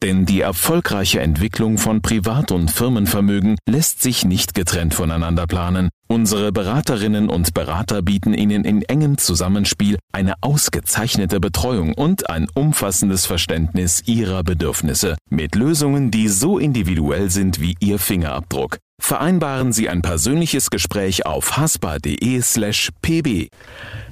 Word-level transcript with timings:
Denn 0.00 0.26
die 0.26 0.42
erfolgreiche 0.42 1.18
Entwicklung 1.20 1.76
von 1.76 2.02
Privat- 2.02 2.52
und 2.52 2.70
Firmenvermögen 2.70 3.56
lässt 3.68 4.00
sich 4.00 4.24
nicht 4.24 4.54
getrennt 4.54 4.94
voneinander 4.94 5.48
planen. 5.48 5.88
Unsere 6.06 6.52
Beraterinnen 6.52 7.28
und 7.28 7.52
Berater 7.52 8.00
bieten 8.00 8.32
Ihnen 8.32 8.64
in 8.64 8.82
engem 8.82 9.18
Zusammenspiel 9.18 9.98
eine 10.12 10.34
ausgezeichnete 10.40 11.40
Betreuung 11.40 11.94
und 11.94 12.30
ein 12.30 12.46
umfassendes 12.54 13.26
Verständnis 13.26 14.04
Ihrer 14.06 14.44
Bedürfnisse 14.44 15.16
mit 15.30 15.56
Lösungen, 15.56 16.12
die 16.12 16.28
so 16.28 16.58
individuell 16.58 17.28
sind 17.28 17.60
wie 17.60 17.74
Ihr 17.80 17.98
Fingerabdruck. 17.98 18.78
Vereinbaren 19.02 19.72
Sie 19.72 19.88
ein 19.88 20.02
persönliches 20.02 20.70
Gespräch 20.70 21.26
auf 21.26 21.56
haspa.de 21.56 22.40
slash 22.40 22.90
pb. 23.02 23.48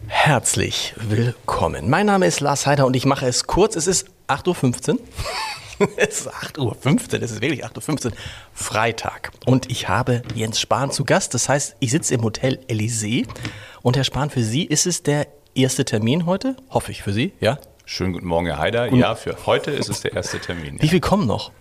Herzlich 0.08 0.94
willkommen. 0.98 1.88
Mein 1.88 2.06
Name 2.06 2.26
ist 2.26 2.40
Lars 2.40 2.66
Heider 2.66 2.86
und 2.86 2.96
ich 2.96 3.06
mache 3.06 3.26
es 3.26 3.46
kurz. 3.46 3.76
Es 3.76 3.86
ist 3.86 4.08
8.15 4.28 4.90
Uhr. 4.94 4.98
es 5.96 6.20
ist 6.20 6.32
8.15 6.32 6.58
Uhr, 6.60 7.22
es 7.22 7.30
ist 7.32 7.40
wirklich 7.40 7.64
8.15 7.64 8.06
Uhr, 8.06 8.12
Freitag. 8.52 9.32
Und 9.44 9.70
ich 9.70 9.88
habe 9.88 10.22
Jens 10.34 10.60
Spahn 10.60 10.90
zu 10.90 11.04
Gast. 11.04 11.34
Das 11.34 11.48
heißt, 11.48 11.76
ich 11.80 11.90
sitze 11.90 12.14
im 12.14 12.22
Hotel 12.22 12.58
Elysée. 12.68 13.26
Und 13.82 13.96
Herr 13.96 14.04
Spahn, 14.04 14.30
für 14.30 14.42
Sie 14.42 14.64
ist 14.64 14.86
es 14.86 15.02
der 15.02 15.26
erste 15.54 15.84
Termin 15.84 16.26
heute? 16.26 16.56
Hoffe 16.70 16.92
ich 16.92 17.02
für 17.02 17.12
Sie, 17.12 17.32
ja? 17.40 17.58
Schönen 17.84 18.12
guten 18.12 18.26
Morgen, 18.26 18.46
Herr 18.46 18.58
Heider. 18.58 18.92
ja, 18.92 19.14
für 19.14 19.36
heute 19.46 19.70
ist 19.70 19.88
es 19.88 20.00
der 20.00 20.14
erste 20.14 20.40
Termin. 20.40 20.76
Wie 20.80 20.88
viel 20.88 21.00
kommen 21.00 21.26
noch? 21.26 21.52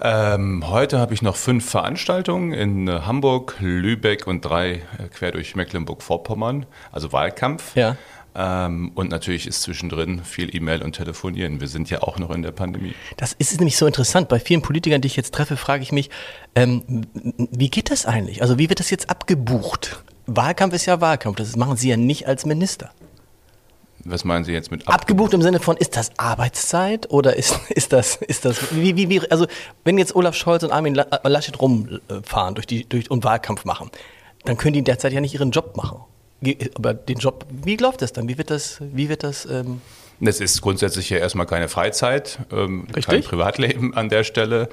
Ähm, 0.00 0.64
heute 0.66 0.98
habe 0.98 1.12
ich 1.12 1.20
noch 1.20 1.36
fünf 1.36 1.68
Veranstaltungen 1.68 2.52
in 2.52 2.88
äh, 2.88 3.00
Hamburg, 3.02 3.56
Lübeck 3.60 4.26
und 4.26 4.44
drei 4.44 4.72
äh, 4.72 5.08
quer 5.12 5.32
durch 5.32 5.54
Mecklenburg-Vorpommern, 5.54 6.66
also 6.90 7.12
Wahlkampf. 7.12 7.76
Ja. 7.76 7.96
Ähm, 8.34 8.92
und 8.94 9.10
natürlich 9.10 9.46
ist 9.46 9.62
zwischendrin 9.62 10.24
viel 10.24 10.54
E-Mail 10.54 10.82
und 10.82 10.96
Telefonieren. 10.96 11.60
Wir 11.60 11.68
sind 11.68 11.90
ja 11.90 12.02
auch 12.02 12.18
noch 12.18 12.30
in 12.30 12.42
der 12.42 12.52
Pandemie. 12.52 12.94
Das 13.16 13.34
ist 13.34 13.58
nämlich 13.58 13.76
so 13.76 13.86
interessant. 13.86 14.28
Bei 14.28 14.40
vielen 14.40 14.62
Politikern, 14.62 15.00
die 15.00 15.06
ich 15.06 15.16
jetzt 15.16 15.34
treffe, 15.34 15.56
frage 15.56 15.82
ich 15.82 15.92
mich, 15.92 16.08
ähm, 16.54 16.82
wie 17.14 17.68
geht 17.68 17.90
das 17.90 18.06
eigentlich? 18.06 18.40
Also 18.42 18.58
wie 18.58 18.68
wird 18.68 18.80
das 18.80 18.90
jetzt 18.90 19.10
abgebucht? 19.10 20.02
Wahlkampf 20.26 20.74
ist 20.74 20.86
ja 20.86 21.00
Wahlkampf. 21.00 21.36
Das 21.36 21.56
machen 21.56 21.76
Sie 21.76 21.90
ja 21.90 21.96
nicht 21.96 22.26
als 22.26 22.46
Minister. 22.46 22.90
Was 24.04 24.24
meinen 24.24 24.44
Sie 24.44 24.52
jetzt 24.52 24.70
mit 24.70 24.80
abgebucht? 24.80 25.00
Abgebucht 25.02 25.34
im 25.34 25.42
Sinne 25.42 25.60
von, 25.60 25.76
ist 25.76 25.96
das 25.96 26.10
Arbeitszeit 26.16 27.10
oder 27.10 27.36
ist, 27.36 27.58
ist 27.68 27.92
das, 27.92 28.16
ist 28.16 28.44
das, 28.44 28.74
wie, 28.74 28.96
wie, 28.96 29.08
wie, 29.10 29.30
also 29.30 29.46
wenn 29.84 29.98
jetzt 29.98 30.14
Olaf 30.16 30.34
Scholz 30.34 30.62
und 30.62 30.72
Armin 30.72 30.94
Laschet 30.94 31.60
rumfahren 31.60 32.54
durch 32.54 32.66
die, 32.66 32.88
durch, 32.88 33.10
und 33.10 33.24
Wahlkampf 33.24 33.64
machen, 33.64 33.90
dann 34.44 34.56
können 34.56 34.72
die 34.72 34.82
derzeit 34.82 35.12
ja 35.12 35.20
nicht 35.20 35.34
ihren 35.34 35.50
Job 35.50 35.76
machen. 35.76 36.00
Aber 36.74 36.94
den 36.94 37.18
Job, 37.18 37.46
wie 37.50 37.76
läuft 37.76 38.02
das 38.02 38.12
dann? 38.12 38.28
Wie 38.28 38.38
wird 38.38 38.50
das, 38.50 38.78
wie 38.80 39.08
wird 39.08 39.22
das, 39.22 39.46
ähm 39.46 39.80
das 40.20 40.38
ist 40.38 40.60
grundsätzlich 40.60 41.10
ja 41.10 41.18
erstmal 41.18 41.46
keine 41.46 41.68
Freizeit, 41.68 42.38
ähm, 42.52 42.86
kein 43.04 43.22
Privatleben 43.22 43.94
an 43.94 44.08
der 44.08 44.22
Stelle, 44.22 44.68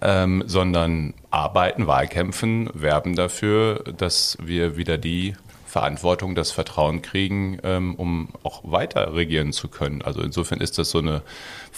ähm, 0.00 0.44
sondern 0.46 1.14
arbeiten, 1.30 1.88
Wahlkämpfen, 1.88 2.70
werben 2.72 3.16
dafür, 3.16 3.82
dass 3.96 4.38
wir 4.40 4.76
wieder 4.76 4.98
die 4.98 5.34
Verantwortung, 5.72 6.34
das 6.34 6.50
Vertrauen 6.50 7.00
kriegen, 7.00 7.56
ähm, 7.62 7.94
um 7.94 8.28
auch 8.42 8.60
weiter 8.62 9.14
regieren 9.14 9.54
zu 9.54 9.68
können. 9.68 10.02
Also 10.02 10.20
insofern 10.20 10.60
ist 10.60 10.76
das 10.76 10.90
so 10.90 10.98
eine, 10.98 11.22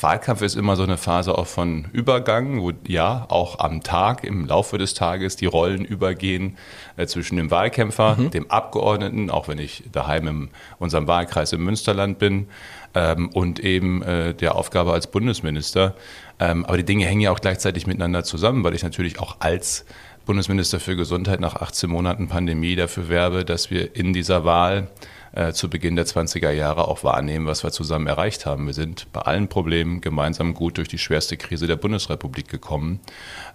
Wahlkampf 0.00 0.42
ist 0.42 0.56
immer 0.56 0.74
so 0.74 0.82
eine 0.82 0.96
Phase 0.96 1.38
auch 1.38 1.46
von 1.46 1.86
Übergang, 1.92 2.60
wo 2.60 2.72
ja 2.88 3.24
auch 3.28 3.60
am 3.60 3.84
Tag, 3.84 4.24
im 4.24 4.46
Laufe 4.46 4.78
des 4.78 4.94
Tages 4.94 5.36
die 5.36 5.46
Rollen 5.46 5.84
übergehen 5.84 6.58
äh, 6.96 7.06
zwischen 7.06 7.36
dem 7.36 7.52
Wahlkämpfer, 7.52 8.16
mhm. 8.16 8.30
dem 8.32 8.50
Abgeordneten, 8.50 9.30
auch 9.30 9.46
wenn 9.46 9.58
ich 9.58 9.84
daheim 9.92 10.26
in 10.26 10.48
unserem 10.80 11.06
Wahlkreis 11.06 11.52
im 11.52 11.62
Münsterland 11.62 12.18
bin, 12.18 12.48
ähm, 12.96 13.28
und 13.28 13.60
eben 13.60 14.02
äh, 14.02 14.34
der 14.34 14.56
Aufgabe 14.56 14.92
als 14.92 15.06
Bundesminister. 15.06 15.94
Ähm, 16.40 16.64
aber 16.64 16.76
die 16.76 16.84
Dinge 16.84 17.06
hängen 17.06 17.20
ja 17.20 17.30
auch 17.30 17.40
gleichzeitig 17.40 17.86
miteinander 17.86 18.24
zusammen, 18.24 18.64
weil 18.64 18.74
ich 18.74 18.82
natürlich 18.82 19.20
auch 19.20 19.36
als 19.40 19.84
Bundesminister 20.26 20.80
für 20.80 20.96
Gesundheit 20.96 21.40
nach 21.40 21.56
18 21.56 21.90
Monaten 21.90 22.28
Pandemie 22.28 22.76
dafür 22.76 23.08
werbe, 23.08 23.44
dass 23.44 23.70
wir 23.70 23.94
in 23.94 24.12
dieser 24.12 24.44
Wahl 24.44 24.88
äh, 25.32 25.52
zu 25.52 25.68
Beginn 25.68 25.96
der 25.96 26.06
20er 26.06 26.50
Jahre 26.50 26.88
auch 26.88 27.04
wahrnehmen, 27.04 27.46
was 27.46 27.64
wir 27.64 27.72
zusammen 27.72 28.06
erreicht 28.06 28.46
haben. 28.46 28.66
Wir 28.66 28.74
sind 28.74 29.12
bei 29.12 29.20
allen 29.20 29.48
Problemen 29.48 30.00
gemeinsam 30.00 30.54
gut 30.54 30.78
durch 30.78 30.88
die 30.88 30.98
schwerste 30.98 31.36
Krise 31.36 31.66
der 31.66 31.76
Bundesrepublik 31.76 32.48
gekommen. 32.48 33.00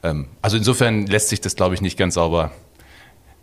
Ähm, 0.03 0.28
also 0.41 0.57
insofern 0.57 1.07
lässt 1.07 1.30
sich 1.30 1.41
das, 1.41 1.56
glaube 1.56 1.75
ich, 1.75 1.81
nicht 1.81 1.97
ganz 1.97 2.16
sauber 2.16 2.52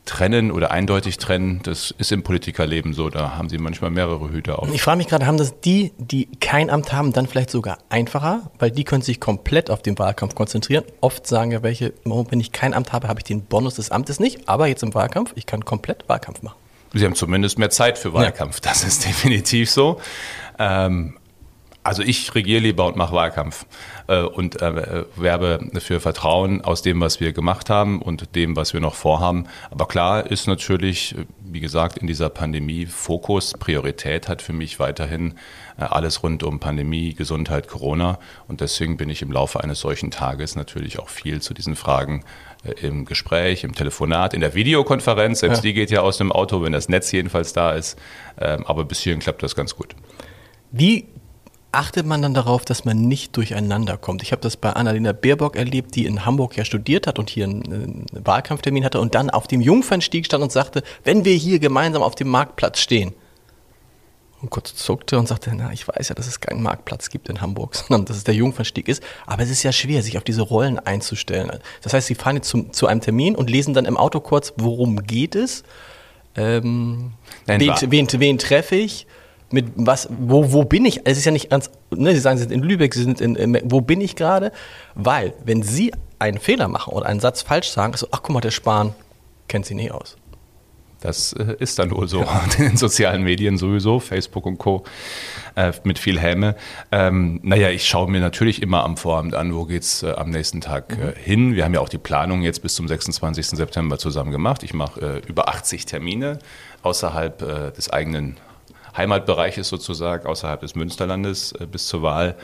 trennen 0.07 0.51
oder 0.51 0.71
eindeutig 0.71 1.19
trennen. 1.19 1.61
Das 1.63 1.95
ist 1.99 2.13
im 2.13 2.23
Politikerleben 2.23 2.95
so. 2.95 3.11
Da 3.11 3.37
haben 3.37 3.49
sie 3.49 3.59
manchmal 3.59 3.91
mehrere 3.91 4.31
Hüte 4.31 4.59
auf. 4.59 4.73
Ich 4.73 4.81
frage 4.81 4.99
mich 4.99 5.09
gerade, 5.09 5.27
haben 5.27 5.37
das 5.37 5.61
die, 5.61 5.93
die 5.99 6.27
kein 6.41 6.71
Amt 6.71 6.93
haben, 6.93 7.13
dann 7.13 7.27
vielleicht 7.27 7.51
sogar 7.51 7.79
einfacher? 7.91 8.51
Weil 8.59 8.71
die 8.71 8.85
können 8.85 9.03
sich 9.03 9.21
komplett 9.21 9.69
auf 9.69 9.83
den 9.83 9.99
Wahlkampf 9.99 10.35
konzentrieren. 10.35 10.85
Oft 11.01 11.27
sagen 11.27 11.51
ja 11.51 11.63
welche, 11.63 11.93
wenn 12.05 12.41
ich 12.41 12.53
kein 12.53 12.73
Amt 12.73 12.93
habe, 12.93 13.09
habe 13.09 13.21
ich 13.21 13.25
den 13.25 13.43
Bonus 13.43 13.75
des 13.75 13.91
Amtes 13.91 14.21
nicht. 14.21 14.49
Aber 14.49 14.69
jetzt 14.69 14.83
im 14.83 14.95
Wahlkampf, 14.95 15.33
ich 15.35 15.45
kann 15.45 15.65
komplett 15.65 16.09
Wahlkampf 16.09 16.43
machen. 16.43 16.57
Sie 16.95 17.05
haben 17.05 17.15
zumindest 17.15 17.59
mehr 17.59 17.71
Zeit 17.71 17.99
für 17.99 18.15
Wahlkampf. 18.15 18.61
Ja. 18.65 18.71
Das 18.71 18.85
ist 18.85 19.05
definitiv 19.07 19.71
so. 19.71 20.01
Ähm, 20.59 21.19
also 21.87 22.03
ich 22.03 22.35
regiere 22.35 22.61
lieber 22.61 22.87
und 22.87 22.97
mache 22.97 23.15
Wahlkampf 23.15 23.65
äh, 24.09 24.21
und 24.21 24.61
äh, 24.61 25.05
werbe 25.15 25.71
für 25.79 26.01
Vertrauen 26.01 26.63
aus 26.63 26.83
dem, 26.83 27.01
was 27.01 27.21
wir 27.21 27.33
gemacht 27.33 27.71
haben 27.71 28.03
und 28.03 28.35
dem, 28.35 28.57
was 28.57 28.75
wir 28.75 28.81
noch 28.81 28.95
vorhaben. 28.95 29.47
Aber 29.71 29.87
klar 29.87 30.31
ist 30.31 30.49
natürlich, 30.49 31.15
wie 31.45 31.61
gesagt, 31.61 31.99
in 31.99 32.07
dieser 32.07 32.29
Pandemie 32.29 32.87
Fokus, 32.87 33.53
Priorität 33.53 34.29
hat 34.29 34.43
für 34.43 34.53
mich 34.53 34.81
weiterhin 34.81 35.35
äh, 35.79 35.85
alles 35.85 36.23
rund 36.23 36.43
um 36.43 36.59
Pandemie, 36.59 37.15
Gesundheit, 37.15 37.69
Corona. 37.69 38.19
Und 38.49 38.61
deswegen 38.61 38.97
bin 38.97 39.09
ich 39.09 39.23
im 39.23 39.31
Laufe 39.31 39.63
eines 39.63 39.81
solchen 39.81 40.11
Tages 40.11 40.57
natürlich 40.57 40.99
auch 40.99 41.09
viel 41.09 41.41
zu 41.41 41.55
diesen 41.55 41.77
Fragen 41.77 42.25
äh, 42.65 42.73
im 42.85 43.05
Gespräch, 43.05 43.63
im 43.63 43.75
Telefonat, 43.75 44.35
in 44.35 44.41
der 44.41 44.55
Videokonferenz. 44.55 45.41
Selbst 45.41 45.59
ja. 45.59 45.63
die 45.63 45.73
geht 45.75 45.91
ja 45.93 46.01
aus 46.01 46.19
dem 46.19 46.33
Auto, 46.33 46.63
wenn 46.63 46.73
das 46.73 46.89
Netz 46.89 47.13
jedenfalls 47.13 47.53
da 47.53 47.71
ist. 47.71 47.97
Ähm, 48.41 48.67
aber 48.67 48.85
bis 48.85 49.01
hierhin 49.01 49.21
klappt 49.21 49.43
das 49.43 49.55
ganz 49.55 49.77
gut. 49.77 49.95
Wie 50.73 51.07
achtet 51.73 52.07
man 52.07 52.23
dann 52.23 52.35
darauf, 52.35 52.65
dass 52.65 52.85
man 52.85 53.03
nicht 53.03 53.37
durcheinander 53.37 53.97
kommt? 53.97 54.23
Ich 54.23 54.33
habe 54.33 54.43
das 54.43 54.57
bei 54.57 54.71
Annalena 54.71 55.13
Baerbock 55.13 55.57
erlebt, 55.57 55.95
die 55.95 56.07
in 56.07 56.25
Hamburg 56.25 56.57
ja 56.57 56.65
studiert 56.65 57.07
hat 57.07 57.19
und 57.19 57.31
hier 57.31 57.45
einen, 57.45 57.65
einen, 57.65 58.07
Wahlkampftermin 58.13 58.85
hatte 58.85 59.01
und 59.01 59.15
dann 59.15 59.31
auf 59.31 59.47
dem 59.47 59.61
Jungfernstieg 59.61 60.27
stand 60.27 60.43
und 60.43 60.53
sagte, 60.53 60.83
wenn 61.05 61.25
wir 61.25 61.35
hier 61.35 61.59
gemeinsam 61.59 62.03
auf 62.03 62.15
dem 62.15 62.29
Marktplatz 62.29 62.81
stehen. 62.81 63.15
Und 64.43 64.51
kurz 64.51 64.75
zuckte 64.75 65.19
und 65.19 65.27
sagte, 65.27 65.51
na, 65.55 65.73
ich 65.73 65.89
weiß 65.89 66.11
ja, 66.11 66.15
dass 66.15 66.27
es 66.27 66.41
keinen 66.41 66.63
Marktplatz 66.63 67.09
gibt 67.09 67.29
in 67.29 67.41
Hamburg, 67.41 67.75
sondern 67.89 68.05
dass 68.05 68.17
es 68.17 68.25
der 68.25 68.35
Jungfernstieg 68.35 68.89
ist. 68.89 69.03
Aber 69.27 69.43
es 69.43 69.51
ist 69.51 69.63
ja 69.63 69.73
schwer, 69.73 70.03
sich 70.03 70.19
auf 70.19 70.25
diese 70.25 70.43
Rollen 70.43 70.79
einzustellen. 70.79 71.51
Das 71.83 71.93
heißt, 71.93 72.07
Sie 72.07 72.15
fahren 72.15 72.37
jetzt 72.37 72.49
zum, 72.49 72.73
zu 72.73 72.87
einem 72.87 73.01
Termin 73.01 73.35
und 73.35 73.51
lesen 73.51 73.75
dann 73.75 73.87
im 73.87 73.97
Auto 73.97 74.21
kurz, 74.21 74.53
worum 74.57 75.05
geht 75.05 75.35
es? 75.35 75.63
Ähm, 76.37 77.13
Nein, 77.47 77.61
wen, 77.61 77.91
wen, 77.91 78.09
wen 78.13 78.39
treffe 78.39 78.77
ich? 78.77 79.07
Mit 79.51 79.67
was, 79.77 80.09
wo, 80.11 80.53
wo 80.53 80.65
bin 80.65 80.85
ich? 80.85 81.01
Es 81.05 81.19
ist 81.19 81.25
ja 81.25 81.33
nicht 81.33 81.51
ganz, 81.51 81.71
ne, 81.91 82.13
Sie 82.13 82.21
sagen, 82.21 82.37
Sie 82.37 82.45
sind 82.45 82.53
in 82.53 82.63
Lübeck, 82.63 82.95
Sie 82.95 83.03
sind 83.03 83.21
in, 83.21 83.37
in 83.37 83.61
wo 83.65 83.81
bin 83.81 84.01
ich 84.01 84.17
gerade? 84.17 84.53
Weil, 84.95 85.35
wenn 85.45 85.63
Sie 85.63 85.93
einen 86.19 86.39
Fehler 86.39 86.69
machen 86.69 86.93
oder 86.93 87.07
einen 87.07 87.21
Satz 87.21 87.43
falsch 87.43 87.71
sagen, 87.71 87.95
ist 87.95 88.01
so, 88.01 88.09
ach 88.11 88.23
guck 88.23 88.35
mal, 88.35 88.41
der 88.41 88.51
Spahn 88.51 88.95
kennt 89.49 89.67
Sie 89.67 89.75
nie 89.75 89.91
aus. 89.91 90.17
Das 91.01 91.33
äh, 91.35 91.55
ist 91.59 91.79
dann 91.79 91.91
wohl 91.91 92.09
so 92.09 92.23
ja. 92.23 92.45
in 92.59 92.65
den 92.71 92.77
sozialen 92.77 93.23
Medien 93.23 93.59
sowieso, 93.59 94.01
Facebook 94.01 94.47
und 94.47 94.59
Co. 94.59 94.85
Äh, 95.55 95.73
mit 95.85 95.99
viel 95.99 96.19
Häme. 96.19 96.57
Ähm, 96.91 97.41
naja, 97.43 97.71
ich 97.71 97.87
schaue 97.87 98.11
mir 98.11 98.21
natürlich 98.21 98.61
immer 98.63 98.83
am 98.85 98.97
Vorabend 98.97 99.35
an, 99.35 99.55
wo 99.55 99.65
geht's 99.65 100.03
äh, 100.03 100.13
am 100.13 100.31
nächsten 100.31 100.61
Tag 100.61 100.93
äh, 100.93 100.97
mhm. 100.97 101.13
hin. 101.15 101.55
Wir 101.55 101.65
haben 101.65 101.75
ja 101.75 101.81
auch 101.81 101.89
die 101.89 101.99
Planung 101.99 102.43
jetzt 102.43 102.61
bis 102.63 102.75
zum 102.75 102.89
26. 102.89 103.51
September 103.51 103.99
zusammen 103.99 104.33
gemacht. 104.33 104.63
Ich 104.63 104.75
mache 104.75 105.01
äh, 105.01 105.29
über 105.29 105.49
80 105.49 105.87
Termine 105.87 106.39
außerhalb 106.83 107.43
äh, 107.43 107.71
des 107.73 107.91
eigenen 107.91 108.37
Heimatbereich 108.97 109.59
ist 109.59 109.69
sozusagen, 109.69 110.27
außerhalb 110.27 110.61
des 110.61 110.75
Münsterlandes 110.75 111.53
äh, 111.53 111.67
bis 111.67 111.87
zur 111.87 112.03
Wahl. 112.03 112.37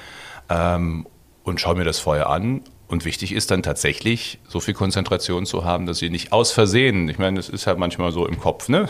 Ähm, 0.49 1.07
und 1.45 1.61
schaue 1.61 1.75
mir 1.75 1.85
das 1.85 1.99
vorher 1.99 2.29
an. 2.31 2.63
Und 2.93 3.07
wichtig 3.07 3.33
ist 3.33 3.51
dann 3.51 3.63
tatsächlich, 3.63 4.39
so 4.47 4.61
viel 4.61 4.75
Konzentration 4.75 5.47
zu 5.47 5.65
haben, 5.65 5.87
dass 5.87 5.97
sie 5.97 6.11
nicht 6.11 6.31
aus 6.31 6.53
Versehen, 6.53 7.09
ich 7.09 7.19
meine, 7.19 7.41
es 7.41 7.49
ist 7.49 7.65
ja 7.65 7.75
manchmal 7.75 8.13
so 8.13 8.27
im 8.27 8.39
Kopf, 8.39 8.69
ne, 8.69 8.87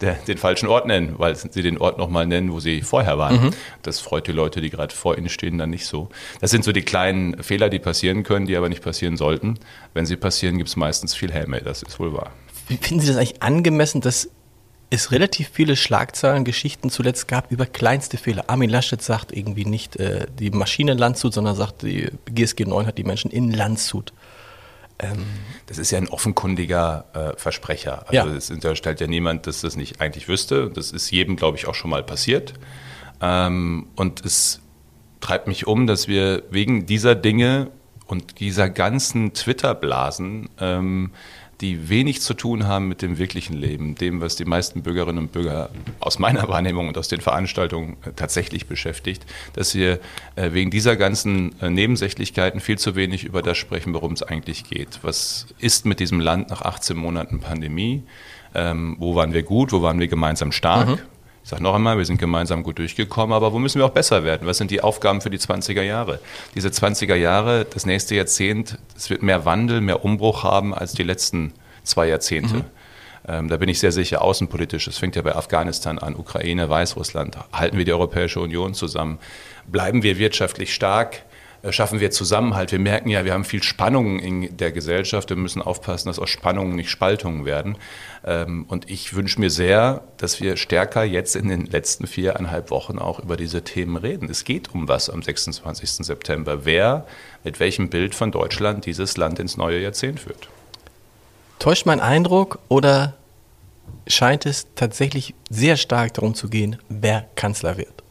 den 0.28 0.36
falschen 0.36 0.68
Ort 0.68 0.86
nennen, 0.86 1.14
weil 1.16 1.34
sie 1.34 1.62
den 1.62 1.78
Ort 1.78 1.96
nochmal 1.96 2.26
nennen, 2.26 2.52
wo 2.52 2.60
sie 2.60 2.82
vorher 2.82 3.16
waren. 3.16 3.46
Mhm. 3.46 3.50
Das 3.80 4.00
freut 4.00 4.26
die 4.26 4.32
Leute, 4.32 4.60
die 4.60 4.68
gerade 4.68 4.94
vor 4.94 5.16
ihnen 5.16 5.30
stehen, 5.30 5.56
dann 5.56 5.70
nicht 5.70 5.86
so. 5.86 6.10
Das 6.42 6.50
sind 6.50 6.62
so 6.62 6.72
die 6.72 6.82
kleinen 6.82 7.42
Fehler, 7.42 7.70
die 7.70 7.78
passieren 7.78 8.22
können, 8.22 8.44
die 8.44 8.54
aber 8.54 8.68
nicht 8.68 8.82
passieren 8.82 9.16
sollten. 9.16 9.58
Wenn 9.94 10.04
sie 10.04 10.16
passieren, 10.16 10.58
gibt 10.58 10.68
es 10.68 10.76
meistens 10.76 11.14
viel 11.14 11.32
Häme, 11.32 11.62
das 11.62 11.82
ist 11.82 11.98
wohl 11.98 12.12
wahr. 12.12 12.32
Finden 12.66 13.00
Sie 13.00 13.06
das 13.06 13.16
eigentlich 13.16 13.42
angemessen, 13.42 14.02
dass 14.02 14.28
es 14.90 15.12
relativ 15.12 15.50
viele 15.52 15.76
Schlagzeilen, 15.76 16.44
Geschichten 16.44 16.90
zuletzt 16.90 17.28
gab 17.28 17.50
über 17.52 17.66
kleinste 17.66 18.16
Fehler. 18.16 18.44
Armin 18.48 18.70
Laschet 18.70 19.02
sagt 19.02 19.36
irgendwie 19.36 19.66
nicht 19.66 19.96
äh, 19.96 20.26
die 20.38 20.50
Maschine 20.50 20.94
Landshut, 20.94 21.34
sondern 21.34 21.56
sagt, 21.56 21.82
die 21.82 22.10
GSG 22.26 22.64
9 22.64 22.86
hat 22.86 22.96
die 22.96 23.04
Menschen 23.04 23.30
in 23.30 23.52
Landshut. 23.52 24.12
Ähm, 24.98 25.26
das 25.66 25.78
ist 25.78 25.90
ja 25.90 25.98
ein 25.98 26.08
offenkundiger 26.08 27.04
äh, 27.12 27.38
Versprecher. 27.38 28.08
Also 28.08 28.30
ja. 28.30 28.34
es 28.34 28.50
unterstellt 28.50 29.00
ja 29.00 29.06
niemand, 29.06 29.46
dass 29.46 29.60
das 29.60 29.76
nicht 29.76 30.00
eigentlich 30.00 30.26
wüsste. 30.26 30.70
Das 30.70 30.90
ist 30.90 31.10
jedem, 31.10 31.36
glaube 31.36 31.58
ich, 31.58 31.68
auch 31.68 31.74
schon 31.74 31.90
mal 31.90 32.02
passiert. 32.02 32.54
Ähm, 33.20 33.88
und 33.94 34.24
es 34.24 34.60
treibt 35.20 35.48
mich 35.48 35.66
um, 35.66 35.86
dass 35.86 36.08
wir 36.08 36.44
wegen 36.50 36.86
dieser 36.86 37.14
Dinge 37.14 37.70
und 38.06 38.40
dieser 38.40 38.70
ganzen 38.70 39.34
Twitter-Blasen 39.34 40.48
ähm, 40.58 41.12
die 41.60 41.88
wenig 41.88 42.20
zu 42.20 42.34
tun 42.34 42.66
haben 42.66 42.88
mit 42.88 43.02
dem 43.02 43.18
wirklichen 43.18 43.54
Leben, 43.54 43.96
dem, 43.96 44.20
was 44.20 44.36
die 44.36 44.44
meisten 44.44 44.82
Bürgerinnen 44.82 45.18
und 45.18 45.32
Bürger 45.32 45.70
aus 45.98 46.18
meiner 46.18 46.48
Wahrnehmung 46.48 46.88
und 46.88 46.96
aus 46.96 47.08
den 47.08 47.20
Veranstaltungen 47.20 47.96
äh, 48.04 48.12
tatsächlich 48.14 48.66
beschäftigt, 48.66 49.26
dass 49.54 49.74
wir 49.74 49.98
äh, 50.36 50.52
wegen 50.52 50.70
dieser 50.70 50.96
ganzen 50.96 51.60
äh, 51.60 51.68
Nebensächlichkeiten 51.68 52.60
viel 52.60 52.78
zu 52.78 52.94
wenig 52.94 53.24
über 53.24 53.42
das 53.42 53.58
sprechen, 53.58 53.92
worum 53.92 54.12
es 54.12 54.22
eigentlich 54.22 54.64
geht. 54.64 55.00
Was 55.02 55.46
ist 55.58 55.84
mit 55.84 56.00
diesem 56.00 56.20
Land 56.20 56.50
nach 56.50 56.62
18 56.62 56.96
Monaten 56.96 57.40
Pandemie? 57.40 58.04
Ähm, 58.54 58.96
wo 58.98 59.14
waren 59.14 59.32
wir 59.32 59.42
gut? 59.42 59.72
Wo 59.72 59.82
waren 59.82 59.98
wir 59.98 60.08
gemeinsam 60.08 60.52
stark? 60.52 60.88
Mhm. 60.88 60.98
Ich 61.48 61.50
sage 61.50 61.62
noch 61.62 61.74
einmal, 61.74 61.96
wir 61.96 62.04
sind 62.04 62.18
gemeinsam 62.18 62.62
gut 62.62 62.78
durchgekommen, 62.78 63.32
aber 63.32 63.54
wo 63.54 63.58
müssen 63.58 63.78
wir 63.78 63.86
auch 63.86 63.92
besser 63.92 64.22
werden? 64.22 64.46
Was 64.46 64.58
sind 64.58 64.70
die 64.70 64.82
Aufgaben 64.82 65.22
für 65.22 65.30
die 65.30 65.38
20er 65.38 65.80
Jahre? 65.80 66.20
Diese 66.54 66.68
20er 66.68 67.14
Jahre, 67.14 67.64
das 67.64 67.86
nächste 67.86 68.14
Jahrzehnt, 68.16 68.76
es 68.94 69.08
wird 69.08 69.22
mehr 69.22 69.46
Wandel, 69.46 69.80
mehr 69.80 70.04
Umbruch 70.04 70.44
haben 70.44 70.74
als 70.74 70.92
die 70.92 71.04
letzten 71.04 71.54
zwei 71.84 72.06
Jahrzehnte. 72.06 72.56
Mhm. 72.56 72.64
Ähm, 73.26 73.48
da 73.48 73.56
bin 73.56 73.70
ich 73.70 73.80
sehr 73.80 73.92
sicher, 73.92 74.20
außenpolitisch, 74.20 74.88
es 74.88 74.98
fängt 74.98 75.16
ja 75.16 75.22
bei 75.22 75.34
Afghanistan 75.34 75.98
an, 75.98 76.16
Ukraine, 76.16 76.68
Weißrussland, 76.68 77.38
halten 77.50 77.78
wir 77.78 77.86
die 77.86 77.94
Europäische 77.94 78.40
Union 78.40 78.74
zusammen, 78.74 79.18
bleiben 79.66 80.02
wir 80.02 80.18
wirtschaftlich 80.18 80.74
stark, 80.74 81.22
schaffen 81.70 82.00
wir 82.00 82.10
Zusammenhalt. 82.10 82.72
Wir 82.72 82.78
merken 82.78 83.08
ja, 83.08 83.24
wir 83.24 83.32
haben 83.32 83.44
viel 83.44 83.62
Spannungen 83.62 84.18
in 84.18 84.56
der 84.56 84.72
Gesellschaft. 84.72 85.30
Wir 85.30 85.36
müssen 85.36 85.60
aufpassen, 85.60 86.08
dass 86.08 86.18
aus 86.18 86.30
Spannungen 86.30 86.76
nicht 86.76 86.90
Spaltungen 86.90 87.44
werden. 87.44 87.76
Ähm, 88.24 88.64
und 88.68 88.90
ich 88.90 89.14
wünsche 89.14 89.40
mir 89.40 89.50
sehr, 89.50 90.02
dass 90.16 90.40
wir 90.40 90.56
stärker 90.56 91.04
jetzt 91.04 91.36
in 91.36 91.48
den 91.48 91.66
letzten 91.66 92.06
viereinhalb 92.06 92.70
Wochen 92.70 92.98
auch 92.98 93.20
über 93.20 93.36
diese 93.36 93.62
Themen 93.62 93.96
reden. 93.96 94.28
Es 94.30 94.44
geht 94.44 94.74
um 94.74 94.88
was 94.88 95.10
am 95.10 95.22
26. 95.22 96.06
September. 96.06 96.64
Wer 96.64 97.06
mit 97.44 97.60
welchem 97.60 97.90
Bild 97.90 98.14
von 98.14 98.30
Deutschland 98.30 98.86
dieses 98.86 99.16
Land 99.16 99.38
ins 99.38 99.56
neue 99.56 99.80
Jahrzehnt 99.80 100.20
führt. 100.20 100.48
Täuscht 101.58 101.86
mein 101.86 102.00
Eindruck 102.00 102.58
oder 102.68 103.14
scheint 104.06 104.46
es 104.46 104.66
tatsächlich 104.74 105.34
sehr 105.50 105.76
stark 105.76 106.14
darum 106.14 106.34
zu 106.34 106.48
gehen, 106.48 106.78
wer 106.88 107.26
Kanzler 107.34 107.76
wird? 107.76 108.02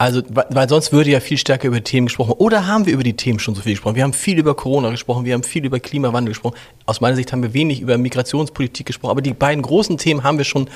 Also, 0.00 0.22
weil 0.30 0.66
sonst 0.66 0.94
würde 0.94 1.10
ja 1.10 1.20
viel 1.20 1.36
stärker 1.36 1.68
über 1.68 1.84
Themen 1.84 2.06
gesprochen. 2.06 2.32
Oder 2.38 2.66
haben 2.66 2.86
wir 2.86 2.94
über 2.94 3.02
die 3.02 3.16
Themen 3.16 3.38
schon 3.38 3.54
so 3.54 3.60
viel 3.60 3.72
gesprochen? 3.72 3.96
Wir 3.96 4.02
haben 4.02 4.14
viel 4.14 4.38
über 4.38 4.54
Corona 4.54 4.88
gesprochen, 4.88 5.26
wir 5.26 5.34
haben 5.34 5.42
viel 5.42 5.62
über 5.62 5.78
Klimawandel 5.78 6.32
gesprochen. 6.32 6.56
Aus 6.86 7.02
meiner 7.02 7.16
Sicht 7.16 7.30
haben 7.34 7.42
wir 7.42 7.52
wenig 7.52 7.82
über 7.82 7.98
Migrationspolitik 7.98 8.86
gesprochen. 8.86 9.10
Aber 9.10 9.20
die 9.20 9.34
beiden 9.34 9.60
großen 9.60 9.98
Themen 9.98 10.22
haben 10.22 10.38
wir 10.38 10.46
schon. 10.46 10.70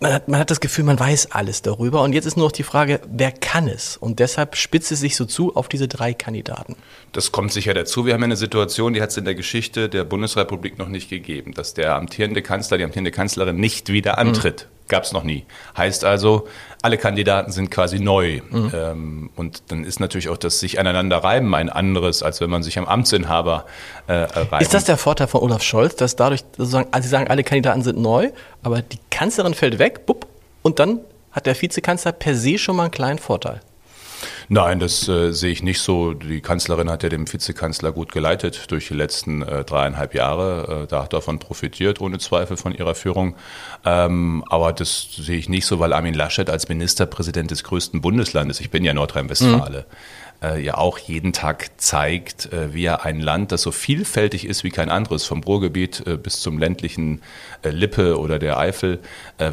Man 0.00 0.12
hat, 0.12 0.28
man 0.28 0.38
hat 0.38 0.50
das 0.50 0.60
Gefühl, 0.60 0.84
man 0.84 1.00
weiß 1.00 1.32
alles 1.32 1.62
darüber. 1.62 2.02
Und 2.02 2.12
jetzt 2.12 2.26
ist 2.26 2.36
nur 2.36 2.44
noch 2.44 2.52
die 2.52 2.62
Frage, 2.62 3.00
wer 3.10 3.32
kann 3.32 3.68
es? 3.68 3.96
Und 3.96 4.18
deshalb 4.18 4.56
spitzt 4.56 4.92
es 4.92 5.00
sich 5.00 5.16
so 5.16 5.24
zu 5.24 5.56
auf 5.56 5.66
diese 5.66 5.88
drei 5.88 6.12
Kandidaten. 6.12 6.76
Das 7.12 7.32
kommt 7.32 7.52
sicher 7.52 7.74
dazu. 7.74 8.06
Wir 8.06 8.14
haben 8.14 8.22
eine 8.22 8.36
Situation, 8.36 8.92
die 8.92 9.02
hat 9.02 9.10
es 9.10 9.16
in 9.16 9.24
der 9.24 9.34
Geschichte 9.34 9.88
der 9.88 10.04
Bundesrepublik 10.04 10.78
noch 10.78 10.88
nicht 10.88 11.08
gegeben, 11.08 11.54
dass 11.54 11.74
der 11.74 11.94
amtierende 11.94 12.42
Kanzler, 12.42 12.78
die 12.78 12.84
amtierende 12.84 13.10
Kanzlerin 13.10 13.56
nicht 13.56 13.90
wieder 13.90 14.18
antritt. 14.18 14.68
Mhm. 14.68 14.88
Gab 14.88 15.04
es 15.04 15.12
noch 15.12 15.22
nie. 15.22 15.44
Heißt 15.76 16.04
also, 16.04 16.48
alle 16.80 16.96
Kandidaten 16.96 17.52
sind 17.52 17.70
quasi 17.70 17.98
neu. 17.98 18.40
Mhm. 18.48 18.72
Ähm, 18.74 19.30
und 19.36 19.62
dann 19.68 19.84
ist 19.84 20.00
natürlich 20.00 20.30
auch 20.30 20.38
das 20.38 20.60
sich 20.60 20.80
aneinander 20.80 21.18
reiben 21.18 21.54
ein 21.54 21.68
anderes, 21.68 22.22
als 22.22 22.40
wenn 22.40 22.48
man 22.48 22.62
sich 22.62 22.78
am 22.78 22.86
Amtsinhaber 22.86 23.66
äh, 24.06 24.12
reibt. 24.12 24.62
Ist 24.62 24.72
das 24.72 24.84
der 24.84 24.96
Vorteil 24.96 25.26
von 25.26 25.42
Olaf 25.42 25.62
Scholz, 25.62 25.96
dass 25.96 26.16
dadurch 26.16 26.42
sozusagen, 26.56 26.88
also 26.90 27.04
Sie 27.04 27.10
sagen, 27.10 27.28
alle 27.28 27.44
Kandidaten 27.44 27.82
sind 27.82 27.98
neu, 27.98 28.30
aber 28.62 28.80
die 28.80 28.98
Kanzlerin 29.10 29.54
fällt 29.54 29.78
weg, 29.78 30.06
bupp, 30.06 30.26
und 30.62 30.78
dann 30.78 31.00
hat 31.32 31.46
der 31.46 31.60
Vizekanzler 31.60 32.12
per 32.12 32.34
se 32.34 32.58
schon 32.58 32.76
mal 32.76 32.84
einen 32.84 32.90
kleinen 32.90 33.18
Vorteil? 33.18 33.60
Nein, 34.50 34.80
das 34.80 35.06
äh, 35.08 35.32
sehe 35.32 35.52
ich 35.52 35.62
nicht 35.62 35.80
so. 35.80 36.14
Die 36.14 36.40
Kanzlerin 36.40 36.88
hat 36.88 37.02
ja 37.02 37.10
den 37.10 37.30
Vizekanzler 37.30 37.92
gut 37.92 38.12
geleitet 38.12 38.70
durch 38.70 38.88
die 38.88 38.94
letzten 38.94 39.42
äh, 39.42 39.62
dreieinhalb 39.64 40.14
Jahre. 40.14 40.84
Äh, 40.84 40.86
da 40.86 41.02
hat 41.02 41.12
davon 41.12 41.38
profitiert, 41.38 42.00
ohne 42.00 42.18
Zweifel 42.18 42.56
von 42.56 42.74
ihrer 42.74 42.94
Führung. 42.94 43.34
Ähm, 43.84 44.42
aber 44.48 44.72
das 44.72 45.08
sehe 45.16 45.36
ich 45.36 45.50
nicht 45.50 45.66
so, 45.66 45.80
weil 45.80 45.92
Armin 45.92 46.14
Laschet 46.14 46.48
als 46.48 46.68
Ministerpräsident 46.68 47.50
des 47.50 47.62
größten 47.62 48.00
Bundeslandes, 48.00 48.60
ich 48.60 48.70
bin 48.70 48.84
ja 48.84 48.94
Nordrhein-Westfale, 48.94 49.80
mhm 49.80 49.94
äh, 50.42 50.60
ja 50.60 50.76
auch 50.76 50.98
jeden 50.98 51.32
Tag 51.32 51.70
zeigt, 51.78 52.52
äh, 52.52 52.72
wie 52.72 52.84
er 52.84 53.04
ein 53.04 53.20
Land, 53.20 53.52
das 53.52 53.62
so 53.62 53.72
vielfältig 53.72 54.46
ist 54.46 54.64
wie 54.64 54.70
kein 54.70 54.90
anderes, 54.90 55.24
vom 55.24 55.42
Ruhrgebiet 55.42 56.06
äh, 56.06 56.16
bis 56.16 56.40
zum 56.40 56.58
ländlichen 56.58 57.22
Lippe 57.64 58.18
oder 58.18 58.38
der 58.38 58.56
Eifel, 58.58 59.00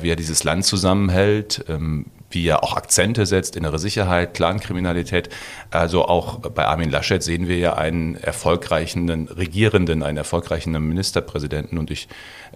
wie 0.02 0.10
er 0.10 0.16
dieses 0.16 0.44
Land 0.44 0.64
zusammenhält, 0.64 1.66
ähm, 1.68 2.06
wie 2.36 2.48
er 2.48 2.64
auch 2.64 2.76
Akzente 2.76 3.26
setzt, 3.26 3.56
innere 3.56 3.80
Sicherheit, 3.80 4.34
Clankriminalität. 4.34 5.30
Also 5.72 6.06
auch 6.06 6.40
bei 6.40 6.66
Armin 6.66 6.92
Laschet 6.92 7.24
sehen 7.24 7.48
wir 7.48 7.58
ja 7.58 7.74
einen 7.74 8.16
erfolgreichen 8.16 9.10
Regierenden, 9.10 10.04
einen 10.04 10.18
erfolgreichen 10.18 10.74
Ministerpräsidenten. 10.74 11.78
Und 11.78 11.90
ich 11.90 12.08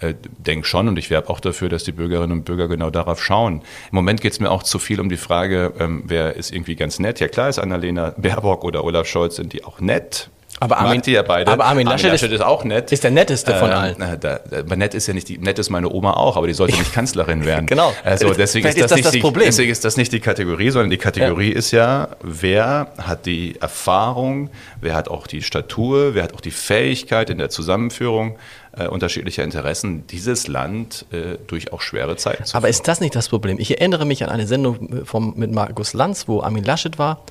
äh, 0.01 0.13
denke 0.37 0.67
schon 0.67 0.87
und 0.87 0.99
ich 0.99 1.09
werbe 1.09 1.29
auch 1.29 1.39
dafür, 1.39 1.69
dass 1.69 1.83
die 1.83 1.91
Bürgerinnen 1.91 2.33
und 2.33 2.45
Bürger 2.45 2.67
genau 2.67 2.89
darauf 2.89 3.23
schauen. 3.23 3.61
Im 3.91 3.95
Moment 3.95 4.21
geht 4.21 4.33
es 4.33 4.39
mir 4.39 4.51
auch 4.51 4.63
zu 4.63 4.77
viel 4.77 4.99
um 4.99 5.09
die 5.09 5.17
Frage, 5.17 5.73
ähm, 5.79 6.03
wer 6.05 6.35
ist 6.35 6.51
irgendwie 6.51 6.75
ganz 6.75 6.99
nett. 6.99 7.19
Ja 7.19 7.27
klar 7.27 7.49
ist 7.49 7.59
Annalena 7.59 8.13
Baerbock 8.17 8.63
oder 8.63 8.83
Olaf 8.83 9.07
Scholz, 9.07 9.37
sind 9.37 9.53
die 9.53 9.63
auch 9.63 9.79
nett. 9.79 10.29
Aber 10.61 10.77
Armin, 10.77 11.01
die 11.01 11.11
ja 11.11 11.21
beide. 11.21 11.51
aber 11.51 11.65
Armin 11.65 11.87
Laschet, 11.87 12.05
Armin 12.05 12.13
Laschet 12.13 12.31
ist, 12.31 12.39
ist, 12.39 12.45
auch 12.45 12.63
nett. 12.63 12.91
Ist 12.91 13.03
der 13.03 13.11
netteste 13.11 13.55
von 13.55 13.69
ähm, 13.69 13.77
allen. 13.77 14.01
Äh, 14.01 14.17
da, 14.17 14.39
da, 14.39 14.75
nett 14.75 14.93
ist 14.93 15.07
ja 15.07 15.13
nicht 15.13 15.29
die, 15.29 15.37
nett 15.37 15.57
ist 15.57 15.69
meine 15.69 15.89
Oma 15.89 16.13
auch, 16.13 16.35
aber 16.35 16.47
die 16.47 16.53
sollte 16.53 16.77
nicht 16.77 16.93
Kanzlerin 16.93 17.45
werden. 17.45 17.65
genau. 17.67 17.93
Also 18.03 18.33
deswegen 18.33 18.67
ist, 18.67 18.77
das, 18.77 18.83
ist 18.83 18.91
das, 18.91 19.01
das, 19.01 19.13
nicht 19.13 19.21
Problem. 19.21 19.43
Die, 19.43 19.49
deswegen 19.49 19.71
ist 19.71 19.85
das 19.85 19.95
nicht 19.95 20.11
die 20.11 20.19
Kategorie, 20.19 20.69
sondern 20.71 20.89
die 20.89 20.97
Kategorie 20.97 21.51
ja. 21.51 21.57
ist 21.57 21.71
ja, 21.71 22.09
wer 22.21 22.91
hat 22.97 23.25
die 23.25 23.55
Erfahrung, 23.61 24.49
wer 24.81 24.95
hat 24.95 25.07
auch 25.07 25.27
die 25.27 25.41
Statur, 25.41 26.13
wer 26.13 26.23
hat 26.23 26.33
auch 26.33 26.41
die 26.41 26.51
Fähigkeit 26.51 27.29
in 27.29 27.37
der 27.37 27.49
Zusammenführung 27.49 28.37
äh, 28.77 28.87
unterschiedlicher 28.87 29.43
Interessen, 29.43 30.07
dieses 30.07 30.47
Land 30.47 31.05
äh, 31.11 31.37
durch 31.47 31.71
auch 31.71 31.81
schwere 31.81 32.17
Zeiten 32.17 32.43
zu 32.43 32.55
Aber 32.55 32.63
führen. 32.63 32.71
ist 32.71 32.87
das 32.87 32.99
nicht 32.99 33.15
das 33.15 33.29
Problem? 33.29 33.59
Ich 33.59 33.71
erinnere 33.71 34.05
mich 34.05 34.23
an 34.23 34.29
eine 34.29 34.45
Sendung 34.45 35.05
vom, 35.05 35.33
mit 35.37 35.51
Markus 35.51 35.93
Lanz, 35.93 36.27
wo 36.27 36.41
Armin 36.41 36.65
Laschet 36.65 36.99
war 36.99 37.21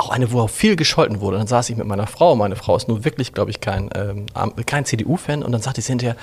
auch 0.00 0.10
eine, 0.10 0.32
wo 0.32 0.40
auch 0.40 0.50
viel 0.50 0.76
gescholten 0.76 1.20
wurde. 1.20 1.38
Dann 1.38 1.46
saß 1.46 1.68
ich 1.70 1.76
mit 1.76 1.86
meiner 1.86 2.06
Frau. 2.06 2.34
Meine 2.34 2.56
Frau 2.56 2.76
ist 2.76 2.88
nun 2.88 3.04
wirklich, 3.04 3.32
glaube 3.32 3.50
ich, 3.50 3.60
kein, 3.60 3.90
ähm, 3.94 4.26
kein 4.66 4.84
CDU-Fan. 4.84 5.42
Und 5.42 5.52
dann 5.52 5.60
sagte 5.60 5.82
sie 5.82 5.92
hinterher, 5.92 6.16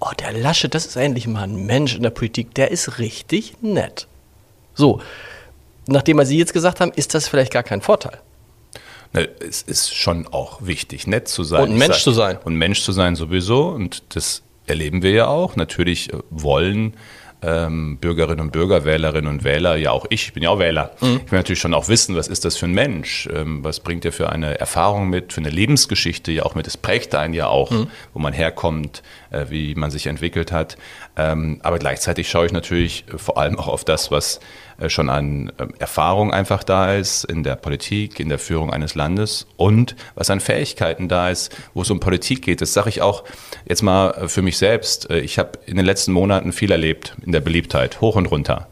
oh, 0.00 0.10
der 0.18 0.32
Lasche, 0.32 0.68
das 0.68 0.86
ist 0.86 0.96
endlich 0.96 1.26
mal 1.26 1.42
ein 1.42 1.66
Mensch 1.66 1.96
in 1.96 2.02
der 2.02 2.10
Politik, 2.10 2.54
der 2.54 2.70
ist 2.70 2.98
richtig 2.98 3.54
nett. 3.62 4.06
So, 4.74 5.00
nachdem 5.86 6.18
wir 6.18 6.26
Sie 6.26 6.38
jetzt 6.38 6.52
gesagt 6.52 6.80
haben, 6.80 6.92
ist 6.94 7.14
das 7.14 7.28
vielleicht 7.28 7.52
gar 7.52 7.62
kein 7.62 7.80
Vorteil. 7.80 8.20
Ne, 9.12 9.28
es 9.40 9.62
ist 9.62 9.94
schon 9.94 10.26
auch 10.28 10.58
wichtig, 10.60 11.06
nett 11.06 11.28
zu 11.28 11.44
sein. 11.44 11.62
Und 11.62 11.70
ein 11.70 11.78
Mensch 11.78 12.02
zu 12.02 12.12
sein. 12.12 12.38
Und 12.44 12.56
Mensch 12.56 12.82
zu 12.82 12.92
sein 12.92 13.16
sowieso. 13.16 13.68
Und 13.68 14.02
das 14.14 14.42
erleben 14.66 15.02
wir 15.02 15.12
ja 15.12 15.26
auch. 15.28 15.56
Natürlich 15.56 16.12
äh, 16.12 16.18
wollen 16.30 16.94
ähm, 17.42 17.98
Bürgerinnen 17.98 18.40
und 18.40 18.52
Bürger, 18.52 18.84
Wählerinnen 18.84 19.30
und 19.30 19.44
Wähler, 19.44 19.76
ja 19.76 19.90
auch 19.90 20.06
ich, 20.10 20.26
ich 20.26 20.32
bin 20.32 20.42
ja 20.42 20.50
auch 20.50 20.58
Wähler. 20.58 20.92
Mhm. 21.00 21.20
Ich 21.24 21.32
will 21.32 21.38
natürlich 21.38 21.60
schon 21.60 21.74
auch 21.74 21.88
wissen, 21.88 22.16
was 22.16 22.28
ist 22.28 22.44
das 22.44 22.56
für 22.56 22.66
ein 22.66 22.72
Mensch? 22.72 23.28
Ähm, 23.32 23.62
was 23.62 23.80
bringt 23.80 24.04
er 24.04 24.12
für 24.12 24.30
eine 24.30 24.58
Erfahrung 24.58 25.08
mit, 25.08 25.32
für 25.32 25.40
eine 25.40 25.50
Lebensgeschichte 25.50 26.32
ja 26.32 26.44
auch 26.44 26.54
mit? 26.54 26.66
Es 26.66 26.76
prägt 26.76 27.14
einen 27.14 27.34
ja 27.34 27.48
auch, 27.48 27.70
mhm. 27.70 27.88
wo 28.14 28.18
man 28.18 28.32
herkommt, 28.32 29.02
äh, 29.30 29.46
wie 29.48 29.74
man 29.74 29.90
sich 29.90 30.06
entwickelt 30.06 30.52
hat. 30.52 30.76
Ähm, 31.16 31.60
aber 31.62 31.78
gleichzeitig 31.78 32.28
schaue 32.28 32.46
ich 32.46 32.52
natürlich 32.52 33.04
vor 33.16 33.38
allem 33.38 33.58
auch 33.58 33.68
auf 33.68 33.84
das, 33.84 34.10
was 34.10 34.40
schon 34.88 35.08
an 35.08 35.52
ähm, 35.58 35.74
Erfahrung 35.78 36.32
einfach 36.32 36.62
da 36.62 36.94
ist 36.94 37.24
in 37.24 37.42
der 37.42 37.56
Politik, 37.56 38.20
in 38.20 38.28
der 38.28 38.38
Führung 38.38 38.72
eines 38.72 38.94
Landes 38.94 39.46
und 39.56 39.96
was 40.14 40.30
an 40.30 40.40
Fähigkeiten 40.40 41.08
da 41.08 41.30
ist, 41.30 41.56
wo 41.74 41.82
es 41.82 41.90
um 41.90 42.00
Politik 42.00 42.42
geht. 42.42 42.60
Das 42.60 42.72
sage 42.72 42.88
ich 42.88 43.02
auch 43.02 43.24
jetzt 43.68 43.82
mal 43.82 44.10
äh, 44.10 44.28
für 44.28 44.42
mich 44.42 44.58
selbst. 44.58 45.10
Ich 45.10 45.38
habe 45.38 45.52
in 45.66 45.76
den 45.76 45.86
letzten 45.86 46.12
Monaten 46.12 46.52
viel 46.52 46.70
erlebt 46.70 47.16
in 47.24 47.32
der 47.32 47.40
Beliebtheit, 47.40 48.00
hoch 48.00 48.16
und 48.16 48.26
runter, 48.26 48.68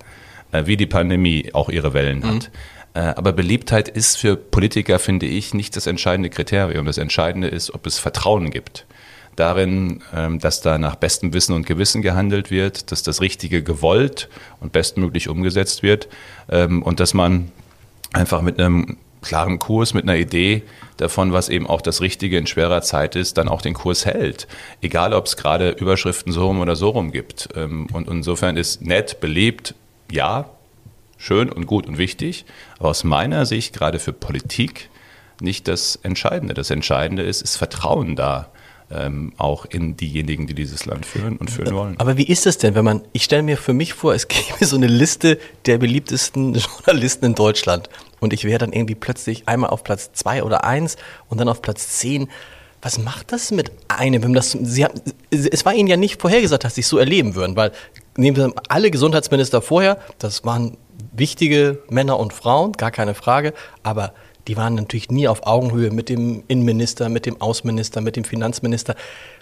wie 0.53 0.77
die 0.77 0.87
Pandemie 0.87 1.51
auch 1.53 1.69
ihre 1.69 1.95
Wellen 1.95 2.25
hat. 2.25 2.51
Mhm. 2.95 3.01
Aber 3.01 3.33
Beliebtheit 3.33 3.89
ist 3.89 4.19
für 4.19 4.37
Politiker, 4.37 5.01
finde 5.01 5.27
ich, 5.27 5.53
nicht 5.53 5.75
das 5.75 5.89
entscheidende 5.89 6.31
Kriterium. 6.31 6.87
Das 6.87 6.97
Entscheidende 6.97 7.49
ist, 7.49 7.75
ob 7.75 7.87
es 7.87 7.99
Vertrauen 7.99 8.51
gibt 8.51 8.87
darin, 9.37 10.03
ähm, 10.15 10.39
dass 10.39 10.61
da 10.61 10.79
nach 10.79 10.97
bestem 10.97 11.33
Wissen 11.33 11.55
und 11.55 11.67
Gewissen 11.67 12.03
gehandelt 12.03 12.51
wird, 12.51 12.93
dass 12.93 13.03
das 13.03 13.21
Richtige 13.21 13.63
gewollt 13.63 14.29
und 14.61 14.73
bestmöglich 14.73 15.29
umgesetzt 15.29 15.83
wird 15.83 16.09
ähm, 16.49 16.83
und 16.83 17.01
dass 17.01 17.15
man 17.15 17.51
einfach 18.13 18.43
mit 18.43 18.59
einem 18.61 18.97
klaren 19.23 19.59
Kurs, 19.59 19.95
mit 19.95 20.05
einer 20.05 20.17
Idee 20.17 20.63
davon, 20.99 21.33
was 21.33 21.49
eben 21.49 21.67
auch 21.67 21.81
das 21.81 22.01
Richtige 22.01 22.39
in 22.39 22.47
schwerer 22.47 22.83
Zeit 22.83 23.17
ist, 23.17 23.39
dann 23.39 23.49
auch 23.49 23.63
den 23.63 23.75
Kurs 23.75 24.05
hält. 24.05 24.47
Egal, 24.83 25.13
ob 25.15 25.27
es 25.27 25.37
gerade 25.37 25.71
Überschriften 25.71 26.33
so 26.33 26.47
rum 26.47 26.61
oder 26.61 26.77
so 26.77 26.91
rum 26.91 27.11
gibt. 27.11 27.49
Ähm, 27.57 27.89
und 27.93 28.09
insofern 28.09 28.57
ist 28.57 28.83
nett, 28.83 29.21
beliebt, 29.21 29.75
ja, 30.11 30.51
schön 31.17 31.51
und 31.51 31.67
gut 31.67 31.87
und 31.87 31.99
wichtig. 31.99 32.45
Aber 32.79 32.91
aus 32.91 33.03
meiner 33.03 33.47
Sicht, 33.47 33.75
gerade 33.75 33.99
für 33.99 34.13
Politik, 34.13 34.91
nicht 35.41 35.67
das 35.67 35.97
Entscheidende. 36.03 36.55
Das 36.55 36.71
Entscheidende 36.71 37.23
ist, 37.23 37.43
ist 37.43 37.57
Vertrauen 37.57 38.15
da 38.15 38.51
ähm, 38.97 39.33
auch 39.37 39.65
in 39.67 39.97
diejenigen, 39.97 40.47
die 40.47 40.55
dieses 40.55 40.87
Land 40.87 41.07
führen 41.07 41.37
und 41.37 41.51
führen 41.51 41.75
wollen. 41.75 41.99
Aber 41.99 42.17
wie 42.17 42.27
ist 42.27 42.47
es 42.47 42.59
denn, 42.59 42.75
wenn 42.75 42.85
man, 42.85 43.03
ich 43.13 43.25
stelle 43.25 43.43
mir 43.43 43.57
für 43.57 43.73
mich 43.73 43.95
vor, 43.95 44.15
es 44.15 44.29
gäbe 44.29 44.65
so 44.65 44.77
eine 44.77 44.87
Liste 44.87 45.39
der 45.67 45.79
beliebtesten 45.79 46.55
Journalisten 46.87 47.27
in 47.27 47.35
Deutschland 47.35 47.89
und 48.21 48.33
ich 48.33 48.45
wäre 48.45 48.59
dann 48.59 48.73
irgendwie 48.73 48.95
plötzlich 48.95 49.49
einmal 49.49 49.71
auf 49.71 49.85
Platz 49.85 50.13
zwei 50.13 50.43
oder 50.43 50.65
eins 50.65 50.97
und 51.29 51.39
dann 51.39 51.49
auf 51.49 51.63
Platz 51.63 51.99
zehn. 51.99 52.29
Was 52.83 52.99
macht 52.99 53.33
das 53.33 53.51
mit 53.51 53.73
einem? 53.89 54.23
Wenn 54.23 54.35
das, 54.35 54.53
Sie 54.53 54.85
haben, 54.85 55.01
es 55.31 55.65
war 55.65 55.75
Ihnen 55.75 55.89
ja 55.89 55.97
nicht 55.97 56.21
vorhergesagt, 56.21 56.65
dass 56.65 56.75
Sie 56.75 56.83
es 56.83 56.89
so 56.89 56.99
erleben 56.99 57.35
würden, 57.35 57.57
weil 57.57 57.73
nehmen 58.17 58.37
wir 58.37 58.53
alle 58.69 58.91
Gesundheitsminister 58.91 59.63
vorher, 59.63 59.99
das 60.19 60.45
waren 60.45 60.77
wichtige 61.13 61.83
Männer 61.89 62.19
und 62.19 62.33
Frauen, 62.33 62.73
gar 62.73 62.91
keine 62.91 63.15
Frage, 63.15 63.55
aber 63.83 64.13
die 64.49 64.57
waren 64.57 64.75
natürlich 64.75 65.11
nie 65.11 65.27
auf 65.27 65.47
Augenhöhe 65.47 65.91
mit 65.91 66.09
dem 66.09 66.45
Innenminister, 66.49 67.09
mit 67.09 67.27
dem 67.27 67.41
Außenminister, 67.41 68.01
mit 68.01 68.17
dem 68.17 68.25
Finanzminister. 68.25 68.95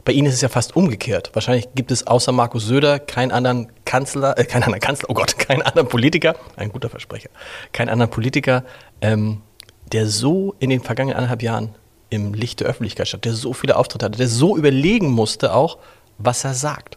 Bei 0.04 0.12
Ihnen 0.12 0.26
ist 0.28 0.34
es 0.34 0.40
ja 0.40 0.48
fast 0.48 0.76
umgekehrt. 0.76 1.30
Wahrscheinlich 1.34 1.68
gibt 1.74 1.90
es 1.90 2.06
außer 2.06 2.32
Markus 2.32 2.66
Söder 2.66 2.98
keinen 2.98 3.32
anderen 3.32 3.68
Kanzler, 3.84 4.38
äh, 4.38 4.44
keinen 4.44 4.64
anderen 4.64 4.80
Kanzler, 4.80 5.10
oh 5.10 5.14
Gott, 5.14 5.38
keinen 5.38 5.62
anderen 5.62 5.88
Politiker, 5.88 6.36
ein 6.56 6.70
guter 6.70 6.88
Versprecher, 6.88 7.30
keinen 7.72 7.88
anderen 7.88 8.10
Politiker, 8.10 8.64
ähm, 9.00 9.42
der 9.90 10.06
so 10.06 10.54
in 10.58 10.70
den 10.70 10.80
vergangenen 10.80 11.16
anderthalb 11.16 11.42
Jahren 11.42 11.74
im 12.10 12.34
Licht 12.34 12.60
der 12.60 12.68
Öffentlichkeit 12.68 13.08
stand, 13.08 13.24
der 13.24 13.32
so 13.32 13.52
viele 13.52 13.76
Auftritte 13.76 14.04
hatte, 14.04 14.18
der 14.18 14.28
so 14.28 14.56
überlegen 14.56 15.10
musste 15.10 15.54
auch, 15.54 15.78
was 16.18 16.44
er 16.44 16.54
sagt. 16.54 16.96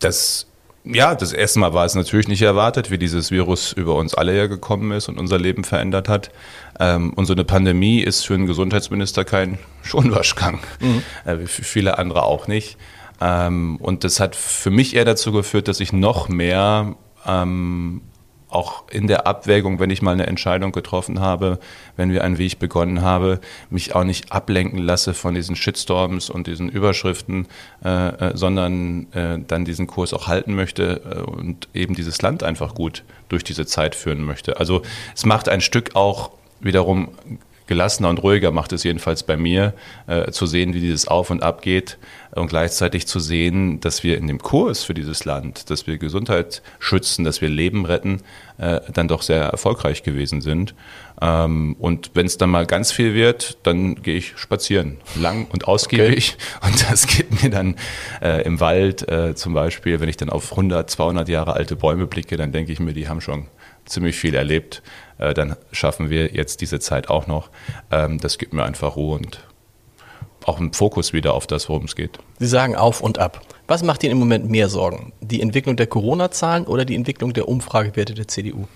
Das 0.00 0.46
ja, 0.84 1.14
das 1.14 1.32
erste 1.32 1.58
Mal 1.60 1.72
war 1.72 1.86
es 1.86 1.94
natürlich 1.94 2.28
nicht 2.28 2.42
erwartet, 2.42 2.90
wie 2.90 2.98
dieses 2.98 3.30
Virus 3.30 3.72
über 3.72 3.94
uns 3.94 4.14
alle 4.14 4.36
ja 4.36 4.46
gekommen 4.46 4.90
ist 4.92 5.08
und 5.08 5.18
unser 5.18 5.38
Leben 5.38 5.64
verändert 5.64 6.08
hat. 6.08 6.30
Ähm, 6.78 7.14
und 7.14 7.24
so 7.24 7.32
eine 7.32 7.44
Pandemie 7.44 8.00
ist 8.00 8.26
für 8.26 8.34
einen 8.34 8.46
Gesundheitsminister 8.46 9.24
kein 9.24 9.58
Schonwaschgang, 9.82 10.60
mhm. 10.80 11.02
äh, 11.24 11.38
wie 11.38 11.46
viele 11.46 11.98
andere 11.98 12.24
auch 12.24 12.48
nicht. 12.48 12.76
Ähm, 13.20 13.76
und 13.76 14.04
das 14.04 14.20
hat 14.20 14.36
für 14.36 14.70
mich 14.70 14.94
eher 14.94 15.06
dazu 15.06 15.32
geführt, 15.32 15.68
dass 15.68 15.80
ich 15.80 15.92
noch 15.92 16.28
mehr 16.28 16.96
ähm, 17.26 18.02
auch 18.54 18.84
in 18.90 19.06
der 19.06 19.26
Abwägung, 19.26 19.78
wenn 19.78 19.90
ich 19.90 20.02
mal 20.02 20.12
eine 20.12 20.26
Entscheidung 20.26 20.72
getroffen 20.72 21.20
habe, 21.20 21.58
wenn 21.96 22.12
wir 22.12 22.24
einen 22.24 22.38
Weg 22.38 22.58
begonnen 22.58 23.02
haben, 23.02 23.38
mich 23.70 23.94
auch 23.94 24.04
nicht 24.04 24.32
ablenken 24.32 24.78
lasse 24.78 25.14
von 25.14 25.34
diesen 25.34 25.56
Shitstorms 25.56 26.30
und 26.30 26.46
diesen 26.46 26.68
Überschriften, 26.68 27.46
äh, 27.84 28.08
äh, 28.08 28.36
sondern 28.36 29.12
äh, 29.12 29.38
dann 29.46 29.64
diesen 29.64 29.86
Kurs 29.86 30.14
auch 30.14 30.28
halten 30.28 30.54
möchte 30.54 31.00
äh, 31.04 31.30
und 31.30 31.68
eben 31.74 31.94
dieses 31.94 32.22
Land 32.22 32.42
einfach 32.42 32.74
gut 32.74 33.02
durch 33.28 33.44
diese 33.44 33.66
Zeit 33.66 33.94
führen 33.94 34.22
möchte. 34.24 34.58
Also 34.58 34.82
es 35.14 35.26
macht 35.26 35.48
ein 35.48 35.60
Stück 35.60 35.96
auch 35.96 36.30
wiederum 36.60 37.08
gelassener 37.66 38.10
und 38.10 38.22
ruhiger 38.22 38.50
macht 38.50 38.72
es 38.72 38.84
jedenfalls 38.84 39.22
bei 39.22 39.36
mir, 39.36 39.72
äh, 40.06 40.30
zu 40.30 40.46
sehen, 40.46 40.74
wie 40.74 40.80
dieses 40.80 41.08
Auf 41.08 41.30
und 41.30 41.42
Ab 41.42 41.62
geht 41.62 41.98
und 42.34 42.48
gleichzeitig 42.48 43.06
zu 43.06 43.20
sehen, 43.20 43.80
dass 43.80 44.02
wir 44.02 44.18
in 44.18 44.26
dem 44.26 44.38
Kurs 44.40 44.84
für 44.84 44.94
dieses 44.94 45.24
Land, 45.24 45.70
dass 45.70 45.86
wir 45.86 45.98
Gesundheit 45.98 46.62
schützen, 46.78 47.24
dass 47.24 47.40
wir 47.40 47.48
Leben 47.48 47.86
retten, 47.86 48.22
äh, 48.58 48.80
dann 48.92 49.08
doch 49.08 49.22
sehr 49.22 49.42
erfolgreich 49.42 50.02
gewesen 50.02 50.40
sind. 50.40 50.74
Ähm, 51.20 51.76
und 51.78 52.10
wenn 52.14 52.26
es 52.26 52.38
dann 52.38 52.50
mal 52.50 52.66
ganz 52.66 52.92
viel 52.92 53.14
wird, 53.14 53.58
dann 53.62 54.02
gehe 54.02 54.16
ich 54.16 54.36
spazieren, 54.36 54.98
lang 55.14 55.46
und 55.52 55.68
ausgiebig. 55.68 56.36
Okay. 56.58 56.68
Und 56.70 56.90
das 56.90 57.06
gibt 57.06 57.42
mir 57.42 57.50
dann 57.50 57.76
äh, 58.20 58.42
im 58.42 58.60
Wald 58.60 59.08
äh, 59.08 59.34
zum 59.34 59.54
Beispiel, 59.54 60.00
wenn 60.00 60.08
ich 60.08 60.16
dann 60.16 60.30
auf 60.30 60.50
100, 60.50 60.90
200 60.90 61.28
Jahre 61.28 61.54
alte 61.54 61.76
Bäume 61.76 62.06
blicke, 62.06 62.36
dann 62.36 62.52
denke 62.52 62.72
ich 62.72 62.80
mir, 62.80 62.94
die 62.94 63.08
haben 63.08 63.20
schon 63.20 63.46
ziemlich 63.84 64.16
viel 64.16 64.34
erlebt. 64.34 64.82
Äh, 65.18 65.34
dann 65.34 65.56
schaffen 65.72 66.10
wir 66.10 66.32
jetzt 66.32 66.60
diese 66.60 66.80
Zeit 66.80 67.08
auch 67.08 67.26
noch. 67.26 67.50
Ähm, 67.90 68.18
das 68.18 68.38
gibt 68.38 68.52
mir 68.52 68.64
einfach 68.64 68.96
Ruhe 68.96 69.16
und 69.18 69.40
auch 70.44 70.58
einen 70.58 70.72
Fokus 70.72 71.12
wieder 71.12 71.34
auf 71.34 71.46
das, 71.46 71.68
worum 71.68 71.84
es 71.84 71.96
geht. 71.96 72.18
Sie 72.38 72.46
sagen 72.46 72.76
auf 72.76 73.00
und 73.00 73.18
ab. 73.18 73.40
Was 73.66 73.82
macht 73.82 74.02
Ihnen 74.02 74.12
im 74.12 74.18
Moment 74.18 74.50
mehr 74.50 74.68
Sorgen? 74.68 75.12
Die 75.20 75.40
Entwicklung 75.40 75.76
der 75.76 75.86
Corona-Zahlen 75.86 76.66
oder 76.66 76.84
die 76.84 76.94
Entwicklung 76.94 77.32
der 77.32 77.48
Umfragewerte 77.48 78.14
der 78.14 78.28
CDU? 78.28 78.66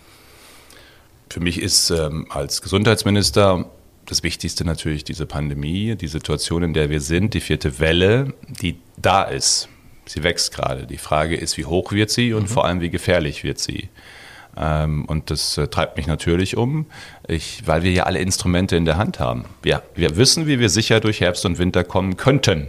Für 1.31 1.41
mich 1.41 1.61
ist 1.61 1.91
ähm, 1.91 2.27
als 2.31 2.63
Gesundheitsminister 2.63 3.67
das 4.07 4.23
Wichtigste 4.23 4.65
natürlich 4.65 5.05
diese 5.05 5.27
Pandemie, 5.27 5.95
die 5.95 6.09
Situation, 6.09 6.63
in 6.63 6.73
der 6.73 6.89
wir 6.89 7.03
sind, 7.03 7.35
die 7.35 7.41
vierte 7.41 7.79
Welle, 7.79 8.33
die 8.49 8.79
da 8.97 9.25
ist. 9.25 9.69
Sie 10.07 10.23
wächst 10.23 10.55
gerade. 10.55 10.87
Die 10.87 10.97
Frage 10.97 11.37
ist, 11.37 11.59
wie 11.59 11.67
hoch 11.67 11.93
wird 11.93 12.09
sie 12.09 12.33
und 12.33 12.45
mhm. 12.45 12.49
vor 12.49 12.65
allem, 12.65 12.81
wie 12.81 12.89
gefährlich 12.89 13.45
wird 13.45 13.59
sie? 13.59 13.91
Ähm, 14.59 15.05
und 15.05 15.31
das 15.31 15.57
äh, 15.57 15.69
treibt 15.69 15.97
mich 15.97 16.07
natürlich 16.07 16.57
um, 16.57 16.87
ich, 17.27 17.63
weil 17.67 17.83
wir 17.83 17.93
ja 17.93 18.05
alle 18.05 18.19
Instrumente 18.19 18.77
in 18.77 18.85
der 18.85 18.97
Hand 18.97 19.21
haben. 19.21 19.45
Wir, 19.63 19.83
wir 19.95 20.17
wissen, 20.17 20.47
wie 20.47 20.59
wir 20.59 20.69
sicher 20.69 21.01
durch 21.01 21.21
Herbst 21.21 21.47
und 21.47 21.59
Winter 21.59 21.85
kommen 21.85 22.17
könnten. 22.17 22.69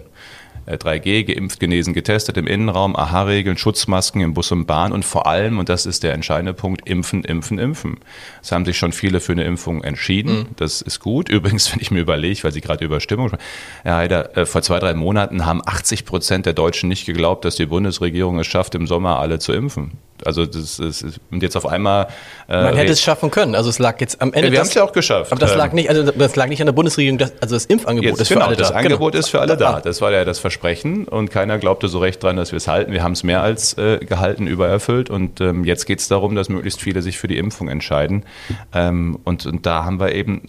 3G, 0.68 1.08
äh, 1.08 1.24
geimpft, 1.24 1.60
genesen, 1.60 1.94
getestet 1.94 2.38
im 2.38 2.46
Innenraum, 2.46 2.96
AHA-Regeln, 2.96 3.58
Schutzmasken 3.58 4.22
im 4.22 4.36
Bus 4.36 4.52
und 4.52 4.68
Bahn 4.68 4.92
und 4.92 5.04
vor 5.04 5.26
allem, 5.26 5.58
und 5.58 5.68
das 5.68 5.88
ist 5.88 6.04
der 6.04 6.14
entscheidende 6.14 6.54
Punkt, 6.54 6.88
impfen, 6.88 7.24
impfen, 7.24 7.58
impfen. 7.58 7.98
Es 8.44 8.52
haben 8.52 8.66
sich 8.66 8.78
schon 8.78 8.92
viele 8.92 9.20
für 9.20 9.32
eine 9.32 9.46
Impfung 9.46 9.84
entschieden. 9.84 10.40
Mhm. 10.40 10.48
Das 10.58 10.82
ist 10.82 11.00
gut. 11.00 11.30
Übrigens, 11.30 11.74
wenn 11.74 11.82
ich 11.82 11.90
mir 11.90 12.02
überlege, 12.02 12.44
weil 12.44 12.52
Sie 12.52 12.62
gerade 12.62 12.86
über 12.86 13.00
Stimmung 13.00 13.30
sprechen, 13.30 13.44
Herr 13.84 13.96
Heider, 13.96 14.38
äh, 14.38 14.46
vor 14.46 14.62
zwei, 14.62 14.78
drei 14.80 14.94
Monaten 14.94 15.46
haben 15.46 15.62
80 15.66 16.06
Prozent 16.06 16.46
der 16.46 16.54
Deutschen 16.54 16.90
nicht 16.90 17.06
geglaubt, 17.06 17.46
dass 17.46 17.56
die 17.56 17.66
Bundesregierung 17.66 18.38
es 18.38 18.48
schafft, 18.48 18.76
im 18.76 18.86
Sommer 18.86 19.18
alle 19.18 19.40
zu 19.40 19.54
impfen. 19.54 19.94
Also 20.26 20.46
das 20.46 20.80
ist 20.80 21.20
und 21.32 21.44
jetzt 21.44 21.56
auf 21.56 21.66
einmal. 21.66 22.08
Äh, 22.48 22.64
Man 22.64 22.76
hätte 22.76 22.92
es 22.92 23.02
schaffen 23.02 23.32
können. 23.32 23.56
Also 23.56 23.70
es 23.70 23.80
lag 23.80 24.00
jetzt 24.02 24.22
am 24.22 24.34
Ende. 24.34 24.52
wir 24.52 24.60
haben 24.60 24.68
es 24.68 24.74
ja 24.74 24.84
auch 24.84 24.92
geschafft. 24.92 25.32
Aber 25.32 25.40
das 25.40 25.56
lag 25.56 25.70
ähm, 25.70 25.76
nicht, 25.76 25.90
also 25.90 26.12
das 26.12 26.36
lag 26.36 26.48
nicht 26.48 26.62
an 26.62 26.66
der 26.66 26.74
Bundesregierung. 26.74 27.18
Das, 27.18 27.34
also 27.42 27.56
das 27.56 27.66
Impfangebot 27.66 28.10
jetzt, 28.12 28.22
ist 28.22 28.30
genau, 28.30 28.42
für 28.42 28.48
alle 28.48 28.56
da. 28.56 28.62
Das 28.62 28.72
Angebot 28.72 29.14
genau. 29.14 29.20
ist 29.20 29.30
für 29.30 29.42
alle 29.42 29.58
da. 29.58 29.82
Das 29.82 30.02
war 30.02 30.12
ja 30.12 30.26
das 30.26 30.40
Versprechen 30.40 31.08
und 31.08 31.32
keiner 31.32 31.58
glaubte 31.58 31.88
so 31.88 32.00
recht 32.00 32.22
dran, 32.24 32.36
dass 32.38 32.52
wir 32.52 32.58
es 32.58 32.68
halten. 32.68 32.92
Wir 32.92 33.04
haben 33.04 33.14
es 33.14 33.24
mehr 33.24 33.42
als 33.42 33.78
äh, 33.78 33.98
gehalten, 34.00 34.48
übererfüllt 34.48 35.10
und 35.10 35.42
ähm, 35.42 35.64
jetzt 35.64 35.86
geht 35.86 36.00
es 36.00 36.08
darum, 36.08 36.36
dass 36.36 36.50
möglichst 36.50 36.82
viele 36.82 37.02
sich 37.02 37.18
für 37.18 37.28
die 37.28 37.38
Impfung 37.38 37.70
entscheiden. 37.70 38.26
Ähm, 38.74 39.20
und, 39.24 39.46
und 39.46 39.66
da 39.66 39.86
haben 39.86 40.00
wir 40.00 40.14
eben 40.14 40.44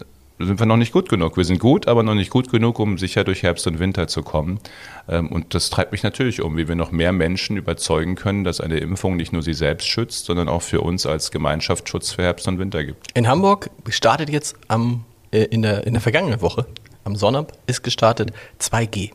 sind 0.47 0.59
wir 0.59 0.67
noch 0.67 0.77
nicht 0.77 0.93
gut 0.93 1.09
genug. 1.09 1.37
Wir 1.37 1.45
sind 1.45 1.61
gut, 1.61 1.87
aber 1.87 2.03
noch 2.03 2.15
nicht 2.15 2.31
gut 2.31 2.51
genug, 2.51 2.79
um 2.79 2.97
sicher 2.97 3.25
durch 3.25 3.43
Herbst 3.43 3.67
und 3.67 3.79
Winter 3.79 4.09
zu 4.09 4.23
kommen. 4.23 4.59
Ähm, 5.09 5.29
und 5.29 5.55
das 5.55 5.69
treibt 5.71 5.93
mich 5.93 6.03
natürlich 6.03 6.41
um, 6.41 6.57
wie 6.57 6.67
wir 6.67 6.77
noch 6.77 6.91
mehr 6.91 7.13
Menschen 7.13 7.57
überzeugen 7.57 8.15
können, 8.15 8.45
dass 8.45 8.61
eine 8.61 8.79
Impfung 8.79 9.17
nicht 9.17 9.33
nur 9.33 9.43
sie 9.43 9.53
selbst 9.53 9.87
schützt, 9.87 10.25
sondern 10.25 10.49
auch 10.49 10.63
für 10.63 10.81
uns 10.81 11.05
als 11.05 11.31
Gemeinschaft 11.31 11.89
Schutz 11.89 12.13
für 12.13 12.23
Herbst 12.23 12.49
und 12.49 12.59
Winter 12.59 12.85
gibt. 12.85 13.07
In 13.15 13.29
Hamburg 13.29 13.71
startet 13.89 14.31
jetzt 14.31 14.57
am, 14.69 15.05
äh, 15.31 15.45
in, 15.45 15.63
der, 15.63 15.87
in 15.87 15.93
der 15.93 16.01
vergangenen 16.01 16.41
Woche, 16.41 16.67
am 17.05 17.17
Sonnabend, 17.17 17.53
ist 17.67 17.83
gestartet 17.83 18.33
2G. 18.61 19.11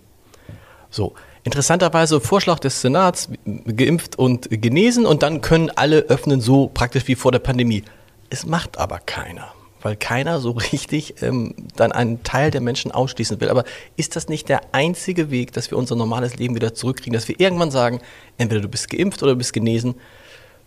So, 0.91 1.15
interessanterweise 1.43 2.21
Vorschlag 2.21 2.59
des 2.59 2.81
Senats, 2.81 3.29
geimpft 3.65 4.17
und 4.17 4.47
genesen 4.49 5.05
und 5.05 5.23
dann 5.23 5.41
können 5.41 5.71
alle 5.75 6.01
öffnen, 6.01 6.39
so 6.39 6.69
praktisch 6.71 7.07
wie 7.07 7.15
vor 7.15 7.31
der 7.31 7.39
Pandemie. 7.39 7.83
Es 8.29 8.45
macht 8.45 8.77
aber 8.77 8.99
keiner 8.99 9.54
weil 9.85 9.95
keiner 9.95 10.39
so 10.39 10.49
richtig 10.51 11.21
ähm, 11.21 11.53
dann 11.75 11.91
einen 11.91 12.23
Teil 12.23 12.49
der 12.49 12.59
Menschen 12.59 12.91
ausschließen 12.91 13.39
will. 13.39 13.49
Aber 13.49 13.63
ist 13.95 14.15
das 14.15 14.27
nicht 14.27 14.49
der 14.49 14.61
einzige 14.71 15.29
Weg, 15.29 15.53
dass 15.53 15.69
wir 15.69 15.77
unser 15.77 15.95
normales 15.95 16.37
Leben 16.37 16.55
wieder 16.55 16.73
zurückkriegen, 16.73 17.13
dass 17.13 17.27
wir 17.27 17.39
irgendwann 17.39 17.69
sagen, 17.69 18.01
entweder 18.39 18.61
du 18.61 18.67
bist 18.67 18.89
geimpft 18.89 19.21
oder 19.21 19.33
du 19.33 19.37
bist 19.37 19.53
genesen 19.53 19.93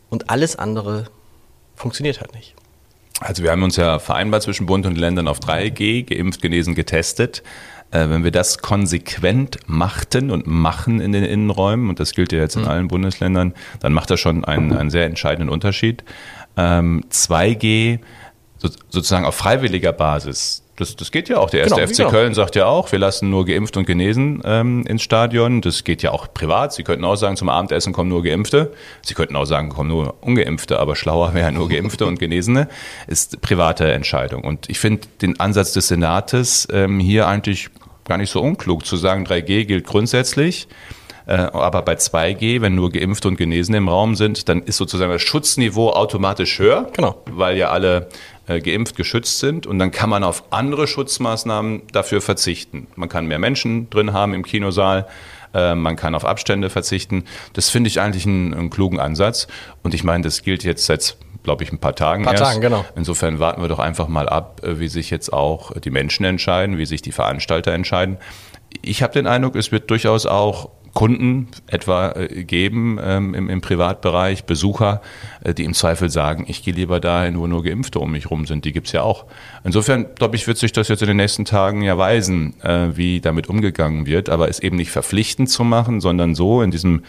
und 0.08 0.30
alles 0.30 0.54
andere 0.54 1.06
funktioniert 1.74 2.20
halt 2.20 2.32
nicht? 2.32 2.54
Also 3.18 3.42
wir 3.42 3.50
haben 3.50 3.64
uns 3.64 3.74
ja 3.74 3.98
vereinbart 3.98 4.44
zwischen 4.44 4.66
Bund 4.66 4.86
und 4.86 4.96
Ländern 4.96 5.26
auf 5.26 5.40
3G, 5.40 6.04
geimpft, 6.04 6.40
genesen, 6.40 6.76
getestet. 6.76 7.42
Äh, 7.90 8.08
wenn 8.10 8.22
wir 8.22 8.30
das 8.30 8.58
konsequent 8.58 9.58
machten 9.66 10.30
und 10.30 10.46
machen 10.46 11.00
in 11.00 11.10
den 11.10 11.24
Innenräumen, 11.24 11.88
und 11.88 11.98
das 11.98 12.12
gilt 12.14 12.30
ja 12.30 12.38
jetzt 12.38 12.54
in 12.54 12.62
mhm. 12.62 12.68
allen 12.68 12.88
Bundesländern, 12.88 13.54
dann 13.80 13.92
macht 13.92 14.12
das 14.12 14.20
schon 14.20 14.44
einen, 14.44 14.76
einen 14.76 14.90
sehr 14.90 15.06
entscheidenden 15.06 15.48
Unterschied. 15.48 16.04
Ähm, 16.56 17.02
2G 17.10 17.98
so, 18.58 18.68
sozusagen 18.88 19.24
auf 19.24 19.34
freiwilliger 19.34 19.92
Basis. 19.92 20.62
Das, 20.76 20.94
das 20.94 21.10
geht 21.10 21.28
ja 21.28 21.38
auch. 21.38 21.50
Der 21.50 21.60
erste 21.60 21.76
genau, 21.76 21.88
FC 21.88 21.96
genau. 21.96 22.10
Köln 22.10 22.34
sagt 22.34 22.54
ja 22.54 22.66
auch, 22.66 22.92
wir 22.92 23.00
lassen 23.00 23.30
nur 23.30 23.44
geimpft 23.44 23.76
und 23.76 23.84
genesen 23.84 24.42
ähm, 24.44 24.86
ins 24.86 25.02
Stadion. 25.02 25.60
Das 25.60 25.82
geht 25.82 26.02
ja 26.02 26.12
auch 26.12 26.32
privat. 26.32 26.72
Sie 26.72 26.84
könnten 26.84 27.04
auch 27.04 27.16
sagen, 27.16 27.36
zum 27.36 27.48
Abendessen 27.48 27.92
kommen 27.92 28.08
nur 28.08 28.22
Geimpfte. 28.22 28.72
Sie 29.02 29.14
könnten 29.14 29.34
auch 29.34 29.44
sagen, 29.44 29.70
kommen 29.70 29.88
nur 29.88 30.14
Ungeimpfte, 30.20 30.78
aber 30.78 30.94
schlauer 30.94 31.34
wären 31.34 31.54
nur 31.54 31.68
Geimpfte 31.68 32.06
und 32.06 32.20
Genesene. 32.20 32.68
Ist 33.08 33.40
private 33.40 33.90
Entscheidung. 33.90 34.44
Und 34.44 34.70
ich 34.70 34.78
finde 34.78 35.08
den 35.20 35.40
Ansatz 35.40 35.72
des 35.72 35.88
Senates 35.88 36.68
ähm, 36.70 37.00
hier 37.00 37.26
eigentlich 37.26 37.70
gar 38.04 38.18
nicht 38.18 38.30
so 38.30 38.40
unklug 38.40 38.86
zu 38.86 38.96
sagen, 38.96 39.26
3G 39.26 39.64
gilt 39.64 39.84
grundsätzlich 39.84 40.68
aber 41.34 41.82
bei 41.82 41.94
2G, 41.94 42.60
wenn 42.60 42.74
nur 42.74 42.90
Geimpfte 42.90 43.28
und 43.28 43.36
Genesene 43.36 43.78
im 43.78 43.88
Raum 43.88 44.14
sind, 44.14 44.48
dann 44.48 44.62
ist 44.62 44.76
sozusagen 44.78 45.12
das 45.12 45.22
Schutzniveau 45.22 45.90
automatisch 45.90 46.58
höher, 46.58 46.90
Genau. 46.94 47.22
weil 47.30 47.56
ja 47.56 47.68
alle 47.70 48.08
äh, 48.46 48.60
geimpft 48.60 48.96
geschützt 48.96 49.38
sind 49.38 49.66
und 49.66 49.78
dann 49.78 49.90
kann 49.90 50.08
man 50.08 50.24
auf 50.24 50.44
andere 50.50 50.86
Schutzmaßnahmen 50.86 51.82
dafür 51.92 52.20
verzichten. 52.20 52.86
Man 52.96 53.08
kann 53.08 53.26
mehr 53.26 53.38
Menschen 53.38 53.90
drin 53.90 54.12
haben 54.12 54.32
im 54.34 54.42
Kinosaal, 54.44 55.06
äh, 55.54 55.74
man 55.74 55.96
kann 55.96 56.14
auf 56.14 56.24
Abstände 56.24 56.70
verzichten. 56.70 57.24
Das 57.52 57.68
finde 57.68 57.88
ich 57.88 58.00
eigentlich 58.00 58.24
einen, 58.26 58.54
einen 58.54 58.70
klugen 58.70 58.98
Ansatz 59.00 59.48
und 59.82 59.92
ich 59.94 60.04
meine, 60.04 60.24
das 60.24 60.42
gilt 60.42 60.64
jetzt 60.64 60.86
seit 60.86 61.16
glaube 61.44 61.64
ich, 61.64 61.72
ein 61.72 61.78
paar 61.78 61.94
Tagen 61.94 62.24
Paar 62.24 62.34
erst. 62.34 62.44
Tagen, 62.44 62.60
genau. 62.60 62.84
Insofern 62.94 63.38
warten 63.38 63.62
wir 63.62 63.68
doch 63.68 63.78
einfach 63.78 64.08
mal 64.08 64.28
ab, 64.28 64.60
äh, 64.64 64.80
wie 64.80 64.88
sich 64.88 65.08
jetzt 65.10 65.32
auch 65.32 65.72
die 65.78 65.90
Menschen 65.90 66.24
entscheiden, 66.26 66.76
wie 66.76 66.84
sich 66.84 67.00
die 67.00 67.12
Veranstalter 67.12 67.72
entscheiden. 67.72 68.18
Ich 68.82 69.02
habe 69.02 69.14
den 69.14 69.26
Eindruck, 69.26 69.56
es 69.56 69.72
wird 69.72 69.90
durchaus 69.90 70.26
auch 70.26 70.68
Kunden 70.98 71.46
etwa 71.68 72.10
äh, 72.10 72.42
geben 72.42 72.98
ähm, 73.00 73.32
im, 73.32 73.48
im 73.48 73.60
Privatbereich, 73.60 74.46
Besucher, 74.46 75.00
äh, 75.44 75.54
die 75.54 75.62
im 75.62 75.72
Zweifel 75.72 76.10
sagen, 76.10 76.44
ich 76.48 76.64
gehe 76.64 76.74
lieber 76.74 76.98
dahin, 76.98 77.38
wo 77.38 77.46
nur 77.46 77.62
Geimpfte 77.62 78.00
um 78.00 78.10
mich 78.10 78.32
rum 78.32 78.46
sind. 78.46 78.64
Die 78.64 78.72
gibt's 78.72 78.90
ja 78.90 79.02
auch. 79.02 79.26
Insofern, 79.62 80.06
glaube 80.16 80.34
ich, 80.34 80.48
wird 80.48 80.58
sich 80.58 80.72
das 80.72 80.88
jetzt 80.88 81.00
in 81.02 81.06
den 81.06 81.18
nächsten 81.18 81.44
Tagen 81.44 81.82
ja 81.82 81.96
weisen, 81.96 82.60
äh, 82.64 82.96
wie 82.96 83.20
damit 83.20 83.48
umgegangen 83.48 84.06
wird. 84.06 84.28
Aber 84.28 84.48
es 84.48 84.58
eben 84.58 84.74
nicht 84.74 84.90
verpflichtend 84.90 85.48
zu 85.48 85.62
machen, 85.62 86.00
sondern 86.00 86.34
so 86.34 86.62
in 86.62 86.72
diesem 86.72 87.04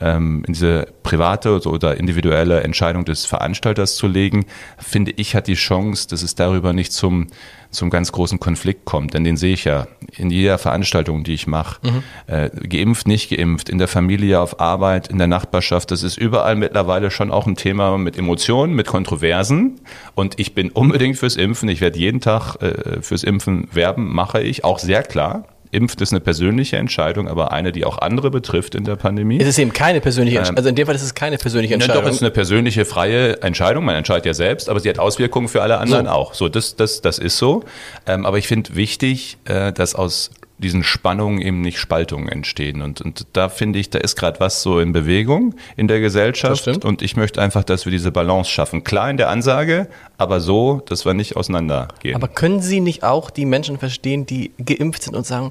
ähm, 0.00 0.42
in 0.46 0.54
diese 0.54 0.86
private 1.02 1.60
oder 1.68 1.98
individuelle 1.98 2.62
Entscheidung 2.62 3.04
des 3.04 3.26
Veranstalters 3.26 3.96
zu 3.96 4.06
legen, 4.06 4.46
finde 4.78 5.12
ich, 5.16 5.36
hat 5.36 5.48
die 5.48 5.54
Chance, 5.54 6.08
dass 6.08 6.22
es 6.22 6.34
darüber 6.34 6.72
nicht 6.72 6.94
zum 6.94 7.26
zum 7.74 7.90
ganz 7.90 8.12
großen 8.12 8.40
Konflikt 8.40 8.84
kommt, 8.84 9.14
denn 9.14 9.24
den 9.24 9.36
sehe 9.36 9.52
ich 9.52 9.64
ja 9.64 9.86
in 10.16 10.30
jeder 10.30 10.58
Veranstaltung, 10.58 11.24
die 11.24 11.34
ich 11.34 11.46
mache. 11.46 11.80
Äh, 12.26 12.50
geimpft, 12.66 13.06
nicht 13.06 13.30
geimpft, 13.30 13.68
in 13.68 13.78
der 13.78 13.88
Familie, 13.88 14.40
auf 14.40 14.60
Arbeit, 14.60 15.08
in 15.08 15.18
der 15.18 15.26
Nachbarschaft. 15.26 15.90
Das 15.90 16.02
ist 16.02 16.16
überall 16.16 16.56
mittlerweile 16.56 17.10
schon 17.10 17.30
auch 17.30 17.46
ein 17.46 17.56
Thema 17.56 17.98
mit 17.98 18.16
Emotionen, 18.16 18.74
mit 18.74 18.86
Kontroversen. 18.86 19.80
Und 20.14 20.38
ich 20.38 20.54
bin 20.54 20.70
unbedingt 20.70 21.18
fürs 21.18 21.36
Impfen. 21.36 21.68
Ich 21.68 21.80
werde 21.80 21.98
jeden 21.98 22.20
Tag 22.20 22.56
äh, 22.62 23.02
fürs 23.02 23.24
Impfen 23.24 23.68
werben, 23.72 24.14
mache 24.14 24.40
ich, 24.40 24.64
auch 24.64 24.78
sehr 24.78 25.02
klar. 25.02 25.44
Impft 25.74 26.00
ist 26.00 26.12
eine 26.12 26.20
persönliche 26.20 26.76
Entscheidung, 26.76 27.28
aber 27.28 27.52
eine, 27.52 27.72
die 27.72 27.84
auch 27.84 27.98
andere 27.98 28.30
betrifft 28.30 28.74
in 28.74 28.84
der 28.84 28.96
Pandemie. 28.96 29.38
Es 29.40 29.48
ist 29.48 29.58
eben 29.58 29.72
keine 29.72 30.00
persönliche 30.00 30.38
Entscheidung. 30.38 30.56
Also 30.58 30.68
in 30.70 30.74
dem 30.76 30.86
Fall 30.86 30.94
ist 30.94 31.02
es 31.02 31.14
keine 31.14 31.36
persönliche 31.36 31.72
Ja, 31.72 31.76
Entscheidung. 31.76 32.02
doch, 32.02 32.08
es 32.08 32.16
ist 32.16 32.22
eine 32.22 32.30
persönliche, 32.30 32.84
freie 32.84 33.42
Entscheidung. 33.42 33.84
Man 33.84 33.96
entscheidet 33.96 34.26
ja 34.26 34.34
selbst, 34.34 34.68
aber 34.68 34.80
sie 34.80 34.88
hat 34.88 34.98
Auswirkungen 34.98 35.48
für 35.48 35.62
alle 35.62 35.78
anderen 35.78 36.06
So. 36.06 36.12
auch. 36.12 36.34
So, 36.34 36.48
das, 36.48 36.76
das, 36.76 37.00
das 37.00 37.18
ist 37.18 37.36
so. 37.38 37.64
Ähm, 38.06 38.24
aber 38.24 38.38
ich 38.38 38.46
finde 38.46 38.74
wichtig, 38.76 39.36
äh, 39.44 39.72
dass 39.72 39.94
aus 39.94 40.30
diesen 40.58 40.84
Spannungen 40.84 41.40
eben 41.40 41.60
nicht 41.60 41.78
Spaltungen 41.78 42.28
entstehen. 42.28 42.80
Und, 42.80 43.00
und 43.00 43.26
da 43.32 43.48
finde 43.48 43.78
ich, 43.78 43.90
da 43.90 43.98
ist 43.98 44.16
gerade 44.16 44.38
was 44.40 44.62
so 44.62 44.78
in 44.78 44.92
Bewegung 44.92 45.54
in 45.76 45.88
der 45.88 46.00
Gesellschaft. 46.00 46.84
Und 46.84 47.02
ich 47.02 47.16
möchte 47.16 47.42
einfach, 47.42 47.64
dass 47.64 47.84
wir 47.84 47.90
diese 47.90 48.12
Balance 48.12 48.50
schaffen. 48.50 48.84
Klar 48.84 49.10
in 49.10 49.16
der 49.16 49.28
Ansage, 49.30 49.88
aber 50.16 50.40
so, 50.40 50.82
dass 50.86 51.04
wir 51.04 51.14
nicht 51.14 51.36
auseinandergehen. 51.36 52.14
Aber 52.14 52.28
können 52.28 52.60
Sie 52.60 52.80
nicht 52.80 53.02
auch 53.02 53.30
die 53.30 53.46
Menschen 53.46 53.78
verstehen, 53.78 54.26
die 54.26 54.52
geimpft 54.58 55.02
sind 55.02 55.16
und 55.16 55.26
sagen, 55.26 55.50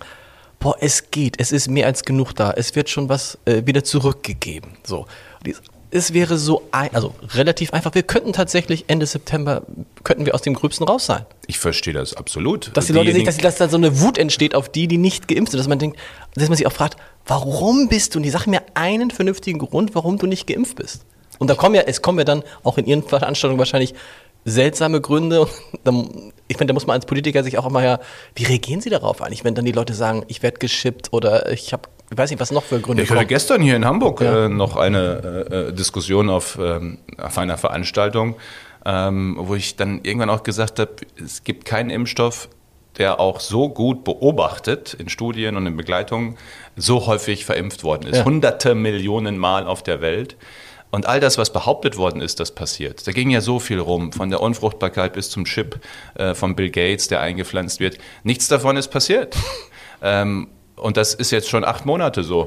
boah, 0.59 0.77
es 0.79 1.11
geht, 1.11 1.39
es 1.39 1.51
ist 1.51 1.69
mehr 1.69 1.87
als 1.87 2.05
genug 2.05 2.33
da, 2.33 2.51
es 2.51 2.73
wird 2.75 2.89
schon 2.89 3.09
was 3.09 3.37
äh, 3.45 3.63
wieder 3.65 3.83
zurückgegeben. 3.83 4.71
So. 4.83 5.05
Es 5.93 6.13
wäre 6.13 6.39
so, 6.39 6.63
ein, 6.71 6.93
also 6.95 7.13
relativ 7.35 7.71
einfach. 7.71 7.93
Wir 7.93 8.01
könnten 8.01 8.33
tatsächlich 8.33 8.85
Ende 8.87 9.05
September, 9.05 9.61
könnten 10.03 10.25
wir 10.25 10.33
aus 10.33 10.41
dem 10.41 10.55
Gröbsten 10.55 10.87
raus 10.87 11.05
sein. 11.05 11.25
ich 11.45 11.59
verstehe 11.59 11.93
das 11.93 12.15
absolut. 12.15 12.71
Dass 12.75 12.87
die 12.87 12.93
Leute 12.93 13.13
sich, 13.13 13.23
dass, 13.23 13.37
dass 13.37 13.57
da 13.57 13.69
so 13.69 13.77
eine 13.77 14.01
Wut 14.01 14.17
entsteht 14.17 14.55
auf 14.55 14.69
die, 14.69 14.87
die 14.87 14.97
nicht 14.97 15.27
geimpft 15.27 15.51
sind. 15.51 15.59
Dass 15.59 15.67
man 15.67 15.77
denkt, 15.77 15.99
dass 16.33 16.49
man 16.49 16.57
sich 16.57 16.65
auch 16.65 16.71
fragt, 16.71 16.97
warum 17.27 17.89
bist 17.89 18.15
du? 18.15 18.19
Und 18.19 18.23
die 18.23 18.31
sagen 18.31 18.49
mir 18.49 18.63
einen 18.73 19.11
vernünftigen 19.11 19.59
Grund, 19.59 19.93
warum 19.93 20.17
du 20.17 20.25
nicht 20.25 20.47
geimpft 20.47 20.77
bist. 20.77 21.05
Und 21.37 21.49
da 21.49 21.55
kommen 21.55 21.75
ja, 21.75 21.81
es 21.81 22.01
kommen 22.01 22.17
ja 22.17 22.25
dann 22.25 22.43
auch 22.63 22.77
in 22.77 22.85
ihren 22.85 23.03
Veranstaltungen 23.03 23.59
wahrscheinlich 23.59 23.93
seltsame 24.45 25.01
Gründe. 25.01 25.41
Und 25.41 25.51
dann, 25.83 26.33
ich 26.47 26.57
finde, 26.57 26.71
da 26.71 26.73
muss 26.73 26.87
man 26.87 26.95
als 26.95 27.05
Politiker 27.05 27.43
sich 27.43 27.57
auch 27.57 27.65
immer 27.65 27.83
ja, 27.83 27.99
wie 28.35 28.45
reagieren 28.45 28.81
Sie 28.81 28.89
darauf 28.89 29.21
eigentlich, 29.21 29.43
wenn 29.43 29.55
dann 29.55 29.65
die 29.65 29.71
Leute 29.71 29.93
sagen, 29.93 30.23
ich 30.27 30.43
werde 30.43 30.57
geschippt 30.59 31.13
oder 31.13 31.51
ich 31.51 31.73
habe, 31.73 31.89
ich 32.13 32.17
weiß 32.17 32.29
nicht, 32.29 32.39
was 32.39 32.51
noch 32.51 32.63
für 32.63 32.79
Gründe 32.79 33.03
Ich 33.03 33.09
hatte 33.09 33.17
kommen. 33.19 33.27
gestern 33.27 33.61
hier 33.61 33.75
in 33.75 33.85
Hamburg 33.85 34.21
Ja. 34.21 34.45
äh, 34.45 34.49
noch 34.49 34.75
eine 34.77 35.47
äh, 35.49 35.55
äh, 35.69 35.73
Diskussion 35.73 36.29
auf, 36.29 36.57
ähm, 36.61 36.99
auf 37.17 37.37
einer 37.37 37.57
Veranstaltung, 37.57 38.35
ähm, 38.85 39.35
wo 39.39 39.55
ich 39.55 39.75
dann 39.75 40.01
irgendwann 40.03 40.29
auch 40.29 40.43
gesagt 40.43 40.79
habe, 40.79 40.91
es 41.23 41.43
gibt 41.43 41.65
keinen 41.65 41.89
Impfstoff, 41.89 42.49
der 42.97 43.19
auch 43.19 43.39
so 43.39 43.69
gut 43.69 44.03
beobachtet 44.03 44.93
in 44.93 45.09
Studien 45.09 45.57
und 45.57 45.65
in 45.65 45.75
Begleitungen 45.75 46.37
so 46.75 47.07
häufig 47.07 47.45
verimpft 47.45 47.83
worden 47.83 48.07
ist. 48.07 48.17
Ja. 48.17 48.25
Hunderte 48.25 48.75
Millionen 48.75 49.37
Mal 49.39 49.65
auf 49.65 49.81
der 49.81 50.01
Welt. 50.01 50.37
Und 50.91 51.07
all 51.07 51.19
das, 51.19 51.39
was 51.39 51.51
behauptet 51.51 51.97
worden 51.97 52.21
ist, 52.21 52.39
das 52.39 52.51
passiert. 52.51 53.07
Da 53.07 53.11
ging 53.13 53.31
ja 53.31 53.41
so 53.41 53.57
viel 53.59 53.79
rum, 53.79 54.13
von 54.13 54.29
der 54.29 54.41
Unfruchtbarkeit 54.41 55.13
bis 55.13 55.31
zum 55.31 55.45
Chip 55.45 55.79
äh, 56.13 56.35
von 56.35 56.55
Bill 56.55 56.69
Gates, 56.69 57.07
der 57.07 57.19
eingepflanzt 57.19 57.79
wird. 57.79 57.97
Nichts 58.23 58.47
davon 58.47 58.77
ist 58.77 58.89
passiert. 58.89 59.35
ähm, 60.03 60.49
und 60.83 60.97
das 60.97 61.13
ist 61.13 61.31
jetzt 61.31 61.49
schon 61.49 61.63
acht 61.63 61.85
Monate 61.85 62.23
so. 62.23 62.41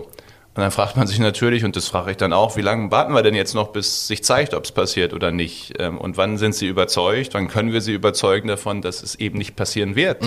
Und 0.56 0.62
dann 0.62 0.70
fragt 0.70 0.96
man 0.96 1.06
sich 1.06 1.18
natürlich, 1.18 1.64
und 1.64 1.76
das 1.76 1.88
frage 1.88 2.12
ich 2.12 2.16
dann 2.16 2.32
auch, 2.32 2.56
wie 2.56 2.62
lange 2.62 2.90
warten 2.90 3.12
wir 3.12 3.22
denn 3.22 3.34
jetzt 3.34 3.54
noch, 3.54 3.68
bis 3.68 4.08
sich 4.08 4.24
zeigt, 4.24 4.54
ob 4.54 4.64
es 4.64 4.72
passiert 4.72 5.12
oder 5.12 5.30
nicht? 5.30 5.74
Ähm, 5.78 5.98
Und 5.98 6.16
wann 6.16 6.38
sind 6.38 6.54
Sie 6.54 6.66
überzeugt? 6.66 7.34
Wann 7.34 7.48
können 7.48 7.72
wir 7.72 7.82
Sie 7.82 7.92
überzeugen 7.92 8.48
davon, 8.48 8.80
dass 8.80 9.02
es 9.02 9.16
eben 9.16 9.36
nicht 9.36 9.54
passieren 9.54 9.96
wird? 9.96 10.24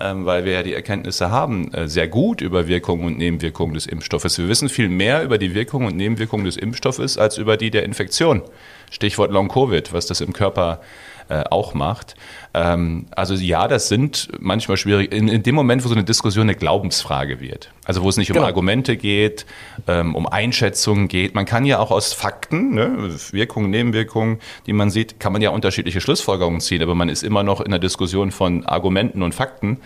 Ähm, 0.00 0.26
Weil 0.26 0.44
wir 0.44 0.52
ja 0.52 0.62
die 0.62 0.74
Erkenntnisse 0.74 1.30
haben, 1.30 1.72
äh, 1.72 1.88
sehr 1.88 2.08
gut 2.08 2.42
über 2.42 2.66
Wirkungen 2.66 3.04
und 3.06 3.16
Nebenwirkungen 3.16 3.72
des 3.72 3.86
Impfstoffes. 3.86 4.36
Wir 4.36 4.48
wissen 4.48 4.68
viel 4.68 4.90
mehr 4.90 5.22
über 5.22 5.38
die 5.38 5.54
Wirkungen 5.54 5.86
und 5.86 5.96
Nebenwirkungen 5.96 6.44
des 6.44 6.58
Impfstoffes 6.58 7.16
als 7.16 7.38
über 7.38 7.56
die 7.56 7.70
der 7.70 7.84
Infektion. 7.84 8.42
Stichwort 8.90 9.30
Long-Covid, 9.30 9.92
was 9.94 10.04
das 10.06 10.20
im 10.20 10.32
Körper 10.34 10.80
äh, 10.80 10.84
auch 11.28 11.74
macht. 11.74 12.14
Ähm, 12.52 13.06
also 13.16 13.34
ja, 13.34 13.66
das 13.68 13.88
sind 13.88 14.28
manchmal 14.38 14.76
schwierig. 14.76 15.12
In, 15.12 15.28
in 15.28 15.42
dem 15.42 15.54
Moment, 15.54 15.84
wo 15.84 15.88
so 15.88 15.94
eine 15.94 16.04
Diskussion 16.04 16.42
eine 16.42 16.54
Glaubensfrage 16.54 17.40
wird, 17.40 17.70
also 17.84 18.02
wo 18.02 18.08
es 18.08 18.16
nicht 18.16 18.30
um 18.30 18.34
Genau. 18.34 18.46
Argumente 18.46 18.96
geht, 18.96 19.46
ähm, 19.86 20.14
um 20.14 20.26
Einschätzungen 20.26 21.08
geht. 21.08 21.34
Man 21.34 21.46
kann 21.46 21.64
ja 21.64 21.78
auch 21.78 21.90
aus 21.90 22.12
Fakten, 22.12 22.74
ne, 22.74 23.16
Wirkungen, 23.32 23.70
Nebenwirkungen, 23.70 24.38
die 24.66 24.72
man 24.72 24.90
sieht, 24.90 25.18
kann 25.18 25.32
man 25.32 25.40
ja 25.40 25.50
unterschiedliche 25.50 26.00
Schlussfolgerungen 26.00 26.60
ziehen, 26.60 26.82
aber 26.82 26.94
man 26.94 27.08
ist 27.08 27.22
immer 27.22 27.42
noch 27.42 27.60
in 27.60 27.70
der 27.70 27.80
Diskussion 27.80 28.30
von 28.30 28.66
Argumenten 28.66 29.22
und 29.22 29.34
Fakten, 29.34 29.78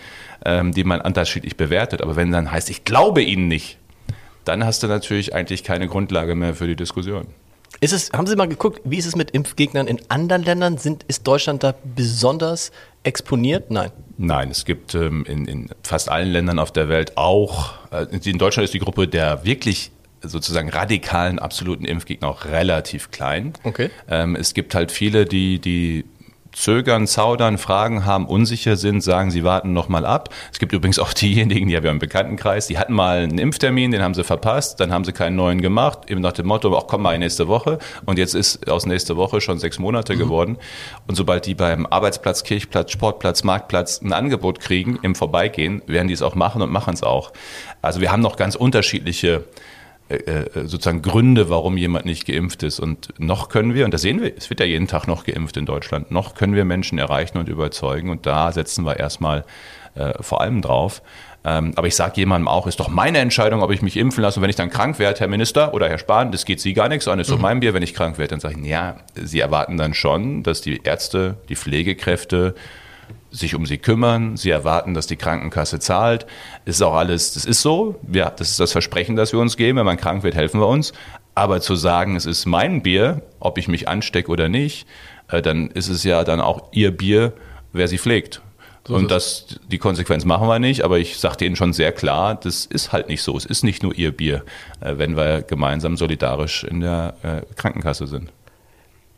ähm, 0.45 0.73
die 0.73 0.83
man 0.83 1.01
unterschiedlich 1.01 1.57
bewertet. 1.57 2.01
Aber 2.01 2.15
wenn 2.15 2.31
dann 2.31 2.51
heißt, 2.51 2.69
ich 2.69 2.83
glaube 2.83 3.21
Ihnen 3.21 3.47
nicht, 3.47 3.77
dann 4.45 4.65
hast 4.65 4.83
du 4.83 4.87
natürlich 4.87 5.33
eigentlich 5.33 5.63
keine 5.63 5.87
Grundlage 5.87 6.35
mehr 6.35 6.55
für 6.55 6.67
die 6.67 6.75
Diskussion. 6.75 7.27
Ist 7.81 7.93
es, 7.93 8.11
haben 8.11 8.27
Sie 8.27 8.35
mal 8.35 8.47
geguckt, 8.47 8.81
wie 8.83 8.97
ist 8.97 9.05
es 9.05 9.15
mit 9.15 9.31
Impfgegnern 9.31 9.87
in 9.87 9.99
anderen 10.09 10.43
Ländern? 10.43 10.77
Sind, 10.77 11.03
ist 11.03 11.25
Deutschland 11.25 11.63
da 11.63 11.73
besonders 11.95 12.71
exponiert? 13.03 13.71
Nein. 13.71 13.91
Nein, 14.17 14.51
es 14.51 14.65
gibt 14.65 14.95
ähm, 14.95 15.23
in, 15.25 15.45
in 15.45 15.69
fast 15.83 16.09
allen 16.09 16.29
Ländern 16.29 16.59
auf 16.59 16.71
der 16.71 16.89
Welt 16.89 17.15
auch, 17.15 17.73
äh, 17.91 18.05
in 18.11 18.37
Deutschland 18.37 18.65
ist 18.65 18.73
die 18.73 18.79
Gruppe 18.79 19.07
der 19.07 19.45
wirklich 19.45 19.91
sozusagen 20.21 20.69
radikalen, 20.69 21.39
absoluten 21.39 21.85
Impfgegner 21.85 22.27
auch 22.27 22.45
relativ 22.45 23.11
klein. 23.11 23.53
Okay. 23.63 23.89
Ähm, 24.09 24.35
es 24.35 24.53
gibt 24.53 24.75
halt 24.75 24.91
viele, 24.91 25.25
die, 25.25 25.59
die 25.59 26.03
zögern, 26.51 27.07
zaudern, 27.07 27.57
Fragen 27.57 28.05
haben, 28.05 28.25
unsicher 28.25 28.75
sind, 28.75 29.01
sagen, 29.01 29.31
sie 29.31 29.43
warten 29.43 29.73
noch 29.73 29.89
mal 29.89 30.05
ab. 30.05 30.29
Es 30.51 30.59
gibt 30.59 30.73
übrigens 30.73 30.99
auch 30.99 31.13
diejenigen, 31.13 31.67
die 31.67 31.75
haben 31.75 31.83
wir 31.83 31.91
im 31.91 31.99
Bekanntenkreis, 31.99 32.67
die 32.67 32.77
hatten 32.77 32.93
mal 32.93 33.19
einen 33.19 33.37
Impftermin, 33.37 33.91
den 33.91 34.01
haben 34.01 34.13
sie 34.13 34.23
verpasst, 34.23 34.79
dann 34.79 34.91
haben 34.91 35.03
sie 35.03 35.13
keinen 35.13 35.35
neuen 35.35 35.61
gemacht, 35.61 36.09
eben 36.09 36.21
nach 36.21 36.33
dem 36.33 36.47
Motto, 36.47 36.75
ach 36.77 36.85
komm 36.87 37.03
mal 37.03 37.17
nächste 37.17 37.47
Woche. 37.47 37.79
Und 38.05 38.17
jetzt 38.17 38.35
ist 38.35 38.69
aus 38.69 38.85
nächste 38.85 39.17
Woche 39.17 39.41
schon 39.41 39.59
sechs 39.59 39.79
Monate 39.79 40.17
geworden. 40.17 40.57
Und 41.07 41.15
sobald 41.15 41.45
die 41.45 41.55
beim 41.55 41.85
Arbeitsplatz, 41.85 42.43
Kirchplatz, 42.43 42.91
Sportplatz, 42.91 43.43
Marktplatz 43.43 44.01
ein 44.01 44.13
Angebot 44.13 44.59
kriegen 44.59 44.99
im 45.01 45.15
Vorbeigehen, 45.15 45.81
werden 45.87 46.07
die 46.07 46.13
es 46.13 46.21
auch 46.21 46.35
machen 46.35 46.61
und 46.61 46.71
machen 46.71 46.93
es 46.93 47.03
auch. 47.03 47.31
Also 47.81 48.01
wir 48.01 48.11
haben 48.11 48.21
noch 48.21 48.35
ganz 48.35 48.55
unterschiedliche 48.55 49.45
sozusagen 50.55 51.01
Gründe, 51.01 51.49
warum 51.49 51.77
jemand 51.77 52.05
nicht 52.05 52.25
geimpft 52.25 52.63
ist. 52.63 52.79
Und 52.79 53.13
noch 53.19 53.49
können 53.49 53.73
wir, 53.73 53.85
und 53.85 53.93
das 53.93 54.01
sehen 54.01 54.21
wir, 54.21 54.35
es 54.35 54.49
wird 54.49 54.59
ja 54.59 54.65
jeden 54.65 54.87
Tag 54.87 55.07
noch 55.07 55.23
geimpft 55.23 55.55
in 55.57 55.65
Deutschland, 55.65 56.09
noch 56.09 56.33
können 56.33 56.55
wir 56.55 56.65
Menschen 56.65 56.97
erreichen 56.97 57.37
und 57.37 57.47
überzeugen. 57.47 58.09
Und 58.09 58.25
da 58.25 58.51
setzen 58.51 58.85
wir 58.85 58.97
erstmal 58.97 59.45
äh, 59.95 60.13
vor 60.21 60.41
allem 60.41 60.61
drauf. 60.61 61.01
Ähm, 61.45 61.73
aber 61.75 61.87
ich 61.87 61.95
sage 61.95 62.13
jemandem 62.17 62.47
auch, 62.47 62.67
ist 62.67 62.79
doch 62.79 62.89
meine 62.89 63.19
Entscheidung, 63.19 63.61
ob 63.61 63.71
ich 63.71 63.81
mich 63.81 63.95
impfen 63.97 64.21
lasse. 64.21 64.39
Und 64.39 64.43
wenn 64.43 64.49
ich 64.49 64.55
dann 64.55 64.69
krank 64.69 64.99
werde, 64.99 65.19
Herr 65.19 65.27
Minister 65.27 65.73
oder 65.73 65.87
Herr 65.87 65.97
Spahn, 65.97 66.31
das 66.31 66.45
geht 66.45 66.59
Sie 66.59 66.73
gar 66.73 66.89
nichts 66.89 67.07
an, 67.07 67.19
ist 67.19 67.31
doch 67.31 67.39
mein 67.39 67.59
Bier, 67.61 67.73
wenn 67.73 67.83
ich 67.83 67.93
krank 67.93 68.17
werde. 68.17 68.31
Dann 68.31 68.39
sage 68.39 68.55
ich, 68.59 68.67
ja, 68.67 68.97
Sie 69.15 69.39
erwarten 69.39 69.77
dann 69.77 69.93
schon, 69.93 70.43
dass 70.43 70.61
die 70.61 70.81
Ärzte, 70.83 71.37
die 71.47 71.55
Pflegekräfte, 71.55 72.55
sich 73.31 73.55
um 73.55 73.65
sie 73.65 73.77
kümmern, 73.77 74.37
sie 74.37 74.49
erwarten, 74.49 74.93
dass 74.93 75.07
die 75.07 75.15
Krankenkasse 75.15 75.79
zahlt. 75.79 76.25
Das 76.65 76.75
ist 76.75 76.81
auch 76.81 76.95
alles, 76.95 77.33
das 77.33 77.45
ist 77.45 77.61
so. 77.61 77.99
Ja, 78.11 78.29
das 78.29 78.51
ist 78.51 78.59
das 78.59 78.71
Versprechen, 78.71 79.15
das 79.15 79.33
wir 79.33 79.39
uns 79.39 79.57
geben. 79.57 79.77
Wenn 79.77 79.85
man 79.85 79.97
krank 79.97 80.23
wird, 80.23 80.35
helfen 80.35 80.59
wir 80.59 80.67
uns. 80.67 80.93
Aber 81.35 81.61
zu 81.61 81.75
sagen, 81.75 82.15
es 82.15 82.25
ist 82.25 82.45
mein 82.45 82.81
Bier, 82.81 83.21
ob 83.39 83.57
ich 83.57 83.67
mich 83.67 83.87
anstecke 83.87 84.31
oder 84.31 84.49
nicht, 84.49 84.87
äh, 85.29 85.41
dann 85.41 85.69
ist 85.69 85.87
es 85.87 86.03
ja 86.03 86.23
dann 86.23 86.41
auch 86.41 86.69
ihr 86.71 86.91
Bier, 86.91 87.33
wer 87.71 87.87
sie 87.87 87.97
pflegt. 87.97 88.41
So 88.87 88.95
und 88.95 89.11
das, 89.11 89.59
die 89.67 89.77
Konsequenz 89.77 90.25
machen 90.25 90.47
wir 90.47 90.57
nicht, 90.57 90.83
aber 90.83 90.97
ich 90.97 91.19
sagte 91.19 91.45
Ihnen 91.45 91.55
schon 91.55 91.73
sehr 91.73 91.91
klar, 91.91 92.33
das 92.33 92.65
ist 92.65 92.91
halt 92.91 93.07
nicht 93.07 93.21
so. 93.21 93.37
Es 93.37 93.45
ist 93.45 93.63
nicht 93.63 93.83
nur 93.83 93.93
Ihr 93.93 94.11
Bier, 94.11 94.43
äh, 94.81 94.97
wenn 94.97 95.15
wir 95.15 95.43
gemeinsam 95.43 95.95
solidarisch 95.95 96.63
in 96.63 96.79
der 96.79 97.13
äh, 97.21 97.53
Krankenkasse 97.55 98.07
sind. 98.07 98.31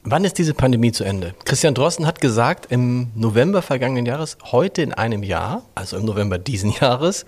Wann 0.04 0.26
ist 0.26 0.40
diese 0.40 0.56
Pandemie 0.56 0.92
zu 0.92 1.04
Ende? 1.04 1.36
Christian 1.46 1.76
Drosten 1.76 2.08
hat 2.08 2.22
gesagt, 2.22 2.72
im 2.72 3.12
November 3.14 3.62
vergangenen 3.62 4.08
Jahres, 4.08 4.38
heute 4.52 4.82
in 4.82 4.94
einem 4.94 5.22
Jahr, 5.22 5.64
also 5.76 5.98
im 5.98 6.06
November 6.06 6.40
diesen 6.40 6.72
Jahres, 6.82 7.26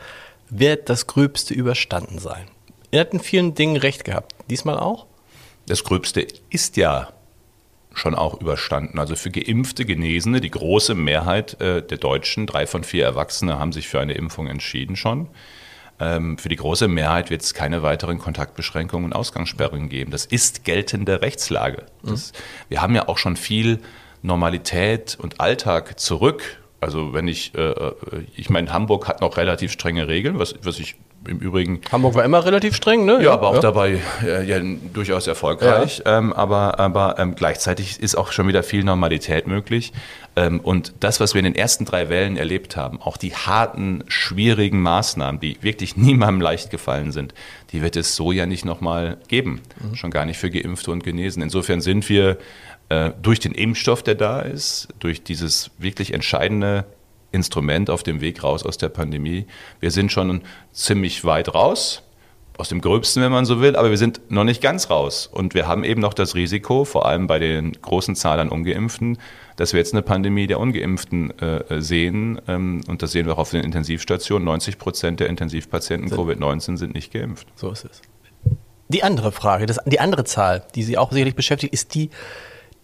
wird 0.50 0.90
das 0.90 1.06
Gröbste 1.06 1.54
überstanden 1.54 2.18
sein. 2.18 2.48
Er 2.90 3.02
hat 3.02 3.14
in 3.14 3.20
vielen 3.20 3.54
Dingen 3.54 3.78
recht 3.78 4.04
gehabt. 4.04 4.34
Diesmal 4.50 4.80
auch? 4.80 5.06
Das 5.68 5.84
Gröbste 5.84 6.26
ist 6.50 6.76
ja 6.78 7.10
schon 7.94 8.16
auch 8.16 8.42
überstanden. 8.42 8.98
Also 8.98 9.16
für 9.16 9.30
geimpfte 9.30 9.86
Genesene, 9.86 10.42
die 10.42 10.50
große 10.50 10.96
Mehrheit 10.96 11.62
äh, 11.62 11.84
der 11.84 12.00
Deutschen, 12.00 12.48
drei 12.48 12.66
von 12.66 12.84
vier 12.84 13.06
Erwachsene 13.06 13.60
haben 13.60 13.72
sich 13.72 13.88
für 13.88 14.00
eine 14.00 14.14
Impfung 14.14 14.48
entschieden 14.48 14.96
schon. 14.96 15.30
Ähm, 16.04 16.38
für 16.38 16.50
die 16.50 16.58
große 16.58 16.90
Mehrheit 16.90 17.30
wird 17.30 17.44
es 17.44 17.54
keine 17.54 17.82
weiteren 17.82 18.20
Kontaktbeschränkungen 18.20 19.06
und 19.06 19.14
Ausgangssperrungen 19.14 19.88
geben. 19.88 20.12
Das 20.12 20.26
ist 20.26 20.66
geltende 20.66 21.22
Rechtslage. 21.22 21.86
Das, 22.04 22.34
mhm. 22.34 22.38
Wir 22.70 22.82
haben 22.82 22.96
ja 22.96 23.08
auch 23.08 23.18
schon 23.18 23.38
viel 23.38 23.80
Normalität 24.22 25.18
und 25.20 25.40
Alltag 25.40 26.00
zurück. 26.00 26.62
Also 26.82 27.14
wenn 27.14 27.30
ich, 27.30 27.56
äh, 27.56 27.70
äh 27.70 27.94
ich 28.36 28.50
meine, 28.50 28.74
Hamburg 28.74 29.08
hat 29.08 29.22
noch 29.22 29.38
relativ 29.38 29.72
strenge 29.72 30.10
Regeln, 30.10 30.40
was, 30.40 30.56
was 30.64 30.80
ich 30.80 30.96
im 31.28 31.40
Übrigen. 31.40 31.82
Hamburg 31.92 32.16
war 32.16 32.24
immer 32.24 32.46
relativ 32.46 32.76
streng, 32.76 33.06
ne? 33.06 33.22
Ja, 33.22 33.34
aber 33.34 33.50
auch 33.50 33.56
ja. 33.56 33.62
dabei 33.62 34.00
äh, 34.24 34.46
ja, 34.46 34.60
durchaus 34.94 35.28
erfolgreich. 35.28 36.02
Ja. 36.06 36.18
Ähm, 36.18 36.34
aber 36.34 36.80
aber 36.80 37.16
ähm, 37.20 37.36
gleichzeitig 37.36 38.00
ist 38.00 38.16
auch 38.16 38.32
schon 38.32 38.48
wieder 38.48 38.64
viel 38.64 38.84
Normalität 38.84 39.48
möglich. 39.48 39.94
Ähm, 40.36 40.60
und 40.60 40.94
das, 41.00 41.20
was 41.20 41.34
wir 41.34 41.40
in 41.40 41.46
den 41.46 41.56
ersten 41.56 41.86
drei 41.86 42.10
Wellen 42.10 42.38
erlebt 42.38 42.76
haben, 42.76 43.02
auch 43.02 43.18
die 43.18 43.34
harten, 43.34 44.04
schwierigen 44.08 44.82
Maßnahmen, 44.82 45.40
die 45.40 45.58
wirklich 45.62 45.96
niemandem 45.98 46.42
leicht 46.42 46.70
gefallen 46.72 47.12
sind, 47.12 47.34
die 47.72 47.82
wird 47.82 47.96
es 47.96 48.16
so 48.16 48.32
ja 48.32 48.46
nicht 48.46 48.66
nochmal 48.66 49.18
geben. 49.28 49.62
Mhm. 49.82 49.96
Schon 49.96 50.12
gar 50.12 50.26
nicht 50.26 50.38
für 50.38 50.50
Geimpfte 50.50 50.92
und 50.92 51.04
Genesen. 51.04 51.42
Insofern 51.42 51.82
sind 51.82 52.10
wir 52.10 52.38
äh, 52.90 53.12
durch 53.22 53.40
den 53.40 53.54
Impfstoff, 53.54 54.04
der 54.04 54.16
da 54.16 54.42
ist, 54.42 54.88
durch 55.00 55.24
dieses 55.24 55.72
wirklich 55.78 56.14
entscheidende 56.14 56.86
Instrument 57.34 57.90
auf 57.90 58.04
dem 58.04 58.22
Weg 58.22 58.44
raus 58.44 58.64
aus 58.64 58.78
der 58.78 58.90
Pandemie. 58.90 59.46
Wir 59.80 59.92
sind 59.92 60.12
schon 60.12 60.42
ziemlich 60.72 61.26
weit 61.26 61.54
raus, 61.54 62.04
aus 62.58 62.70
dem 62.70 62.82
Gröbsten, 62.82 63.24
wenn 63.24 63.32
man 63.32 63.46
so 63.46 63.62
will, 63.62 63.76
aber 63.76 63.90
wir 63.90 63.98
sind 63.98 64.22
noch 64.30 64.44
nicht 64.44 64.62
ganz 64.62 64.90
raus. 64.90 65.28
Und 65.32 65.54
wir 65.56 65.68
haben 65.68 65.84
eben 65.84 66.02
noch 66.02 66.14
das 66.14 66.36
Risiko, 66.36 66.86
vor 66.86 67.06
allem 67.06 67.26
bei 67.28 67.40
den 67.40 67.74
großen 67.74 68.16
Zahlen 68.16 68.42
an 68.42 68.50
Ungeimpften, 68.50 69.18
dass 69.56 69.74
wir 69.74 69.80
jetzt 69.80 69.94
eine 69.94 70.04
Pandemie 70.04 70.46
der 70.46 70.60
Ungeimpften 70.60 71.38
äh, 71.40 71.82
sehen. 71.82 72.40
Ähm, 72.48 72.82
und 72.88 73.02
das 73.02 73.12
sehen 73.12 73.26
wir 73.26 73.34
auch 73.34 73.40
auf 73.40 73.52
den 73.52 73.64
Intensivstationen. 73.64 74.46
90 74.46 74.78
Prozent 74.78 75.20
der 75.20 75.28
Intensivpatienten 75.30 76.12
Covid-19 76.12 76.78
sind 76.78 76.94
nicht 76.94 77.12
geimpft. 77.12 77.48
So 77.56 77.72
ist 77.72 77.86
es. 77.86 78.02
Die 78.90 79.04
andere 79.04 79.32
Frage, 79.32 79.66
das, 79.66 79.80
die 79.86 80.00
andere 80.00 80.24
Zahl, 80.24 80.68
die 80.76 80.84
Sie 80.84 80.98
auch 81.00 81.12
sicherlich 81.12 81.36
beschäftigt, 81.36 81.74
ist 81.74 81.96
die 81.96 82.12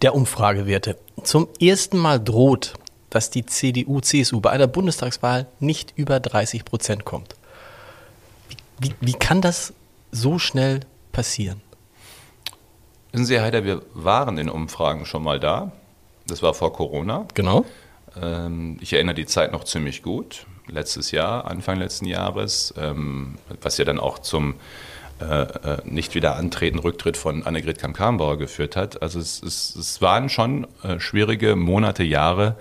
der 0.01 0.15
Umfragewerte. 0.15 0.97
Zum 1.23 1.47
ersten 1.59 1.97
Mal 1.97 2.19
droht 2.19 2.73
dass 3.09 3.29
die 3.29 3.45
CDU, 3.45 4.01
CSU 4.01 4.39
bei 4.39 4.51
einer 4.51 4.67
Bundestagswahl 4.67 5.47
nicht 5.59 5.93
über 5.95 6.19
30 6.19 6.65
Prozent 6.65 7.05
kommt. 7.05 7.35
Wie, 8.79 8.93
wie, 9.01 9.13
kann 9.13 9.41
das 9.41 9.73
so 10.11 10.39
schnell 10.39 10.81
passieren? 11.11 11.61
Wissen 13.11 13.25
Sie, 13.25 13.35
Herr 13.35 13.43
Heider, 13.43 13.63
wir 13.65 13.81
waren 13.93 14.37
in 14.37 14.49
Umfragen 14.49 15.05
schon 15.05 15.23
mal 15.23 15.39
da. 15.39 15.71
Das 16.27 16.41
war 16.43 16.53
vor 16.53 16.71
Corona. 16.73 17.25
Genau. 17.33 17.65
Ähm, 18.21 18.77
ich 18.79 18.93
erinnere 18.93 19.15
die 19.15 19.25
Zeit 19.25 19.51
noch 19.51 19.63
ziemlich 19.63 20.01
gut. 20.01 20.45
Letztes 20.67 21.11
Jahr, 21.11 21.45
Anfang 21.45 21.79
letzten 21.79 22.05
Jahres, 22.05 22.73
ähm, 22.77 23.35
was 23.61 23.77
ja 23.77 23.85
dann 23.85 23.99
auch 23.99 24.19
zum 24.19 24.55
äh, 25.19 25.25
äh, 25.25 25.77
nicht 25.83 26.15
wieder 26.15 26.37
antreten, 26.37 26.79
Rücktritt 26.79 27.17
von 27.17 27.43
Annegret 27.43 27.77
Kamm-Karrenbauer 27.77 28.37
geführt 28.37 28.77
hat. 28.77 29.01
Also 29.01 29.19
es, 29.19 29.43
es, 29.43 29.75
es 29.75 30.01
waren 30.01 30.29
schon 30.29 30.65
äh, 30.81 30.99
schwierige 31.01 31.57
Monate, 31.57 32.03
Jahre, 32.03 32.55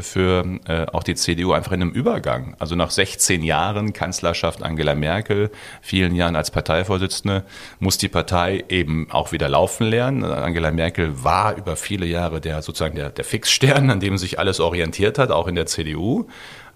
für 0.00 0.44
äh, 0.68 0.86
auch 0.92 1.02
die 1.02 1.14
CDU 1.14 1.52
einfach 1.52 1.72
in 1.72 1.82
einem 1.82 1.90
Übergang. 1.90 2.54
Also 2.58 2.76
nach 2.76 2.90
16 2.90 3.42
Jahren 3.42 3.92
Kanzlerschaft 3.92 4.62
Angela 4.62 4.94
Merkel, 4.94 5.50
vielen 5.82 6.14
Jahren 6.14 6.36
als 6.36 6.50
Parteivorsitzende, 6.50 7.44
muss 7.80 7.98
die 7.98 8.08
Partei 8.08 8.64
eben 8.68 9.08
auch 9.10 9.32
wieder 9.32 9.48
laufen 9.48 9.88
lernen. 9.88 10.24
Angela 10.24 10.70
Merkel 10.70 11.24
war 11.24 11.56
über 11.56 11.76
viele 11.76 12.06
Jahre 12.06 12.40
der 12.40 12.62
sozusagen 12.62 12.96
der, 12.96 13.10
der 13.10 13.24
Fixstern, 13.24 13.90
an 13.90 14.00
dem 14.00 14.18
sich 14.18 14.38
alles 14.38 14.60
orientiert 14.60 15.18
hat, 15.18 15.30
auch 15.30 15.48
in 15.48 15.56
der 15.56 15.66
CDU. 15.66 16.28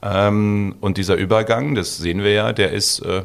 Ähm, 0.03 0.77
und 0.81 0.97
dieser 0.97 1.15
Übergang, 1.17 1.75
das 1.75 1.99
sehen 1.99 2.23
wir 2.23 2.33
ja, 2.33 2.53
der 2.53 2.73
ist 2.73 3.01
äh, 3.01 3.23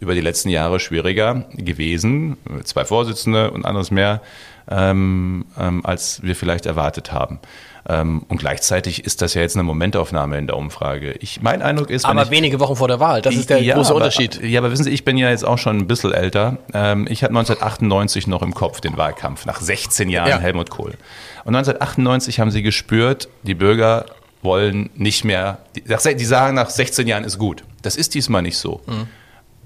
über 0.00 0.14
die 0.14 0.20
letzten 0.20 0.48
Jahre 0.48 0.80
schwieriger 0.80 1.46
gewesen. 1.54 2.36
Zwei 2.64 2.84
Vorsitzende 2.84 3.50
und 3.50 3.64
anderes 3.64 3.90
mehr, 3.90 4.22
ähm, 4.70 5.46
ähm, 5.58 5.84
als 5.84 6.22
wir 6.22 6.36
vielleicht 6.36 6.66
erwartet 6.66 7.12
haben. 7.12 7.38
Ähm, 7.86 8.24
und 8.28 8.38
gleichzeitig 8.38 9.04
ist 9.04 9.20
das 9.20 9.34
ja 9.34 9.42
jetzt 9.42 9.56
eine 9.56 9.62
Momentaufnahme 9.62 10.38
in 10.38 10.46
der 10.46 10.56
Umfrage. 10.56 11.12
Ich, 11.20 11.42
mein 11.42 11.60
Eindruck 11.60 11.90
ist. 11.90 12.06
Aber 12.06 12.22
ich, 12.22 12.30
wenige 12.30 12.58
Wochen 12.60 12.76
vor 12.76 12.88
der 12.88 12.98
Wahl, 12.98 13.20
das 13.20 13.34
ist 13.34 13.50
der 13.50 13.62
ja, 13.62 13.74
große 13.74 13.90
aber, 13.90 13.96
Unterschied. 13.96 14.42
Ja, 14.42 14.60
aber 14.60 14.70
wissen 14.70 14.84
Sie, 14.84 14.90
ich 14.90 15.04
bin 15.04 15.18
ja 15.18 15.28
jetzt 15.28 15.44
auch 15.44 15.58
schon 15.58 15.78
ein 15.78 15.86
bisschen 15.86 16.12
älter. 16.12 16.58
Ähm, 16.72 17.06
ich 17.10 17.22
hatte 17.22 17.32
1998 17.32 18.26
noch 18.26 18.42
im 18.42 18.54
Kopf 18.54 18.80
den 18.80 18.96
Wahlkampf, 18.96 19.44
nach 19.44 19.60
16 19.60 20.08
Jahren 20.08 20.28
ja. 20.28 20.38
Helmut 20.38 20.70
Kohl. 20.70 20.94
Und 21.44 21.54
1998 21.54 22.40
haben 22.40 22.50
Sie 22.50 22.62
gespürt, 22.62 23.28
die 23.42 23.54
Bürger 23.54 24.06
wollen 24.40 24.90
nicht 24.94 25.24
mehr, 25.24 25.58
die, 25.76 25.82
die 25.82 26.24
sagen 26.24 26.54
nach 26.54 26.70
16 26.70 27.06
Jahren 27.06 27.24
ist 27.24 27.38
gut. 27.38 27.64
Das 27.82 27.96
ist 27.96 28.14
diesmal 28.14 28.42
nicht 28.42 28.56
so. 28.56 28.80
Mhm. 28.86 29.08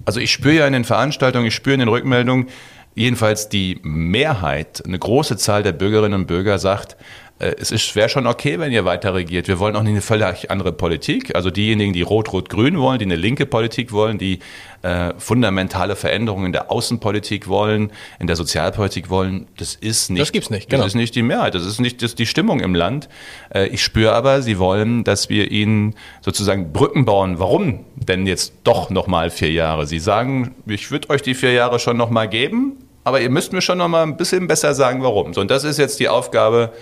Also 0.05 0.21
ich 0.21 0.33
spüre 0.33 0.55
ja 0.55 0.67
in 0.67 0.73
den 0.73 0.85
Veranstaltungen, 0.85 1.47
ich 1.47 1.55
spüre 1.55 1.75
in 1.75 1.81
den 1.81 1.89
Rückmeldungen, 1.89 2.49
jedenfalls 2.95 3.49
die 3.49 3.79
Mehrheit, 3.83 4.83
eine 4.85 4.99
große 4.99 5.37
Zahl 5.37 5.63
der 5.63 5.73
Bürgerinnen 5.73 6.21
und 6.21 6.27
Bürger 6.27 6.59
sagt, 6.59 6.97
äh, 7.39 7.55
es 7.59 7.95
wäre 7.95 8.09
schon 8.09 8.27
okay, 8.27 8.59
wenn 8.59 8.73
ihr 8.73 8.85
weiter 8.85 9.15
regiert. 9.15 9.49
Wir 9.49 9.59
wollen 9.59 9.77
auch 9.77 9.83
nicht 9.83 9.93
eine 9.93 10.01
völlig 10.01 10.51
andere 10.51 10.73
Politik. 10.73 11.35
Also 11.37 11.51
diejenigen, 11.51 11.93
die 11.93 12.03
Rot-Rot-Grün 12.03 12.79
wollen, 12.79 12.99
die 12.99 13.05
eine 13.05 13.17
linke 13.17 13.47
Politik 13.47 13.93
wollen, 13.93 14.19
die 14.19 14.41
äh, 14.83 15.13
fundamentale 15.19 15.97
Veränderungen 15.97 16.47
in 16.47 16.53
der 16.53 16.71
Außenpolitik 16.71 17.49
wollen, 17.49 17.93
in 18.19 18.27
der 18.27 18.37
Sozialpolitik 18.37 19.09
wollen, 19.09 19.47
das 19.57 19.75
ist 19.75 20.11
nicht. 20.11 20.21
Das 20.21 20.33
gibt's 20.33 20.51
nicht. 20.51 20.69
Genau. 20.69 20.83
Das 20.83 20.93
ist 20.93 20.97
nicht 20.97 21.15
die 21.15 21.23
Mehrheit. 21.23 21.55
Das 21.55 21.65
ist 21.65 21.81
nicht 21.81 22.03
das 22.03 22.11
ist 22.11 22.19
die 22.19 22.27
Stimmung 22.27 22.61
im 22.61 22.75
Land. 22.75 23.09
Äh, 23.55 23.69
ich 23.69 23.83
spüre 23.83 24.13
aber, 24.13 24.43
sie 24.43 24.59
wollen, 24.59 25.05
dass 25.05 25.29
wir 25.29 25.51
ihnen 25.51 25.95
sozusagen 26.23 26.73
Brücken 26.73 27.05
bauen. 27.05 27.39
Warum 27.39 27.85
denn 27.95 28.27
jetzt 28.27 28.55
doch 28.65 28.91
noch 28.91 29.07
mal 29.07 29.31
vier 29.31 29.53
Jahre? 29.53 29.87
Sie 29.87 30.01
sagen, 30.01 30.55
ich 30.67 30.91
würde 30.91 31.11
euch 31.11 31.23
die 31.23 31.35
vier 31.35 31.53
Jahre 31.53 31.79
schon 31.79 31.97
noch 31.97 32.11
mal 32.11 32.29
geben, 32.29 32.79
aber 33.05 33.21
ihr 33.21 33.31
müsst 33.31 33.53
mir 33.53 33.63
schon 33.63 33.79
noch 33.79 33.89
mal 33.89 34.03
ein 34.03 34.17
bisschen 34.17 34.49
besser 34.49 34.75
sagen, 34.75 35.03
warum. 35.03 35.35
So, 35.35 35.41
und 35.41 35.51
das 35.51 35.65
ist 35.65 35.79
jetzt 35.79 36.01
die 36.01 36.09
Aufgabe 36.09 36.73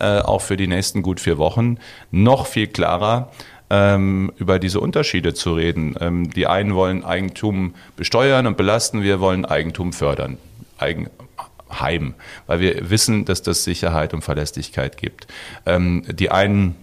äh, 0.00 0.20
auch 0.20 0.40
für 0.40 0.56
die 0.56 0.66
nächsten 0.66 1.02
gut 1.02 1.20
vier 1.20 1.38
Wochen, 1.38 1.78
noch 2.10 2.46
viel 2.46 2.66
klarer 2.66 3.30
ähm, 3.70 4.32
über 4.36 4.58
diese 4.58 4.80
Unterschiede 4.80 5.34
zu 5.34 5.54
reden. 5.54 5.96
Ähm, 6.00 6.30
die 6.30 6.46
einen 6.46 6.74
wollen 6.74 7.04
Eigentum 7.04 7.74
besteuern 7.96 8.46
und 8.46 8.56
belasten, 8.56 9.02
wir 9.02 9.20
wollen 9.20 9.44
Eigentum 9.44 9.92
fördern. 9.92 10.38
Eigenheim, 10.78 12.14
weil 12.46 12.60
wir 12.60 12.90
wissen, 12.90 13.24
dass 13.24 13.42
das 13.42 13.64
Sicherheit 13.64 14.14
und 14.14 14.22
Verlässlichkeit 14.22 14.98
gibt. 14.98 15.26
Ähm, 15.64 16.04
die 16.08 16.30
einen 16.30 16.76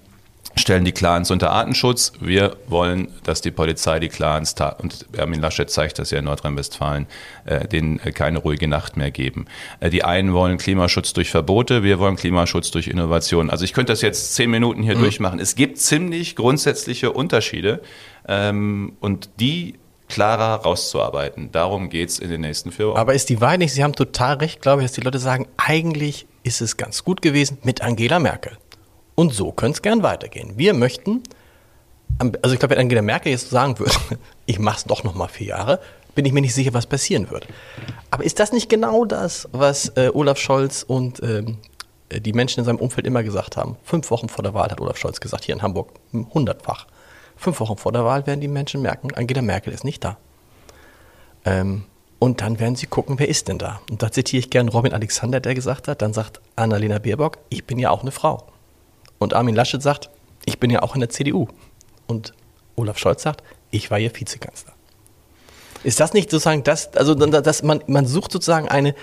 stellen 0.55 0.85
die 0.85 0.91
Clans 0.91 1.31
unter 1.31 1.51
Artenschutz. 1.51 2.13
Wir 2.19 2.57
wollen, 2.67 3.07
dass 3.23 3.41
die 3.41 3.51
Polizei 3.51 3.99
die 3.99 4.09
Clans, 4.09 4.55
und 4.79 5.05
Armin 5.17 5.41
Laschet 5.41 5.69
zeigt 5.69 5.99
das 5.99 6.11
ja 6.11 6.19
in 6.19 6.25
Nordrhein-Westfalen, 6.25 7.07
äh, 7.45 7.67
denen 7.67 7.99
äh, 7.99 8.11
keine 8.11 8.39
ruhige 8.39 8.67
Nacht 8.67 8.97
mehr 8.97 9.11
geben. 9.11 9.45
Äh, 9.79 9.89
die 9.89 10.03
einen 10.03 10.33
wollen 10.33 10.57
Klimaschutz 10.57 11.13
durch 11.13 11.31
Verbote, 11.31 11.83
wir 11.83 11.99
wollen 11.99 12.15
Klimaschutz 12.15 12.71
durch 12.71 12.87
Innovation. 12.87 13.49
Also 13.49 13.65
ich 13.65 13.73
könnte 13.73 13.93
das 13.93 14.01
jetzt 14.01 14.35
zehn 14.35 14.49
Minuten 14.49 14.83
hier 14.83 14.95
mhm. 14.95 15.01
durchmachen. 15.01 15.39
Es 15.39 15.55
gibt 15.55 15.79
ziemlich 15.79 16.35
grundsätzliche 16.35 17.11
Unterschiede 17.11 17.81
ähm, 18.27 18.93
und 18.99 19.29
die 19.39 19.75
klarer 20.07 20.61
rauszuarbeiten. 20.61 21.51
Darum 21.51 21.89
geht 21.89 22.09
es 22.09 22.19
in 22.19 22.29
den 22.29 22.41
nächsten 22.41 22.71
vier 22.71 22.89
Wochen. 22.89 22.97
Aber 22.97 23.15
ist 23.15 23.29
die 23.29 23.41
Wahrheit 23.41 23.59
nicht, 23.59 23.73
Sie 23.73 23.83
haben 23.83 23.93
total 23.93 24.35
recht, 24.35 24.61
glaube 24.61 24.81
ich, 24.81 24.85
dass 24.85 24.93
die 24.93 25.01
Leute 25.01 25.17
sagen, 25.17 25.47
eigentlich 25.57 26.27
ist 26.43 26.61
es 26.61 26.77
ganz 26.77 27.03
gut 27.03 27.21
gewesen 27.21 27.57
mit 27.63 27.81
Angela 27.81 28.19
Merkel. 28.19 28.57
Und 29.15 29.33
so 29.33 29.51
könnte 29.51 29.77
es 29.77 29.81
gern 29.81 30.03
weitergehen. 30.03 30.53
Wir 30.57 30.73
möchten, 30.73 31.23
also 32.19 32.53
ich 32.53 32.59
glaube, 32.59 32.71
wenn 32.75 32.81
Angela 32.81 33.01
Merkel 33.01 33.31
jetzt 33.31 33.49
sagen 33.49 33.77
würde, 33.79 33.93
ich 34.45 34.59
mache 34.59 34.77
es 34.77 34.83
doch 34.85 35.03
noch 35.03 35.15
mal 35.15 35.27
vier 35.27 35.47
Jahre, 35.47 35.79
bin 36.15 36.25
ich 36.25 36.33
mir 36.33 36.41
nicht 36.41 36.53
sicher, 36.53 36.73
was 36.73 36.85
passieren 36.85 37.29
wird. 37.31 37.47
Aber 38.11 38.23
ist 38.23 38.39
das 38.39 38.51
nicht 38.51 38.69
genau 38.69 39.05
das, 39.05 39.47
was 39.51 39.89
äh, 39.95 40.11
Olaf 40.13 40.37
Scholz 40.37 40.83
und 40.83 41.21
ähm, 41.23 41.57
die 42.11 42.33
Menschen 42.33 42.59
in 42.59 42.65
seinem 42.65 42.77
Umfeld 42.77 43.07
immer 43.07 43.23
gesagt 43.23 43.57
haben? 43.57 43.77
Fünf 43.83 44.11
Wochen 44.11 44.29
vor 44.29 44.43
der 44.43 44.53
Wahl 44.53 44.69
hat 44.69 44.79
Olaf 44.79 44.97
Scholz 44.97 45.19
gesagt, 45.19 45.45
hier 45.45 45.55
in 45.55 45.61
Hamburg, 45.61 45.89
hundertfach. 46.13 46.87
Fünf 47.35 47.59
Wochen 47.59 47.77
vor 47.77 47.91
der 47.91 48.05
Wahl 48.05 48.27
werden 48.27 48.41
die 48.41 48.47
Menschen 48.47 48.81
merken, 48.81 49.13
Angela 49.15 49.41
Merkel 49.41 49.73
ist 49.73 49.83
nicht 49.83 50.03
da. 50.03 50.17
Ähm, 51.45 51.85
und 52.19 52.41
dann 52.41 52.59
werden 52.59 52.75
sie 52.75 52.87
gucken, 52.87 53.19
wer 53.19 53.27
ist 53.27 53.49
denn 53.49 53.57
da? 53.57 53.81
Und 53.89 54.01
da 54.01 54.11
zitiere 54.11 54.39
ich 54.39 54.49
gern 54.49 54.69
Robin 54.69 54.93
Alexander, 54.93 55.41
der 55.41 55.55
gesagt 55.55 55.87
hat, 55.87 56.01
dann 56.01 56.13
sagt 56.13 56.39
Annalena 56.55 56.99
Baerbock, 56.99 57.39
ich 57.49 57.65
bin 57.65 57.79
ja 57.79 57.89
auch 57.89 58.01
eine 58.01 58.11
Frau. 58.11 58.47
Und 59.23 59.33
Armin 59.33 59.55
Laschet 59.55 59.81
sagt, 59.81 60.09
ich 60.45 60.59
bin 60.59 60.69
ja 60.69 60.81
auch 60.83 60.95
in 60.95 60.99
der 60.99 61.09
CDU. 61.09 61.47
und 62.07 62.33
Olaf 62.75 62.97
Scholz 62.97 63.23
sagt, 63.23 63.43
ich 63.71 63.91
war 63.91 63.99
ihr 63.99 64.11
Vizekanzler. 64.13 64.73
Ist 65.83 65.99
das 65.99 66.13
nicht 66.13 66.31
sozusagen 66.31 66.63
das, 66.63 66.93
also 66.95 67.13
dass 67.13 67.63
man, 67.63 67.83
man 67.87 68.05
sucht 68.05 68.31
sozusagen 68.31 68.67
eine, 68.67 68.95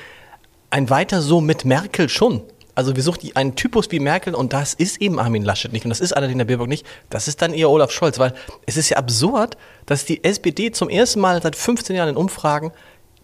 ein 0.70 0.90
Weiter 0.90 1.20
so 1.20 1.40
mit 1.40 1.64
Merkel 1.64 2.08
schon. 2.08 2.42
Also 2.74 2.96
wir 2.96 3.02
suchen 3.02 3.30
einen 3.34 3.56
Typus 3.56 3.90
wie 3.90 3.98
Merkel 3.98 4.34
und 4.34 4.52
das 4.52 4.74
ist 4.74 5.00
eben 5.02 5.18
Armin 5.18 5.44
Laschet 5.44 5.72
nicht 5.72 5.84
und 5.84 5.90
das 5.90 6.00
ist 6.00 6.16
Annalena 6.16 6.44
Baerbock 6.44 6.68
nicht. 6.68 6.86
Das 7.10 7.28
ist 7.28 7.42
dann 7.42 7.52
eher 7.52 7.68
Olaf 7.68 7.90
Scholz, 7.90 8.18
weil 8.18 8.32
es 8.66 8.76
ist 8.76 8.88
ja 8.88 8.96
absurd, 8.96 9.56
dass 9.86 10.04
die 10.04 10.24
SPD 10.24 10.70
zum 10.70 10.88
ersten 10.88 11.20
Mal 11.20 11.42
seit 11.42 11.56
15 11.56 11.96
Jahren 11.96 12.10
in 12.10 12.16
Umfragen 12.16 12.72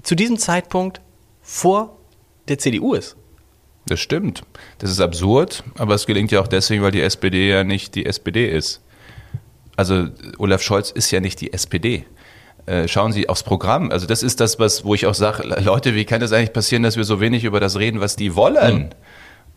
zu 0.03 0.15
diesem 0.15 0.37
Zeitpunkt 0.37 1.01
vor 1.41 1.97
der 2.49 2.59
CDU 2.59 2.95
ist. 2.95 3.17
Das 3.87 4.01
stimmt. 4.01 4.43
Das 4.79 4.91
ist 4.91 5.01
absurd, 5.01 5.63
aber 5.79 5.95
es 5.95 6.07
gelingt 6.07 6.33
ja 6.33 6.41
auch 6.41 6.49
deswegen, 6.49 6.83
weil 6.83 6.91
die 6.91 7.03
SPD 7.03 7.49
ja 7.49 7.65
nicht 7.65 7.95
die 7.95 8.05
SPD 8.07 8.49
ist. 8.51 8.83
Also 9.77 10.09
Olaf 10.39 10.63
Scholz 10.63 10.91
ist 10.91 11.11
ja 11.11 11.21
nicht 11.21 11.41
die 11.41 11.53
SPD. 11.53 12.05
Äh, 12.67 12.89
schauen 12.89 13.13
Sie 13.13 13.29
aufs 13.29 13.45
Programm. 13.45 13.93
Also 13.93 14.07
das 14.07 14.25
ist 14.25 14.41
das, 14.41 14.59
was, 14.59 14.85
wo 14.85 14.95
ich 14.95 15.07
auch 15.07 15.15
sage, 15.15 15.45
Leute, 15.61 15.95
wie 15.95 16.05
kann 16.05 16.21
das 16.21 16.33
eigentlich 16.33 16.53
passieren, 16.53 16.83
dass 16.83 16.97
wir 16.97 17.05
so 17.05 17.21
wenig 17.21 17.45
über 17.45 17.61
das 17.61 17.79
reden, 17.79 18.01
was 18.01 18.17
die 18.17 18.35
wollen? 18.35 18.77
Mhm. 18.79 18.89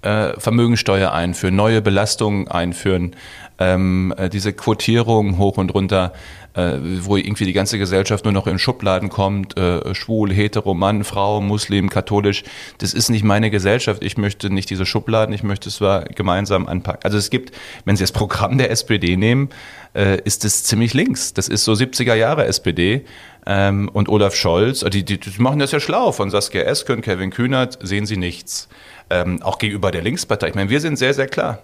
Äh, 0.02 0.40
Vermögensteuer 0.40 1.12
einführen, 1.12 1.56
neue 1.56 1.82
Belastungen 1.82 2.48
einführen, 2.48 3.16
ähm, 3.58 4.14
äh, 4.16 4.30
diese 4.30 4.54
Quotierung 4.54 5.38
hoch 5.40 5.58
und 5.58 5.74
runter, 5.74 6.14
äh, 6.60 7.06
wo 7.06 7.16
irgendwie 7.16 7.46
die 7.46 7.54
ganze 7.54 7.78
Gesellschaft 7.78 8.26
nur 8.26 8.34
noch 8.34 8.48
in 8.48 8.60
Schubladen 8.60 9.10
kommt, 9.10 9.58
äh, 9.58 9.94
schwul, 9.96 10.34
hetero, 10.34 10.74
Mann, 10.74 11.04
Frau, 11.04 11.42
Muslim, 11.42 11.90
katholisch. 11.90 12.44
Das 12.80 12.94
ist 12.94 13.10
nicht 13.10 13.24
meine 13.24 13.50
Gesellschaft. 13.50 14.04
Ich 14.04 14.18
möchte 14.18 14.50
nicht 14.50 14.70
diese 14.70 14.86
Schubladen, 14.86 15.34
ich 15.34 15.44
möchte 15.44 15.70
es 15.70 15.76
zwar 15.76 16.04
gemeinsam 16.04 16.68
anpacken. 16.68 17.02
Also 17.04 17.18
es 17.18 17.30
gibt, 17.30 17.56
wenn 17.86 17.96
Sie 17.96 18.04
das 18.04 18.12
Programm 18.12 18.58
der 18.58 18.72
SPD 18.72 19.16
nehmen, 19.16 19.50
äh, 19.96 20.22
ist 20.24 20.46
es 20.46 20.64
ziemlich 20.64 20.94
links. 20.94 21.34
Das 21.34 21.48
ist 21.48 21.64
so 21.64 21.74
70er 21.74 22.16
Jahre 22.16 22.46
SPD. 22.46 23.06
Ähm, 23.46 23.90
und 23.94 24.10
Olaf 24.10 24.36
Scholz, 24.36 24.82
die, 24.82 25.04
die, 25.04 25.20
die 25.20 25.42
machen 25.42 25.60
das 25.60 25.72
ja 25.72 25.80
schlau. 25.80 26.12
Von 26.12 26.30
Saskia 26.30 26.64
Esken, 26.64 27.02
Kevin 27.02 27.32
Kühnert 27.32 27.80
sehen 27.82 28.06
sie 28.06 28.18
nichts. 28.18 28.68
Ähm, 29.10 29.42
auch 29.42 29.58
gegenüber 29.58 29.92
der 29.92 30.02
Linkspartei. 30.02 30.50
Ich 30.50 30.56
meine, 30.56 30.70
wir 30.70 30.82
sind 30.82 30.98
sehr, 30.98 31.14
sehr 31.14 31.28
klar. 31.28 31.60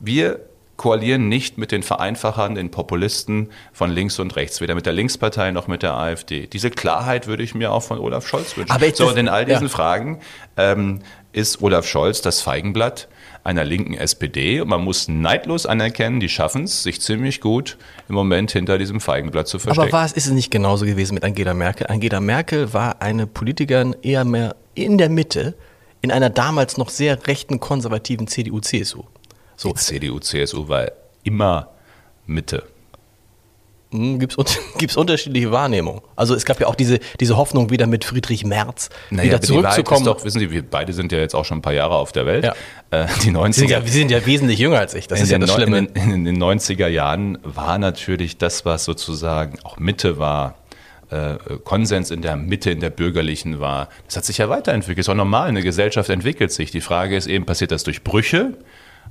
Wir 0.00 0.40
koalieren 0.76 1.28
nicht 1.28 1.58
mit 1.58 1.70
den 1.70 1.82
Vereinfachern, 1.82 2.54
den 2.54 2.70
Populisten 2.70 3.50
von 3.72 3.90
links 3.90 4.18
und 4.18 4.34
rechts, 4.36 4.60
weder 4.60 4.74
mit 4.74 4.86
der 4.86 4.92
Linkspartei 4.92 5.50
noch 5.50 5.68
mit 5.68 5.82
der 5.82 5.94
AfD. 5.94 6.46
Diese 6.46 6.70
Klarheit 6.70 7.26
würde 7.26 7.42
ich 7.42 7.54
mir 7.54 7.72
auch 7.72 7.82
von 7.82 7.98
Olaf 7.98 8.26
Scholz 8.26 8.56
wünschen. 8.56 8.72
Aber 8.72 8.90
so, 8.94 9.08
und 9.08 9.18
in 9.18 9.28
all 9.28 9.44
diesen 9.44 9.64
ja. 9.64 9.68
Fragen 9.68 10.20
ähm, 10.56 11.00
ist 11.32 11.62
Olaf 11.62 11.86
Scholz 11.86 12.20
das 12.22 12.40
Feigenblatt 12.40 13.08
einer 13.44 13.64
linken 13.64 13.94
SPD 13.94 14.60
und 14.60 14.68
man 14.68 14.82
muss 14.82 15.08
neidlos 15.08 15.66
anerkennen, 15.66 16.20
die 16.20 16.28
schaffen 16.28 16.64
es, 16.64 16.82
sich 16.82 17.00
ziemlich 17.00 17.40
gut 17.40 17.76
im 18.08 18.14
Moment 18.14 18.52
hinter 18.52 18.78
diesem 18.78 19.00
Feigenblatt 19.00 19.48
zu 19.48 19.58
verstecken. 19.58 19.88
Aber 19.88 19.98
war 19.98 20.04
es, 20.04 20.12
ist 20.12 20.26
es 20.26 20.32
nicht 20.32 20.50
genauso 20.50 20.84
gewesen 20.84 21.14
mit 21.14 21.24
Angela 21.24 21.54
Merkel? 21.54 21.88
Angela 21.88 22.20
Merkel 22.20 22.72
war 22.72 23.02
eine 23.02 23.26
Politikerin 23.26 23.96
eher 24.02 24.24
mehr 24.24 24.54
in 24.74 24.96
der 24.96 25.08
Mitte, 25.08 25.54
in 26.02 26.12
einer 26.12 26.30
damals 26.30 26.76
noch 26.76 26.88
sehr 26.88 27.26
rechten 27.26 27.60
konservativen 27.60 28.26
CDU-CSU. 28.26 29.04
So. 29.56 29.70
Die 29.70 29.74
CDU, 29.76 30.18
CSU 30.18 30.68
war 30.68 30.90
immer 31.24 31.68
Mitte. 32.26 32.64
Hm, 33.92 34.18
Gibt 34.18 34.38
es 34.38 34.96
unterschiedliche 34.96 35.52
Wahrnehmungen? 35.52 36.00
Also 36.16 36.34
es 36.34 36.44
gab 36.44 36.58
ja 36.60 36.66
auch 36.66 36.74
diese, 36.74 36.98
diese 37.20 37.36
Hoffnung, 37.36 37.70
wieder 37.70 37.86
mit 37.86 38.04
Friedrich 38.04 38.44
Merz 38.44 38.88
naja, 39.10 39.28
wieder 39.28 39.40
zurückzukommen. 39.42 40.04
Doch, 40.06 40.24
wissen 40.24 40.38
Sie, 40.40 40.50
wir 40.50 40.62
beide 40.62 40.92
sind 40.94 41.12
ja 41.12 41.18
jetzt 41.18 41.34
auch 41.34 41.44
schon 41.44 41.58
ein 41.58 41.62
paar 41.62 41.74
Jahre 41.74 41.94
auf 41.94 42.12
der 42.12 42.24
Welt. 42.24 42.44
Ja. 42.44 42.54
Äh, 42.90 43.06
die 43.22 43.30
90er, 43.30 43.52
sind 43.52 43.70
ja, 43.70 43.84
wir 43.84 43.92
sind 43.92 44.10
ja 44.10 44.24
wesentlich 44.24 44.58
jünger 44.58 44.78
als 44.78 44.94
ich. 44.94 45.08
Das 45.08 45.20
ist 45.20 45.30
ja 45.30 45.38
das 45.38 45.52
Schlimme. 45.52 45.78
In, 45.78 45.86
in, 45.86 46.10
in, 46.10 46.24
den 46.24 46.42
90er 46.42 46.88
Jahren 46.88 47.38
war 47.42 47.78
natürlich 47.78 48.38
das, 48.38 48.64
was 48.64 48.84
sozusagen 48.84 49.58
auch 49.62 49.78
Mitte 49.78 50.18
war, 50.18 50.54
äh, 51.10 51.36
Konsens 51.62 52.10
in 52.10 52.22
der 52.22 52.36
Mitte, 52.36 52.70
in 52.70 52.80
der 52.80 52.90
bürgerlichen 52.90 53.60
war. 53.60 53.90
Das 54.06 54.16
hat 54.16 54.24
sich 54.24 54.38
ja 54.38 54.48
weiterentwickelt. 54.48 55.00
Ist 55.00 55.10
auch 55.10 55.14
normal, 55.14 55.48
eine 55.48 55.62
Gesellschaft 55.62 56.08
entwickelt 56.08 56.50
sich. 56.50 56.70
Die 56.70 56.80
Frage 56.80 57.14
ist 57.14 57.26
eben, 57.26 57.44
passiert 57.44 57.70
das 57.70 57.84
durch 57.84 58.02
Brüche? 58.02 58.54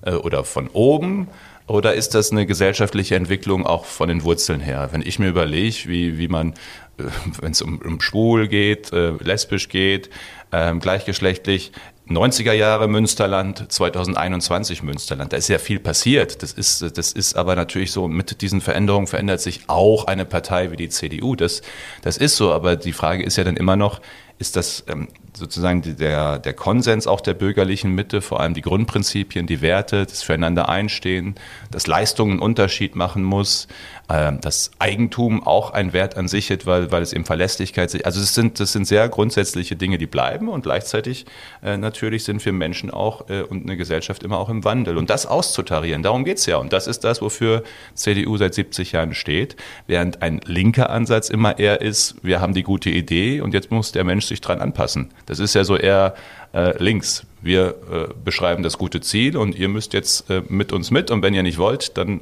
Äh, 0.02 0.14
oder 0.14 0.44
von 0.44 0.68
oben? 0.70 1.28
Oder 1.68 1.94
ist 1.94 2.16
das 2.16 2.32
eine 2.32 2.46
gesellschaftliche 2.46 3.16
Entwicklung 3.16 3.66
auch 3.66 3.86
von 3.86 4.10
den 4.10 4.24
Wurzeln 4.24 4.60
her? 4.60 4.90
Wenn 4.92 5.02
ich 5.02 5.20
mir 5.20 5.30
überlege, 5.30 5.84
wie, 5.86 6.18
wie 6.18 6.28
man, 6.28 6.54
äh, 6.98 7.04
wenn 7.40 7.52
es 7.52 7.62
um, 7.62 7.80
um 7.80 8.02
schwul 8.02 8.48
geht, 8.48 8.92
äh, 8.92 9.12
lesbisch 9.12 9.70
geht, 9.70 10.10
äh, 10.52 10.76
gleichgeschlechtlich, 10.76 11.72
90er 12.10 12.52
Jahre 12.52 12.88
Münsterland, 12.88 13.72
2021 13.72 14.84
Münsterland. 14.84 15.32
Da 15.32 15.38
ist 15.38 15.48
ja 15.48 15.60
viel 15.60 15.80
passiert. 15.80 16.44
Das 16.44 16.52
ist, 16.52 16.98
das 16.98 17.14
ist 17.14 17.36
aber 17.36 17.56
natürlich 17.56 17.92
so, 17.92 18.08
mit 18.08 18.42
diesen 18.42 18.60
Veränderungen 18.60 19.08
verändert 19.08 19.40
sich 19.40 19.62
auch 19.68 20.06
eine 20.06 20.26
Partei 20.26 20.72
wie 20.72 20.76
die 20.76 20.90
CDU. 20.90 21.36
Das, 21.36 21.62
das 22.02 22.18
ist 22.18 22.36
so. 22.36 22.52
Aber 22.52 22.76
die 22.76 22.92
Frage 22.92 23.24
ist 23.24 23.38
ja 23.38 23.44
dann 23.44 23.56
immer 23.56 23.76
noch, 23.76 24.02
ist 24.40 24.56
das 24.56 24.84
ähm, 24.88 25.08
sozusagen 25.42 25.82
der, 25.98 26.40
der 26.40 26.54
Konsens 26.54 27.08
auch 27.08 27.20
der 27.20 27.34
bürgerlichen 27.34 27.92
Mitte, 27.92 28.22
vor 28.22 28.40
allem 28.40 28.54
die 28.54 28.62
Grundprinzipien, 28.62 29.48
die 29.48 29.62
Werte, 29.62 30.06
das 30.06 30.22
Füreinander 30.22 30.70
einstehen, 30.70 31.36
dass 31.72 31.88
Leistung 31.88 32.30
einen 32.30 32.40
Unterschied 32.40 32.96
machen 32.96 33.24
muss, 33.24 33.68
äh, 34.08 34.32
dass 34.40 34.72
Eigentum 34.78 35.46
auch 35.46 35.72
ein 35.72 35.94
Wert 35.94 36.16
an 36.16 36.28
sich 36.28 36.52
hat, 36.52 36.66
weil, 36.66 36.92
weil 36.92 37.02
es 37.02 37.12
eben 37.12 37.26
Verlässlichkeit, 37.26 38.06
also 38.06 38.20
das 38.20 38.36
sind, 38.36 38.60
das 38.60 38.72
sind 38.72 38.86
sehr 38.86 39.10
grundsätzliche 39.10 39.76
Dinge, 39.76 39.98
die 39.98 40.06
bleiben 40.06 40.48
und 40.48 40.62
gleichzeitig 40.62 41.26
äh, 41.64 41.78
natürlich 41.78 42.24
sind 42.24 42.46
wir 42.46 42.54
Menschen 42.54 42.92
auch 42.92 43.30
äh, 43.30 43.42
und 43.42 43.64
eine 43.64 43.78
Gesellschaft 43.78 44.24
immer 44.24 44.38
auch 44.38 44.50
im 44.50 44.64
Wandel. 44.64 44.98
Und 44.98 45.10
das 45.10 45.26
auszutarieren, 45.26 46.04
darum 46.04 46.24
geht's 46.24 46.46
ja. 46.46 46.58
Und 46.58 46.72
das 46.72 46.86
ist 46.86 47.04
das, 47.04 47.22
wofür 47.22 47.64
CDU 47.96 48.38
seit 48.38 48.54
70 48.54 48.92
Jahren 48.92 49.16
steht, 49.16 49.56
während 49.88 50.22
ein 50.22 50.40
linker 50.46 50.92
Ansatz 50.92 51.30
immer 51.30 51.58
eher 51.58 51.82
ist, 51.82 52.16
wir 52.22 52.42
haben 52.42 52.54
die 52.54 52.64
gute 52.64 52.92
Idee 52.92 53.42
und 53.42 53.54
jetzt 53.54 53.72
muss 53.72 53.92
der 53.92 54.04
Mensch 54.04 54.26
sich 54.26 54.42
dran 54.42 54.60
anpassen. 54.60 55.10
Das 55.26 55.31
ist 55.40 55.54
ja 55.54 55.64
so 55.64 55.78
eher 55.78 56.16
äh, 56.54 56.82
links. 56.82 57.26
Wir 57.42 57.76
äh, 57.92 58.14
beschreiben 58.24 58.64
das 58.64 58.78
gute 58.78 59.02
Ziel 59.02 59.38
und 59.38 59.56
ihr 59.56 59.68
müsst 59.68 59.94
jetzt 59.94 60.30
äh, 60.30 60.42
mit 60.48 60.72
uns 60.74 60.92
mit 60.92 61.12
und 61.12 61.22
wenn 61.24 61.34
ihr 61.34 61.44
nicht 61.44 61.58
wollt, 61.58 61.98
dann 61.98 62.22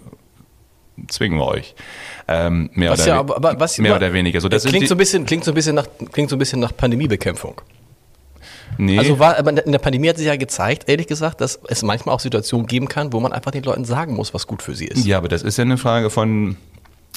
zwingen 1.07 1.37
wir 1.37 1.47
euch. 1.47 1.75
Ähm, 2.27 2.69
mehr 2.73 2.91
was 2.91 3.01
oder, 3.01 3.09
ja, 3.09 3.19
aber, 3.19 3.37
aber, 3.37 3.59
was, 3.59 3.77
mehr 3.77 3.95
oder 3.95 4.13
weniger. 4.13 4.41
So, 4.41 4.49
das 4.49 4.65
klingt, 4.65 4.87
so 4.87 4.95
ein 4.95 4.97
bisschen, 4.97 5.25
klingt, 5.25 5.43
so 5.43 5.51
ein 5.51 5.55
bisschen 5.55 5.75
nach, 5.75 5.87
klingt 6.11 6.29
so 6.29 6.35
ein 6.35 6.39
bisschen 6.39 6.59
nach 6.59 6.75
Pandemiebekämpfung. 6.75 7.61
Nee. 8.77 8.97
Also 8.97 9.19
war, 9.19 9.37
aber 9.37 9.65
in 9.65 9.71
der 9.71 9.79
Pandemie 9.79 10.09
hat 10.09 10.17
sich 10.17 10.27
ja 10.27 10.35
gezeigt, 10.35 10.87
ehrlich 10.87 11.07
gesagt, 11.07 11.41
dass 11.41 11.59
es 11.67 11.81
manchmal 11.81 12.15
auch 12.15 12.19
Situationen 12.19 12.67
geben 12.67 12.87
kann, 12.87 13.11
wo 13.11 13.19
man 13.19 13.33
einfach 13.33 13.51
den 13.51 13.63
Leuten 13.63 13.83
sagen 13.83 14.15
muss, 14.15 14.33
was 14.33 14.47
gut 14.47 14.61
für 14.61 14.75
sie 14.75 14.85
ist. 14.85 15.05
Ja, 15.05 15.17
aber 15.17 15.27
das 15.27 15.43
ist 15.43 15.57
ja 15.57 15.63
eine 15.63 15.77
Frage 15.77 16.09
von 16.09 16.55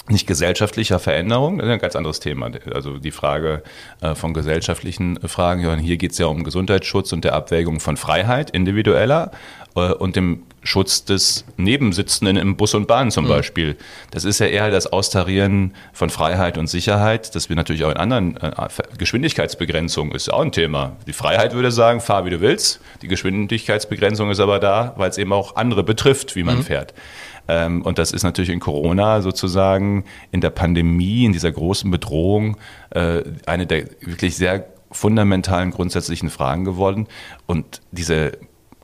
nicht 0.08 0.26
gesellschaftlicher 0.26 0.98
Veränderung, 0.98 1.58
das 1.58 1.68
ist 1.68 1.72
ein 1.72 1.78
ganz 1.78 1.96
anderes 1.96 2.18
Thema. 2.18 2.50
Also 2.74 2.98
die 2.98 3.12
Frage 3.12 3.62
äh, 4.00 4.14
von 4.14 4.34
gesellschaftlichen 4.34 5.18
Fragen, 5.28 5.78
hier 5.78 5.96
geht 5.96 6.12
es 6.12 6.18
ja 6.18 6.26
um 6.26 6.42
Gesundheitsschutz 6.42 7.12
und 7.12 7.24
der 7.24 7.34
Abwägung 7.34 7.78
von 7.78 7.96
Freiheit, 7.96 8.50
individueller 8.50 9.30
äh, 9.76 9.92
und 9.92 10.16
dem 10.16 10.42
Schutz 10.64 11.04
des 11.04 11.44
Nebensitzenden 11.56 12.36
im 12.36 12.56
Bus 12.56 12.74
und 12.74 12.86
Bahn 12.86 13.10
zum 13.10 13.24
mhm. 13.24 13.30
Beispiel. 13.30 13.76
Das 14.10 14.24
ist 14.24 14.38
ja 14.38 14.46
eher 14.46 14.70
das 14.70 14.86
Austarieren 14.86 15.74
von 15.92 16.10
Freiheit 16.10 16.58
und 16.58 16.68
Sicherheit, 16.68 17.34
das 17.34 17.48
wir 17.48 17.56
natürlich 17.56 17.84
auch 17.84 17.90
in 17.90 17.96
anderen 17.96 18.36
äh, 18.36 18.52
Geschwindigkeitsbegrenzungen 18.98 20.14
ist 20.14 20.32
auch 20.32 20.42
ein 20.42 20.52
Thema. 20.52 20.96
Die 21.06 21.12
Freiheit 21.12 21.54
würde 21.54 21.70
sagen, 21.70 22.00
fahr 22.00 22.24
wie 22.24 22.30
du 22.30 22.40
willst. 22.40 22.80
Die 23.02 23.08
Geschwindigkeitsbegrenzung 23.08 24.30
ist 24.30 24.40
aber 24.40 24.58
da, 24.58 24.94
weil 24.96 25.10
es 25.10 25.18
eben 25.18 25.32
auch 25.32 25.56
andere 25.56 25.82
betrifft, 25.84 26.34
wie 26.36 26.42
man 26.42 26.58
mhm. 26.58 26.64
fährt. 26.64 26.94
Ähm, 27.48 27.82
und 27.82 27.98
das 27.98 28.12
ist 28.12 28.22
natürlich 28.22 28.50
in 28.50 28.60
Corona 28.60 29.20
sozusagen 29.20 30.04
in 30.30 30.40
der 30.40 30.50
Pandemie, 30.50 31.24
in 31.24 31.32
dieser 31.32 31.52
großen 31.52 31.90
Bedrohung, 31.90 32.56
äh, 32.90 33.22
eine 33.46 33.66
der 33.66 33.86
wirklich 34.00 34.36
sehr 34.36 34.66
fundamentalen 34.90 35.70
grundsätzlichen 35.70 36.30
Fragen 36.30 36.64
geworden. 36.64 37.08
Und 37.46 37.80
diese 37.90 38.32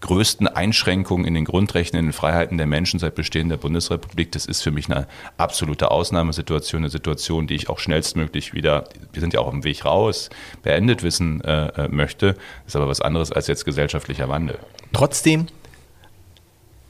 größten 0.01 0.47
Einschränkungen 0.47 1.27
in 1.27 1.35
den 1.35 1.45
Grundrechten, 1.45 1.99
in 1.99 2.07
den 2.07 2.13
Freiheiten 2.13 2.57
der 2.57 2.67
Menschen 2.67 3.01
seit 3.01 3.15
Bestehen 3.15 3.49
der 3.49 3.57
Bundesrepublik. 3.57 4.33
Das 4.33 4.47
ist 4.47 4.63
für 4.63 4.71
mich 4.71 4.89
eine 4.91 5.07
absolute 5.37 5.91
Ausnahmesituation, 5.91 6.83
eine 6.83 6.91
Situation, 6.91 7.47
die 7.47 7.55
ich 7.55 7.69
auch 7.69 7.79
schnellstmöglich 7.79 8.55
wieder, 8.55 8.85
wir 9.13 9.21
sind 9.21 9.35
ja 9.35 9.41
auch 9.41 9.53
am 9.53 9.65
Weg 9.65 9.85
raus, 9.85 10.31
beendet 10.63 11.03
wissen 11.03 11.41
äh, 11.43 11.67
äh 11.67 11.89
möchte. 11.89 12.35
Das 12.35 12.69
ist 12.69 12.77
aber 12.77 12.89
was 12.89 13.01
anderes 13.01 13.33
als 13.33 13.47
jetzt 13.49 13.65
gesellschaftlicher 13.65 14.29
Wandel. 14.29 14.59
Trotzdem, 14.93 15.47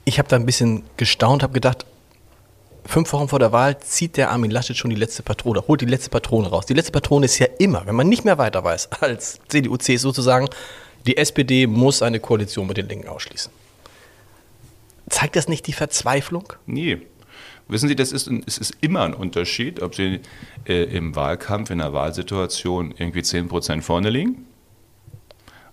ich 0.09 0.19
habe 0.19 0.29
da 0.29 0.37
ein 0.37 0.47
bisschen 0.47 0.85
gestaunt, 0.97 1.43
habe 1.43 1.53
gedacht, 1.53 1.85
fünf 2.87 3.13
Wochen 3.13 3.29
vor 3.29 3.39
der 3.39 3.53
Wahl 3.53 3.79
zieht 3.79 4.17
der 4.17 4.31
Armin 4.31 4.51
Laschet 4.51 4.75
schon 4.75 4.89
die 4.89 4.97
letzte 4.97 5.23
Patrone, 5.23 5.63
holt 5.69 5.83
die 5.83 5.87
letzte 5.87 6.09
Patrone 6.09 6.49
raus. 6.49 6.65
Die 6.65 6.73
letzte 6.73 6.93
Patrone 6.93 7.27
ist 7.27 7.39
ja 7.39 7.47
immer, 7.59 7.87
wenn 7.87 7.95
man 7.95 8.09
nicht 8.09 8.25
mehr 8.25 8.39
weiter 8.39 8.65
weiß, 8.65 8.89
als 9.01 9.39
CDU, 9.49 9.77
CSU 9.77 10.09
sozusagen, 10.09 10.49
die 11.07 11.19
SPD 11.19 11.67
muss 11.67 12.01
eine 12.01 12.21
Koalition 12.21 12.67
mit 12.67 12.79
den 12.79 12.89
Linken 12.89 13.09
ausschließen. 13.09 13.53
Zeigt 15.11 15.37
das 15.37 15.47
nicht 15.47 15.67
die 15.67 15.73
Verzweiflung? 15.75 16.55
Nee. 16.67 17.03
Wissen 17.69 17.89
Sie, 17.89 17.97
das 17.97 18.13
ist, 18.13 18.31
es 18.47 18.57
ist 18.57 18.77
immer 18.81 19.03
ein 19.05 19.13
Unterschied, 19.13 19.83
ob 19.83 19.95
Sie 19.95 20.21
äh, 20.67 20.85
im 20.85 21.15
Wahlkampf, 21.17 21.69
in 21.69 21.83
einer 21.83 21.93
Wahlsituation 21.93 22.95
irgendwie 22.97 23.23
10 23.23 23.49
Prozent 23.49 23.85
vorne 23.85 24.09
liegen 24.09 24.48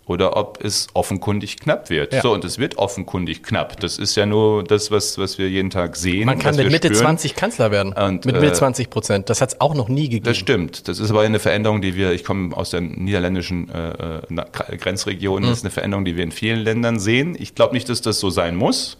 oder 0.07 0.37
ob 0.37 0.63
es 0.63 0.87
offenkundig 0.93 1.57
knapp 1.57 1.89
wird. 1.89 2.13
Ja. 2.13 2.21
So, 2.21 2.33
und 2.33 2.45
es 2.45 2.59
wird 2.59 2.77
offenkundig 2.77 3.41
knapp. 3.41 3.79
Das 3.79 3.97
ist 3.97 4.15
ja 4.15 4.25
nur 4.25 4.63
das, 4.63 4.91
was, 4.91 5.17
was 5.17 5.37
wir 5.39 5.49
jeden 5.49 5.71
Tag 5.71 5.95
sehen. 5.95 6.27
Man 6.27 6.37
kann 6.37 6.55
mit 6.55 6.69
Mitte 6.71 6.89
spüren. 6.89 7.01
20 7.17 7.35
Kanzler 7.35 7.71
werden. 7.71 7.93
Und, 7.93 8.25
mit 8.25 8.35
Mitte 8.35 8.47
äh, 8.47 8.53
20 8.53 8.89
Prozent. 8.91 9.29
Das 9.29 9.41
hat 9.41 9.49
es 9.53 9.61
auch 9.61 9.73
noch 9.73 9.87
nie 9.89 10.03
gegeben. 10.03 10.25
Das 10.25 10.37
stimmt. 10.37 10.87
Das 10.87 10.99
ist 10.99 11.09
aber 11.09 11.21
eine 11.21 11.39
Veränderung, 11.39 11.81
die 11.81 11.95
wir, 11.95 12.11
ich 12.11 12.23
komme 12.23 12.55
aus 12.55 12.69
der 12.69 12.81
niederländischen 12.81 13.69
äh, 13.69 14.17
äh, 14.17 14.77
Grenzregion, 14.77 15.41
Mhm. 15.41 15.47
das 15.47 15.57
ist 15.59 15.63
eine 15.63 15.71
Veränderung, 15.71 16.05
die 16.05 16.15
wir 16.15 16.23
in 16.23 16.31
vielen 16.31 16.59
Ländern 16.59 16.99
sehen. 16.99 17.35
Ich 17.39 17.55
glaube 17.55 17.73
nicht, 17.73 17.89
dass 17.89 18.01
das 18.01 18.19
so 18.19 18.29
sein 18.29 18.55
muss. 18.55 18.97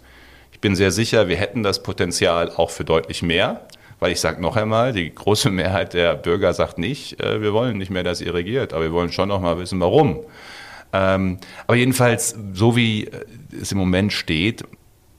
Ich 0.52 0.60
bin 0.60 0.76
sehr 0.76 0.90
sicher, 0.92 1.28
wir 1.28 1.36
hätten 1.38 1.62
das 1.64 1.84
Potenzial 1.84 2.50
auch 2.56 2.72
für 2.72 2.84
deutlich 2.84 3.22
mehr. 3.22 3.62
Weil 4.00 4.12
ich 4.12 4.20
sage 4.20 4.42
noch 4.42 4.58
einmal, 4.58 4.92
die 4.92 5.14
große 5.14 5.50
Mehrheit 5.50 5.94
der 5.94 6.16
Bürger 6.16 6.54
sagt 6.54 6.78
nicht, 6.78 7.22
äh, 7.24 7.42
wir 7.42 7.54
wollen 7.54 7.78
nicht 7.78 7.92
mehr, 7.92 8.04
dass 8.04 8.20
ihr 8.20 8.34
regiert, 8.34 8.74
aber 8.74 8.84
wir 8.84 8.92
wollen 8.92 9.12
schon 9.12 9.30
noch 9.30 9.40
mal 9.40 9.58
wissen, 9.58 9.80
warum. 9.80 10.20
Ähm, 10.96 11.40
aber 11.68 11.76
jedenfalls, 11.76 12.36
so 12.54 12.76
wie 12.78 13.06
äh, 13.06 13.26
es 13.62 13.72
im 13.74 13.78
Moment 13.78 14.14
steht, 14.14 14.64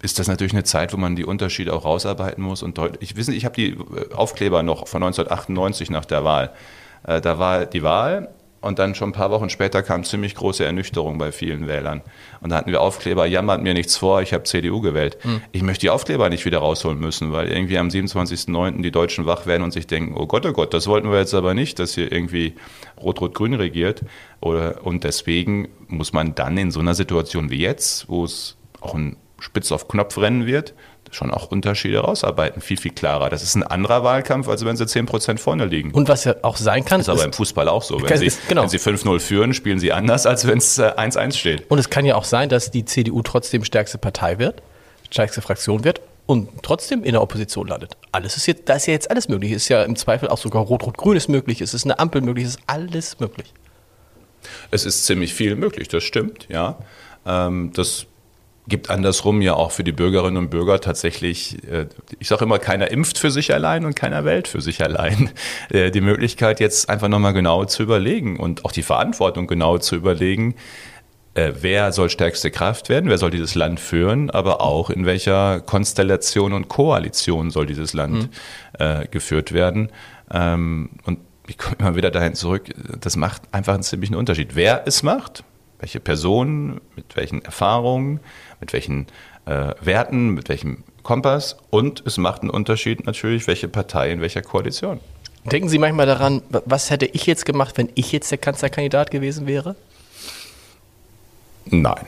ist 0.01 0.19
das 0.19 0.27
natürlich 0.27 0.55
eine 0.55 0.65
Zeit, 0.65 0.93
wo 0.93 0.97
man 0.97 1.17
die 1.17 1.25
Unterschiede 1.25 1.75
auch 1.75 1.85
rausarbeiten 1.85 2.43
muss 2.43 2.63
und 2.63 2.79
deutlich. 2.79 3.11
Ich 3.11 3.17
wissen, 3.17 3.35
ich 3.35 3.45
habe 3.45 3.55
die 3.55 3.71
äh, 3.73 4.15
Aufkleber 4.15 4.63
noch 4.63 4.89
von 4.89 5.03
1998 5.03 5.91
nach 5.91 6.07
der 6.07 6.25
Wahl. 6.25 6.53
Äh, 7.07 7.21
Da 7.21 7.39
war 7.39 7.67
die 7.67 7.83
Wahl 7.83 8.29
und 8.67 8.79
dann 8.79 8.95
schon 8.95 9.11
ein 9.11 9.13
paar 9.13 9.31
Wochen 9.31 9.49
später 9.49 9.83
kam 9.83 10.05
ziemlich 10.05 10.35
große 10.35 10.65
Ernüchterung 10.65 11.19
bei 11.19 11.33
vielen 11.33 11.67
Wählern. 11.67 12.03
Und 12.41 12.51
da 12.51 12.57
hatten 12.57 12.71
wir 12.71 12.81
Aufkleber, 12.81 13.27
jammert 13.27 13.63
mir 13.63 13.75
nichts 13.75 13.97
vor, 13.97 14.23
ich 14.23 14.33
habe 14.33 14.45
CDU 14.45 14.81
gewählt. 14.81 15.19
Ich 15.53 15.63
möchte 15.63 15.83
die 15.83 15.91
Aufkleber 15.91 16.29
nicht 16.29 16.45
wieder 16.45 16.59
rausholen 16.59 16.99
müssen, 16.99 17.33
weil 17.33 17.49
irgendwie 17.49 17.79
am 17.79 17.89
27.09. 17.89 18.83
die 18.83 18.91
Deutschen 18.91 19.27
wach 19.27 19.47
werden 19.47 19.63
und 19.63 19.73
sich 19.73 19.87
denken, 19.87 20.15
oh 20.17 20.27
Gott, 20.27 20.45
oh 20.47 20.53
Gott, 20.53 20.75
das 20.75 20.87
wollten 20.87 21.11
wir 21.11 21.19
jetzt 21.19 21.35
aber 21.35 21.55
nicht, 21.55 21.79
dass 21.79 21.95
hier 21.95 22.11
irgendwie 22.13 22.55
Rot-Rot-Grün 23.01 23.55
regiert. 23.55 24.03
Oder, 24.41 24.85
und 24.85 25.05
deswegen 25.05 25.69
muss 25.89 26.13
man 26.13 26.35
dann 26.35 26.59
in 26.59 26.71
so 26.71 26.81
einer 26.81 26.95
Situation 26.95 27.51
wie 27.51 27.61
jetzt, 27.61 28.09
wo 28.09 28.25
es 28.25 28.57
auch 28.81 28.95
ein 28.95 29.17
Spitz 29.39 29.73
auf 29.73 29.89
Knopf 29.89 30.19
rennen 30.19 30.47
wird, 30.47 30.75
schon 31.17 31.31
auch 31.33 31.51
Unterschiede 31.51 31.99
rausarbeiten. 32.01 32.61
Viel, 32.63 32.77
viel 32.77 32.93
klarer. 32.93 33.31
Das 33.31 33.43
ist 33.43 33.55
ein 33.57 33.63
anderer 33.63 34.05
Wahlkampf, 34.05 34.49
als 34.49 34.65
wenn 34.65 34.77
sie 34.77 34.85
10% 34.85 35.39
vorne 35.39 35.65
liegen. 35.65 35.91
Und 35.93 36.09
was 36.09 36.25
ja 36.25 36.35
auch 36.43 36.57
sein 36.57 36.85
kann, 36.85 37.01
ist 37.01 37.09
aber 37.09 37.19
ist- 37.21 37.25
im 37.27 37.33
Fußball 37.33 37.69
auch 37.69 37.83
so. 37.83 37.99
Wenn 38.01 38.07
Kann- 38.07 38.19
sie, 38.19 38.27
ist- 38.27 38.49
genau. 38.49 38.63
wenn 38.63 38.69
sie 38.69 38.79
5-0 38.79 39.19
führen, 39.21 39.55
spielen 39.55 39.79
sie 39.81 39.93
anders, 39.93 40.27
als 40.27 40.47
wenn 40.47 40.59
es 40.59 40.79
äh, 40.79 40.93
1-1 40.97 41.37
steht. 41.37 41.71
Und 41.71 41.79
es 41.79 41.91
kann 41.91 42.05
ja 42.05 42.15
auch 42.15 42.25
sein, 42.25 42.49
dass 42.49 42.71
die 42.71 42.85
CDU 42.85 43.23
trotzdem 43.23 43.65
stärkste 43.65 43.99
Partei 43.99 44.39
wird, 44.39 44.63
stärkste 45.11 45.41
Fraktion 45.43 45.83
wird 45.85 46.01
und 46.27 46.49
trotzdem 46.63 47.03
in 47.05 47.13
der 47.13 47.23
Opposition 47.23 47.67
landet. 47.69 47.97
Alles 48.13 48.37
ist 48.37 48.47
jetzt, 48.47 48.69
da 48.69 48.75
ist 48.75 48.87
ja 48.87 48.93
jetzt 48.93 49.11
alles 49.11 49.29
möglich. 49.29 49.53
Es 49.53 49.63
ist 49.65 49.69
ja 49.69 49.83
im 49.85 49.97
Zweifel 49.97 50.29
auch 50.29 50.39
sogar 50.39 50.63
Rot-Rot-Grün 50.63 51.17
ist 51.17 51.29
möglich, 51.29 51.61
es 51.61 51.73
ist 51.75 51.85
eine 51.85 51.99
Ampel 51.99 52.21
möglich, 52.21 52.45
es 52.45 52.51
ist 52.57 52.61
alles 52.67 53.19
möglich. 53.21 53.53
Es 54.71 54.85
ist 54.85 55.07
ziemlich 55.07 55.33
viel 55.35 55.57
möglich, 55.57 55.89
das 55.89 56.05
stimmt, 56.05 56.47
ja. 56.49 56.77
Ähm, 57.25 57.73
das 57.75 58.07
gibt 58.69 58.91
andersrum 58.91 59.43
ja 59.43 59.55
auch 59.55 59.71
für 59.71 59.85
die 59.85 59.93
Bürgerinnen 59.93 60.37
und 60.37 60.51
Bürger 60.51 60.81
tatsächlich, 60.81 61.63
äh, 61.71 61.87
ich 62.19 62.29
sage 62.29 62.45
immer, 62.45 62.59
keiner 62.59 62.91
impft 62.91 63.19
für 63.19 63.31
sich 63.31 63.53
allein 63.55 63.85
und 63.85 63.95
keiner 63.95 64.25
wählt 64.25 64.49
für 64.49 64.61
sich 64.61 64.83
allein. 64.83 65.31
Äh, 65.71 65.91
die 65.91 66.01
Möglichkeit 66.01 66.61
jetzt 66.61 66.89
einfach 66.89 67.09
nochmal 67.09 67.33
genau 67.33 67.65
zu 67.65 67.83
überlegen 67.83 68.39
und 68.39 68.65
auch 68.65 68.73
die 68.73 68.83
Verantwortung 68.83 69.47
genau 69.47 69.79
zu 69.79 69.97
überlegen, 69.97 70.55
äh, 71.35 71.53
wer 71.61 71.93
soll 71.93 72.09
stärkste 72.09 72.51
Kraft 72.51 72.89
werden, 72.89 73.11
wer 73.11 73.19
soll 73.19 73.31
dieses 73.31 73.55
Land 73.55 73.81
führen, 73.81 74.31
aber 74.31 74.61
auch 74.61 74.91
in 74.91 75.07
welcher 75.07 75.61
Konstellation 75.61 76.53
und 76.53 76.69
Koalition 76.69 77.51
soll 77.51 77.67
dieses 77.67 77.95
Land 77.95 78.31
äh, 78.79 79.07
geführt 79.09 79.53
werden. 79.53 79.91
Ähm, 80.31 80.91
und 81.05 81.19
ich 81.47 81.59
komme 81.59 81.77
immer 81.79 81.97
wieder 81.97 82.11
dahin 82.11 82.35
zurück, 82.35 82.71
das 83.01 83.17
macht 83.17 83.43
einfach 83.53 83.75
einen 83.75 83.83
ziemlichen 83.83 84.15
Unterschied. 84.15 84.55
Wer 84.55 84.83
es 84.87 85.03
macht, 85.03 85.45
welche 85.79 86.01
Personen, 86.01 86.81
mit 86.97 87.17
welchen 87.17 87.45
Erfahrungen, 87.45 88.21
mit 88.61 88.73
welchen 88.73 89.07
äh, 89.47 89.75
Werten, 89.81 90.31
mit 90.31 90.49
welchem 90.49 90.85
Kompass 91.03 91.57
und 91.71 92.03
es 92.07 92.17
macht 92.19 92.43
einen 92.43 92.51
Unterschied 92.51 93.07
natürlich, 93.07 93.47
welche 93.47 93.69
Partei 93.69 94.11
in 94.11 94.21
welcher 94.21 94.43
Koalition. 94.43 95.01
Denken 95.45 95.69
Sie 95.69 95.79
manchmal 95.79 96.07
daran, 96.07 96.43
wa- 96.49 96.63
was 96.65 96.91
hätte 96.91 97.07
ich 97.07 97.27
jetzt 97.27 97.45
gemacht, 97.47 97.79
wenn 97.79 97.89
ich 97.95 98.11
jetzt 98.11 98.31
der 98.33 98.39
Kanzlerkandidat 98.39 99.11
gewesen 99.13 99.47
wäre? 99.47 99.77
Nein. 101.67 102.07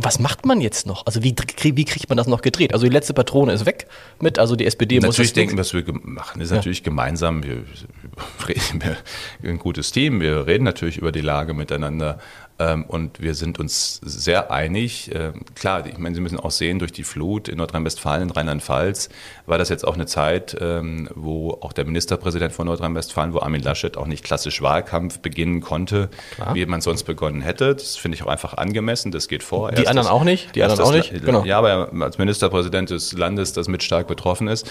Was 0.00 0.18
macht 0.18 0.46
man 0.46 0.60
jetzt 0.60 0.86
noch? 0.86 1.06
Also 1.06 1.22
wie, 1.24 1.34
wie 1.62 1.84
kriegt 1.84 2.08
man 2.08 2.16
das 2.16 2.26
noch 2.26 2.40
gedreht? 2.40 2.72
Also 2.72 2.86
die 2.86 2.92
letzte 2.92 3.14
Patrone 3.14 3.52
ist 3.52 3.66
weg 3.66 3.86
mit, 4.20 4.38
also 4.38 4.54
die 4.54 4.64
SPD 4.64 4.96
muss 4.96 5.08
Natürlich 5.08 5.32
denken, 5.32 5.58
was 5.58 5.74
wir 5.74 5.84
machen, 6.02 6.40
ist 6.40 6.50
natürlich 6.50 6.82
gemeinsam. 6.82 7.42
Wir, 7.42 7.56
wir 7.56 8.48
reden 8.48 8.82
wir 8.82 8.96
ein 9.50 9.58
gutes 9.58 9.90
Team. 9.90 10.20
Wir 10.20 10.46
reden 10.46 10.64
natürlich 10.64 10.98
über 10.98 11.10
die 11.10 11.20
Lage 11.20 11.52
miteinander. 11.52 12.18
Ähm, 12.60 12.84
und 12.86 13.20
wir 13.20 13.34
sind 13.34 13.60
uns 13.60 14.00
sehr 14.02 14.50
einig. 14.50 15.10
Ähm, 15.14 15.42
klar, 15.54 15.86
ich 15.86 15.96
meine, 15.98 16.14
Sie 16.16 16.20
müssen 16.20 16.40
auch 16.40 16.50
sehen, 16.50 16.78
durch 16.80 16.90
die 16.92 17.04
Flut 17.04 17.48
in 17.48 17.58
Nordrhein-Westfalen, 17.58 18.30
Rheinland-Pfalz, 18.30 19.10
war 19.46 19.58
das 19.58 19.68
jetzt 19.68 19.86
auch 19.86 19.94
eine 19.94 20.06
Zeit, 20.06 20.56
ähm, 20.60 21.08
wo 21.14 21.52
auch 21.60 21.72
der 21.72 21.84
Ministerpräsident 21.84 22.52
von 22.52 22.66
Nordrhein-Westfalen, 22.66 23.32
wo 23.32 23.38
Armin 23.40 23.62
Laschet 23.62 23.96
auch 23.96 24.06
nicht 24.06 24.24
klassisch 24.24 24.60
Wahlkampf 24.60 25.20
beginnen 25.20 25.60
konnte, 25.60 26.08
wie 26.52 26.66
man 26.66 26.80
sonst 26.80 27.04
begonnen 27.04 27.40
hätte. 27.42 27.74
Das 27.76 27.96
finde 27.96 28.16
ich 28.16 28.22
auch 28.24 28.28
einfach 28.28 28.54
angemessen. 28.54 29.12
Das 29.12 29.28
geht 29.28 29.42
vor. 29.44 29.70
Die 29.70 29.86
anderen 29.86 30.08
auch 30.08 30.24
nicht? 30.24 30.54
Die 30.56 30.60
erst 30.60 30.72
anderen 30.80 30.90
auch 30.90 30.96
das- 30.96 31.12
nicht? 31.12 31.24
Genau. 31.24 31.44
Ja, 31.44 31.58
aber 31.58 31.90
als 32.00 32.18
Ministerpräsident 32.18 32.90
des 32.90 33.12
Landes, 33.12 33.52
das 33.52 33.68
mit 33.68 33.82
stark 33.84 34.08
betroffen 34.08 34.48
ist. 34.48 34.68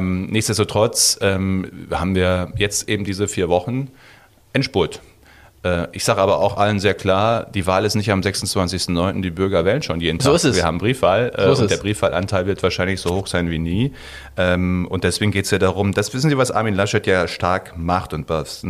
Nichtsdestotrotz 0.00 1.18
haben 1.20 2.14
wir 2.14 2.52
jetzt 2.56 2.88
eben 2.88 3.04
diese 3.04 3.28
vier 3.28 3.48
Wochen 3.48 3.90
Endspurt. 4.52 5.00
Äh, 5.64 5.88
Ich 5.92 6.04
sage 6.04 6.20
aber 6.20 6.38
auch 6.38 6.56
allen 6.56 6.78
sehr 6.78 6.94
klar, 6.94 7.46
die 7.52 7.66
Wahl 7.66 7.84
ist 7.84 7.94
nicht 7.94 8.10
am 8.10 8.20
26.09., 8.20 9.22
die 9.22 9.30
Bürger 9.30 9.64
wählen 9.64 9.82
schon 9.82 10.00
jeden 10.00 10.18
Tag. 10.18 10.26
So 10.26 10.34
ist 10.34 10.44
es. 10.44 10.56
Wir 10.56 10.64
haben 10.64 10.78
Briefwahl 10.78 11.32
äh, 11.34 11.54
So 11.54 11.62
und 11.62 11.70
der 11.70 11.78
Briefwahlanteil 11.78 12.46
wird 12.46 12.62
wahrscheinlich 12.62 13.00
so 13.00 13.14
hoch 13.14 13.26
sein 13.26 13.50
wie 13.50 13.58
nie. 13.58 13.92
Ähm, 14.36 14.86
Und 14.90 15.04
deswegen 15.04 15.30
geht 15.32 15.46
es 15.46 15.50
ja 15.50 15.58
darum, 15.58 15.92
das 15.92 16.12
wissen 16.14 16.30
Sie, 16.30 16.38
was 16.38 16.50
Armin 16.50 16.74
Laschet 16.74 17.06
ja 17.06 17.26
stark 17.26 17.76
macht 17.76 18.12
und 18.12 18.28
was 18.28 18.64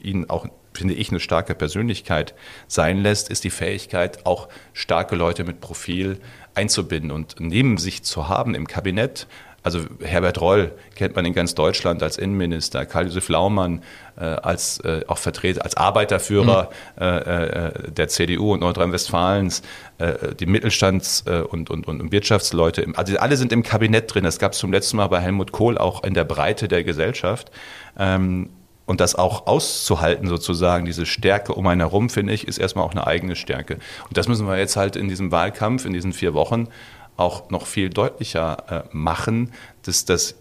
ihn 0.00 0.26
auch, 0.28 0.46
finde 0.74 0.94
ich, 0.94 1.10
eine 1.10 1.20
starke 1.20 1.54
Persönlichkeit 1.54 2.34
sein 2.68 2.98
lässt, 2.98 3.30
ist 3.30 3.44
die 3.44 3.50
Fähigkeit, 3.50 4.26
auch 4.26 4.48
starke 4.72 5.16
Leute 5.16 5.44
mit 5.44 5.60
Profil 5.60 6.18
einzubinden 6.54 7.10
und 7.10 7.36
neben 7.40 7.78
sich 7.78 8.02
zu 8.04 8.28
haben 8.28 8.54
im 8.54 8.66
Kabinett. 8.68 9.26
Also 9.64 9.80
Herbert 10.02 10.42
Reul 10.42 10.72
kennt 10.94 11.16
man 11.16 11.24
in 11.24 11.32
ganz 11.32 11.54
Deutschland 11.54 12.02
als 12.02 12.18
Innenminister, 12.18 12.84
Karl-Josef 12.84 13.30
Laumann 13.30 13.82
äh, 14.16 14.24
als 14.24 14.78
äh, 14.80 15.00
auch 15.08 15.16
Vertreter, 15.16 15.64
als 15.64 15.74
Arbeiterführer 15.74 16.68
äh, 17.00 17.06
äh, 17.06 17.90
der 17.90 18.08
CDU 18.08 18.52
und 18.52 18.60
Nordrhein-Westfalens, 18.60 19.62
äh, 19.96 20.34
die 20.38 20.44
Mittelstands- 20.44 21.26
äh, 21.26 21.40
und, 21.40 21.70
und, 21.70 21.86
und 21.86 22.12
Wirtschaftsleute, 22.12 22.82
im, 22.82 22.94
also 22.94 23.16
alle 23.16 23.38
sind 23.38 23.52
im 23.52 23.62
Kabinett 23.62 24.14
drin. 24.14 24.24
Das 24.24 24.38
gab 24.38 24.52
es 24.52 24.58
zum 24.58 24.70
letzten 24.70 24.98
Mal 24.98 25.06
bei 25.06 25.20
Helmut 25.20 25.50
Kohl 25.50 25.78
auch 25.78 26.04
in 26.04 26.12
der 26.12 26.24
Breite 26.24 26.68
der 26.68 26.84
Gesellschaft. 26.84 27.50
Ähm, 27.98 28.50
und 28.86 29.00
das 29.00 29.14
auch 29.14 29.46
auszuhalten, 29.46 30.28
sozusagen, 30.28 30.84
diese 30.84 31.06
Stärke 31.06 31.54
um 31.54 31.66
einen 31.66 31.80
herum, 31.80 32.10
finde 32.10 32.34
ich, 32.34 32.46
ist 32.46 32.58
erstmal 32.58 32.84
auch 32.84 32.90
eine 32.90 33.06
eigene 33.06 33.34
Stärke. 33.34 33.78
Und 34.08 34.18
das 34.18 34.28
müssen 34.28 34.46
wir 34.46 34.58
jetzt 34.58 34.76
halt 34.76 34.96
in 34.96 35.08
diesem 35.08 35.32
Wahlkampf, 35.32 35.86
in 35.86 35.94
diesen 35.94 36.12
vier 36.12 36.34
Wochen, 36.34 36.68
auch 37.16 37.50
noch 37.50 37.66
viel 37.66 37.90
deutlicher 37.90 38.84
äh, 38.84 38.96
machen, 38.96 39.52
dass 39.82 40.04
das 40.04 40.36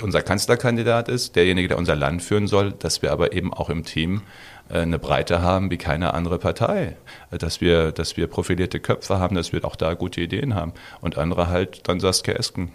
unser 0.00 0.22
Kanzlerkandidat 0.22 1.08
ist, 1.08 1.36
derjenige, 1.36 1.68
der 1.68 1.78
unser 1.78 1.94
Land 1.94 2.22
führen 2.22 2.46
soll, 2.46 2.72
dass 2.72 3.02
wir 3.02 3.12
aber 3.12 3.32
eben 3.32 3.52
auch 3.52 3.68
im 3.68 3.84
Team 3.84 4.22
äh, 4.70 4.78
eine 4.78 4.98
Breite 4.98 5.42
haben 5.42 5.70
wie 5.70 5.78
keine 5.78 6.14
andere 6.14 6.38
Partei. 6.38 6.96
Äh, 7.30 7.38
Dass 7.38 7.60
wir, 7.60 7.92
dass 7.92 8.16
wir 8.16 8.26
profilierte 8.26 8.80
Köpfe 8.80 9.18
haben, 9.18 9.36
dass 9.36 9.52
wir 9.52 9.64
auch 9.64 9.76
da 9.76 9.94
gute 9.94 10.20
Ideen 10.20 10.54
haben. 10.54 10.72
Und 11.00 11.18
andere 11.18 11.48
halt 11.48 11.88
dann 11.88 12.00
Saskia 12.00 12.34
Esken. 12.34 12.72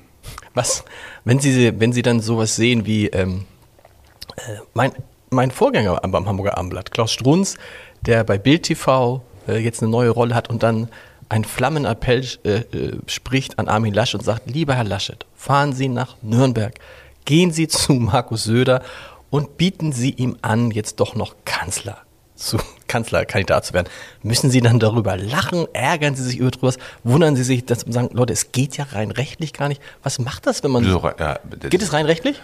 Was, 0.54 0.84
wenn 1.26 1.40
Sie, 1.40 1.80
wenn 1.80 1.94
Sie 1.94 2.02
dann 2.02 2.20
sowas 2.20 2.56
sehen 2.56 2.86
wie 2.86 3.08
ähm, 3.08 3.46
äh, 4.36 4.58
mein, 4.74 4.92
mein 5.30 5.52
Vorgänger 5.52 6.04
am 6.04 6.28
Hamburger 6.28 6.58
Abendblatt, 6.58 6.92
Klaus 6.92 7.12
Strunz, 7.12 7.58
der 8.02 8.24
bei 8.24 8.38
Bild 8.38 8.64
TV 8.64 9.22
äh, 9.48 9.58
jetzt 9.58 9.82
eine 9.82 9.92
neue 9.92 10.10
Rolle 10.10 10.36
hat 10.36 10.50
und 10.50 10.64
dann 10.64 10.90
einen 11.30 11.44
Flammenappell 11.44 12.26
äh, 12.44 12.50
äh, 12.50 13.00
spricht 13.08 13.60
an 13.60 13.68
Armin 13.68 13.94
Laschet 13.94 14.20
und 14.20 14.26
sagt, 14.26 14.50
lieber 14.50 14.76
Herr 14.76 14.84
Laschet, 14.84 15.26
fahren 15.36 15.74
Sie 15.74 15.88
nach 15.88 16.16
Nürnberg, 16.22 16.74
gehen 17.26 17.52
Sie 17.52 17.68
zu 17.68 17.94
Markus 17.94 18.44
Söder 18.44 18.82
und 19.30 19.58
bieten 19.58 19.92
Sie 19.92 20.12
ihm 20.12 20.38
an, 20.42 20.72
jetzt 20.72 21.00
doch 21.00 21.16
noch 21.16 21.36
Kanzler 21.46 21.98
zu 22.36 22.58
Kanzlerkandidat 22.88 23.66
zu 23.66 23.74
werden, 23.74 23.88
müssen 24.24 24.50
Sie 24.50 24.62
dann 24.62 24.80
darüber 24.80 25.18
lachen, 25.18 25.68
ärgern 25.74 26.16
Sie 26.16 26.24
sich 26.24 26.38
über 26.38 26.48
etwas, 26.48 26.78
wundern 27.04 27.36
Sie 27.36 27.44
sich, 27.44 27.66
dass 27.66 27.82
Sie 27.82 27.92
sagen, 27.92 28.10
Leute, 28.14 28.34
es 28.34 28.52
geht 28.52 28.78
ja 28.78 28.86
rein 28.92 29.12
rechtlich 29.12 29.54
gar 29.54 29.68
nicht. 29.68 29.82
Was 30.04 30.20
macht 30.20 30.46
das, 30.48 30.64
wenn 30.64 30.72
man 30.72 30.84
So, 30.84 31.04
ja, 31.20 31.40
das 31.60 31.70
geht 31.70 31.82
es 31.82 31.94
rein 31.94 32.06
rechtlich? 32.06 32.42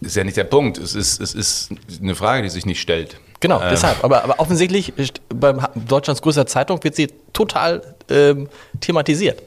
ist 0.00 0.16
ja 0.16 0.24
nicht 0.24 0.36
der 0.36 0.44
Punkt. 0.44 0.78
Es 0.78 0.94
ist, 0.94 1.20
es 1.20 1.34
ist 1.34 1.70
eine 2.00 2.14
Frage, 2.14 2.42
die 2.42 2.48
sich 2.48 2.66
nicht 2.66 2.80
stellt. 2.80 3.18
Genau, 3.42 3.60
Ähm, 3.60 3.68
deshalb. 3.70 4.02
Aber, 4.02 4.24
aber 4.24 4.40
offensichtlich 4.40 4.94
bei 5.28 5.52
Deutschlands 5.74 6.22
größter 6.22 6.46
Zeitung 6.46 6.82
wird 6.82 6.94
sie 6.94 7.08
total 7.34 7.82
ähm, 8.08 8.48
thematisiert. 8.80 9.42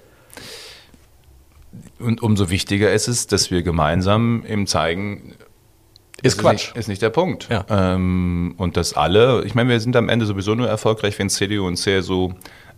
Und 1.97 2.21
umso 2.21 2.49
wichtiger 2.49 2.91
ist 2.91 3.07
es, 3.07 3.25
dass 3.25 3.49
wir 3.51 3.63
gemeinsam 3.63 4.45
eben 4.45 4.67
zeigen, 4.67 5.33
Ist 6.21 6.37
Quatsch. 6.37 6.53
Ist 6.53 6.67
nicht, 6.67 6.77
ist 6.77 6.87
nicht 6.87 7.01
der 7.01 7.09
Punkt. 7.09 7.49
Ja. 7.49 7.65
Ähm, 7.69 8.55
und 8.57 8.77
das 8.77 8.93
alle, 8.93 9.43
ich 9.45 9.53
meine, 9.53 9.69
wir 9.69 9.79
sind 9.79 9.95
am 9.95 10.07
Ende 10.07 10.25
sowieso 10.25 10.55
nur 10.55 10.67
erfolgreich, 10.67 11.19
wenn 11.19 11.29
CDU 11.29 11.67
und 11.67 11.75
CSU 11.75 12.31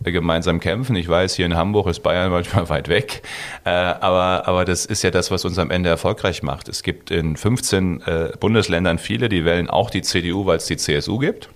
äh, 0.04 0.10
gemeinsam 0.10 0.58
kämpfen. 0.58 0.96
Ich 0.96 1.08
weiß, 1.08 1.36
hier 1.36 1.46
in 1.46 1.54
Hamburg 1.54 1.86
ist 1.86 2.00
Bayern 2.00 2.30
manchmal 2.32 2.68
weit 2.68 2.88
weg, 2.88 3.22
äh, 3.64 3.70
aber, 3.70 4.48
aber 4.48 4.64
das 4.64 4.86
ist 4.86 5.02
ja 5.02 5.10
das, 5.10 5.30
was 5.30 5.44
uns 5.44 5.58
am 5.58 5.70
Ende 5.70 5.88
erfolgreich 5.88 6.42
macht. 6.42 6.68
Es 6.68 6.82
gibt 6.82 7.10
in 7.10 7.36
15 7.36 8.02
äh, 8.02 8.32
Bundesländern 8.40 8.98
viele, 8.98 9.28
die 9.28 9.44
wählen 9.44 9.70
auch 9.70 9.90
die 9.90 10.02
CDU, 10.02 10.44
weil 10.46 10.56
es 10.56 10.66
die 10.66 10.76
CSU 10.76 11.18
gibt. 11.18 11.48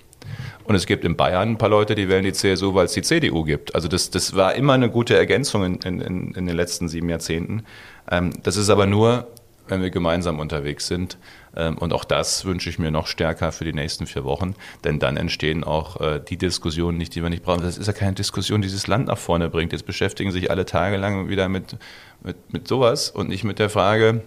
Und 0.64 0.76
es 0.76 0.86
gibt 0.86 1.04
in 1.04 1.16
Bayern 1.16 1.50
ein 1.50 1.58
paar 1.58 1.68
Leute, 1.68 1.96
die 1.96 2.08
wählen 2.08 2.22
die 2.22 2.32
CSU, 2.32 2.74
weil 2.74 2.84
es 2.84 2.92
die 2.92 3.02
CDU 3.02 3.42
gibt. 3.42 3.74
Also 3.74 3.88
das, 3.88 4.10
das 4.10 4.36
war 4.36 4.54
immer 4.54 4.74
eine 4.74 4.88
gute 4.88 5.16
Ergänzung 5.16 5.64
in, 5.64 5.80
in, 5.80 6.32
in 6.34 6.46
den 6.46 6.56
letzten 6.56 6.88
sieben 6.88 7.08
Jahrzehnten. 7.08 7.64
Ähm, 8.08 8.30
das 8.44 8.56
ist 8.56 8.70
aber 8.70 8.86
nur, 8.86 9.26
wenn 9.72 9.82
wir 9.82 9.90
gemeinsam 9.90 10.38
unterwegs 10.38 10.86
sind. 10.86 11.18
Ähm, 11.56 11.78
und 11.78 11.92
auch 11.92 12.04
das 12.04 12.44
wünsche 12.44 12.70
ich 12.70 12.78
mir 12.78 12.90
noch 12.90 13.06
stärker 13.06 13.52
für 13.52 13.64
die 13.64 13.72
nächsten 13.72 14.06
vier 14.06 14.24
Wochen, 14.24 14.54
denn 14.84 14.98
dann 14.98 15.16
entstehen 15.16 15.64
auch 15.64 16.00
äh, 16.00 16.20
die 16.20 16.36
Diskussionen 16.36 16.98
nicht, 16.98 17.14
die 17.14 17.22
wir 17.22 17.30
nicht 17.30 17.42
brauchen. 17.42 17.62
Das 17.62 17.78
ist 17.78 17.86
ja 17.86 17.92
keine 17.92 18.14
Diskussion, 18.14 18.62
die 18.62 18.68
dieses 18.68 18.86
Land 18.86 19.08
nach 19.08 19.18
vorne 19.18 19.48
bringt. 19.48 19.72
Jetzt 19.72 19.86
beschäftigen 19.86 20.30
sich 20.30 20.50
alle 20.50 20.64
Tage 20.64 20.96
lang 20.96 21.28
wieder 21.28 21.48
mit, 21.48 21.76
mit, 22.22 22.36
mit 22.52 22.68
sowas 22.68 23.10
und 23.10 23.28
nicht 23.28 23.44
mit 23.44 23.58
der 23.58 23.70
Frage, 23.70 24.22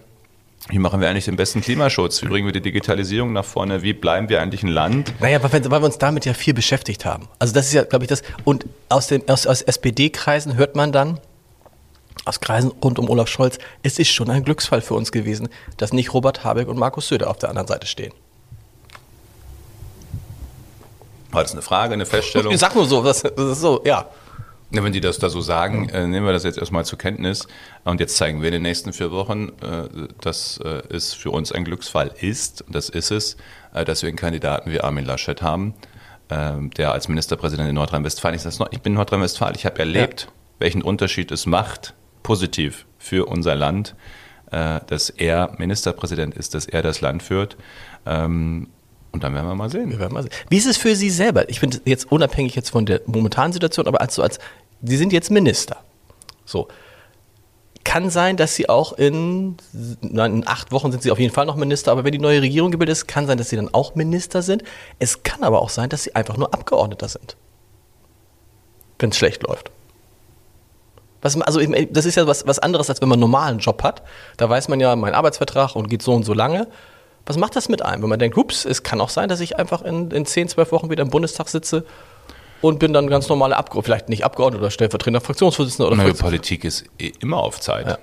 wie 0.68 0.80
machen 0.80 1.00
wir 1.00 1.08
eigentlich 1.08 1.26
den 1.26 1.36
besten 1.36 1.60
Klimaschutz? 1.60 2.22
Wie 2.22 2.26
bringen 2.26 2.46
wir 2.46 2.52
die 2.52 2.60
Digitalisierung 2.60 3.32
nach 3.32 3.44
vorne? 3.44 3.82
Wie 3.82 3.92
bleiben 3.92 4.28
wir 4.28 4.42
eigentlich 4.42 4.64
ein 4.64 4.68
Land? 4.68 5.12
Naja, 5.20 5.40
weil, 5.40 5.62
wir 5.62 5.82
uns 5.82 5.98
damit 5.98 6.24
ja 6.24 6.34
viel 6.34 6.54
beschäftigt 6.54 7.04
haben. 7.04 7.28
Also 7.38 7.54
das 7.54 7.66
ist 7.66 7.72
ja, 7.72 7.84
glaube 7.84 8.04
ich, 8.04 8.08
das. 8.08 8.22
Und 8.42 8.66
aus, 8.88 9.12
aus, 9.28 9.46
aus 9.46 9.62
SPD-Kreisen 9.62 10.56
hört 10.56 10.74
man 10.74 10.90
dann, 10.90 11.20
aus 12.24 12.40
Kreisen 12.40 12.72
rund 12.82 12.98
um 12.98 13.08
Olaf 13.08 13.28
Scholz, 13.28 13.58
es 13.82 13.98
ist 13.98 14.08
schon 14.08 14.30
ein 14.30 14.44
Glücksfall 14.44 14.80
für 14.80 14.94
uns 14.94 15.12
gewesen, 15.12 15.48
dass 15.76 15.92
nicht 15.92 16.12
Robert 16.14 16.44
Habeck 16.44 16.68
und 16.68 16.78
Markus 16.78 17.08
Söder 17.08 17.30
auf 17.30 17.38
der 17.38 17.50
anderen 17.50 17.68
Seite 17.68 17.86
stehen. 17.86 18.12
War 21.30 21.42
das 21.42 21.52
eine 21.52 21.62
Frage, 21.62 21.94
eine 21.94 22.06
Feststellung? 22.06 22.52
Ich 22.52 22.60
sag 22.60 22.74
nur 22.74 22.86
so, 22.86 23.02
das, 23.02 23.22
das 23.22 23.50
ist 23.50 23.60
so, 23.60 23.82
ja. 23.84 24.08
Wenn 24.70 24.92
die 24.92 25.00
das 25.00 25.18
da 25.18 25.28
so 25.28 25.40
sagen, 25.40 25.88
äh, 25.90 26.06
nehmen 26.06 26.26
wir 26.26 26.32
das 26.32 26.42
jetzt 26.42 26.58
erstmal 26.58 26.84
zur 26.84 26.98
Kenntnis. 26.98 27.46
Und 27.84 28.00
jetzt 28.00 28.16
zeigen 28.16 28.40
wir 28.40 28.48
in 28.48 28.54
den 28.54 28.62
nächsten 28.62 28.92
vier 28.92 29.12
Wochen, 29.12 29.50
äh, 29.60 30.08
dass 30.20 30.58
äh, 30.58 30.82
es 30.88 31.14
für 31.14 31.30
uns 31.30 31.52
ein 31.52 31.64
Glücksfall 31.64 32.10
ist, 32.20 32.62
und 32.62 32.74
das 32.74 32.88
ist 32.88 33.10
es, 33.10 33.36
äh, 33.74 33.84
dass 33.84 34.02
wir 34.02 34.08
einen 34.08 34.16
Kandidaten 34.16 34.72
wie 34.72 34.80
Armin 34.80 35.04
Laschet 35.04 35.40
haben, 35.40 35.74
ähm, 36.30 36.70
der 36.70 36.92
als 36.92 37.06
Ministerpräsident 37.08 37.68
in 37.68 37.74
Nordrhein-Westfalen, 37.76 38.36
ich, 38.36 38.44
ich 38.72 38.80
bin 38.80 38.94
Nordrhein-Westfalen, 38.94 39.54
ich 39.54 39.66
habe 39.66 39.78
erlebt, 39.78 40.22
ja. 40.22 40.28
welchen 40.58 40.82
Unterschied 40.82 41.30
es 41.30 41.46
macht, 41.46 41.94
positiv 42.26 42.86
für 42.98 43.26
unser 43.26 43.54
Land, 43.54 43.94
äh, 44.50 44.80
dass 44.88 45.10
er 45.10 45.52
Ministerpräsident 45.58 46.34
ist, 46.34 46.54
dass 46.54 46.66
er 46.66 46.82
das 46.82 47.00
Land 47.00 47.22
führt. 47.22 47.56
Ähm, 48.04 48.66
und 49.12 49.22
dann 49.22 49.32
werden 49.32 49.46
wir 49.46 49.54
mal 49.54 49.70
sehen. 49.70 49.90
Wir 49.90 50.00
werden 50.00 50.12
mal 50.12 50.24
sehen. 50.24 50.32
Wie 50.50 50.56
ist 50.56 50.66
es 50.66 50.76
für 50.76 50.96
Sie 50.96 51.08
selber? 51.08 51.48
Ich 51.48 51.60
finde 51.60 51.80
jetzt 51.84 52.10
unabhängig 52.10 52.56
jetzt 52.56 52.70
von 52.70 52.84
der 52.84 53.00
momentanen 53.06 53.52
Situation, 53.52 53.86
aber 53.86 54.00
als 54.00 54.16
so 54.16 54.22
als 54.22 54.40
Sie 54.82 54.96
sind 54.96 55.12
jetzt 55.12 55.30
Minister. 55.30 55.76
So. 56.44 56.66
Kann 57.84 58.10
sein, 58.10 58.36
dass 58.36 58.56
Sie 58.56 58.68
auch 58.68 58.94
in, 58.94 59.56
nein, 60.00 60.34
in 60.34 60.48
acht 60.48 60.72
Wochen 60.72 60.90
sind 60.90 61.04
Sie 61.04 61.12
auf 61.12 61.20
jeden 61.20 61.32
Fall 61.32 61.46
noch 61.46 61.54
Minister, 61.54 61.92
aber 61.92 62.02
wenn 62.02 62.10
die 62.10 62.18
neue 62.18 62.42
Regierung 62.42 62.72
gebildet 62.72 62.94
ist, 62.94 63.06
kann 63.06 63.28
sein, 63.28 63.38
dass 63.38 63.50
Sie 63.50 63.56
dann 63.56 63.72
auch 63.72 63.94
Minister 63.94 64.42
sind. 64.42 64.64
Es 64.98 65.22
kann 65.22 65.44
aber 65.44 65.62
auch 65.62 65.70
sein, 65.70 65.90
dass 65.90 66.02
Sie 66.02 66.16
einfach 66.16 66.36
nur 66.36 66.52
Abgeordneter 66.52 67.06
sind. 67.06 67.36
Wenn 68.98 69.10
es 69.10 69.16
schlecht 69.16 69.44
läuft. 69.44 69.70
Was, 71.22 71.40
also 71.40 71.60
das 71.90 72.04
ist 72.04 72.14
ja 72.14 72.26
was, 72.26 72.46
was 72.46 72.58
anderes, 72.58 72.90
als 72.90 73.00
wenn 73.00 73.08
man 73.08 73.16
einen 73.16 73.20
normalen 73.22 73.58
Job 73.58 73.82
hat. 73.82 74.02
Da 74.36 74.48
weiß 74.48 74.68
man 74.68 74.80
ja, 74.80 74.94
mein 74.96 75.14
Arbeitsvertrag 75.14 75.74
und 75.74 75.88
geht 75.88 76.02
so 76.02 76.12
und 76.12 76.24
so 76.24 76.34
lange. 76.34 76.68
Was 77.24 77.36
macht 77.36 77.56
das 77.56 77.68
mit 77.68 77.82
einem, 77.82 78.02
wenn 78.02 78.08
man 78.08 78.18
denkt, 78.18 78.36
hups, 78.36 78.64
es 78.64 78.82
kann 78.82 79.00
auch 79.00 79.08
sein, 79.08 79.28
dass 79.28 79.40
ich 79.40 79.58
einfach 79.58 79.82
in, 79.82 80.10
in 80.12 80.26
10, 80.26 80.48
12 80.48 80.70
Wochen 80.72 80.90
wieder 80.90 81.02
im 81.02 81.10
Bundestag 81.10 81.48
sitze 81.48 81.84
und 82.60 82.78
bin 82.78 82.92
dann 82.92 83.08
ganz 83.08 83.28
normale 83.28 83.56
Abgeordneter, 83.56 83.86
vielleicht 83.86 84.08
nicht 84.08 84.24
Abgeordneter 84.24 84.62
oder 84.62 84.70
stellvertretender 84.70 85.20
Fraktionsvorsitzender 85.20 85.88
oder 85.88 85.96
Nein, 85.96 86.16
Politik 86.16 86.64
ist 86.64 86.84
immer 87.20 87.38
auf 87.38 87.60
Zeit. 87.60 87.86
Ja. 87.86 87.98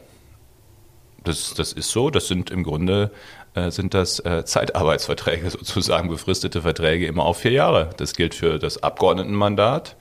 Das, 1.23 1.53
das 1.53 1.71
ist 1.71 1.89
so, 1.89 2.09
das 2.09 2.27
sind 2.27 2.51
im 2.51 2.63
Grunde 2.63 3.11
äh, 3.55 3.71
sind 3.71 3.93
das 3.93 4.19
äh, 4.19 4.43
Zeitarbeitsverträge 4.45 5.49
sozusagen, 5.51 6.09
befristete 6.09 6.61
Verträge 6.61 7.07
immer 7.07 7.23
auf 7.23 7.37
vier 7.37 7.51
Jahre. 7.51 7.91
Das 7.97 8.13
gilt 8.13 8.35
für 8.35 8.59
das 8.59 8.83
Abgeordnetenmandat 8.83 9.95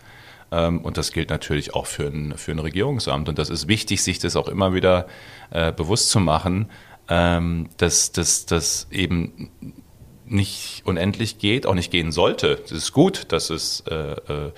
und 0.56 0.96
das 0.96 1.12
gilt 1.12 1.30
natürlich 1.30 1.74
auch 1.74 1.86
für 1.86 2.06
ein, 2.06 2.36
für 2.36 2.52
ein 2.52 2.58
Regierungsamt. 2.58 3.28
Und 3.28 3.38
das 3.38 3.50
ist 3.50 3.68
wichtig, 3.68 4.02
sich 4.02 4.18
das 4.18 4.36
auch 4.36 4.48
immer 4.48 4.74
wieder 4.74 5.06
äh, 5.50 5.72
bewusst 5.72 6.10
zu 6.10 6.20
machen, 6.20 6.70
ähm, 7.08 7.68
dass 7.78 8.12
das 8.12 8.86
eben 8.90 9.50
nicht 10.32 10.82
unendlich 10.84 11.38
geht, 11.38 11.66
auch 11.66 11.74
nicht 11.74 11.90
gehen 11.90 12.10
sollte. 12.10 12.60
Es 12.64 12.72
ist 12.72 12.92
gut, 12.92 13.32
dass 13.32 13.50
es 13.50 13.84
äh, 13.88 13.94
äh, 13.94 14.52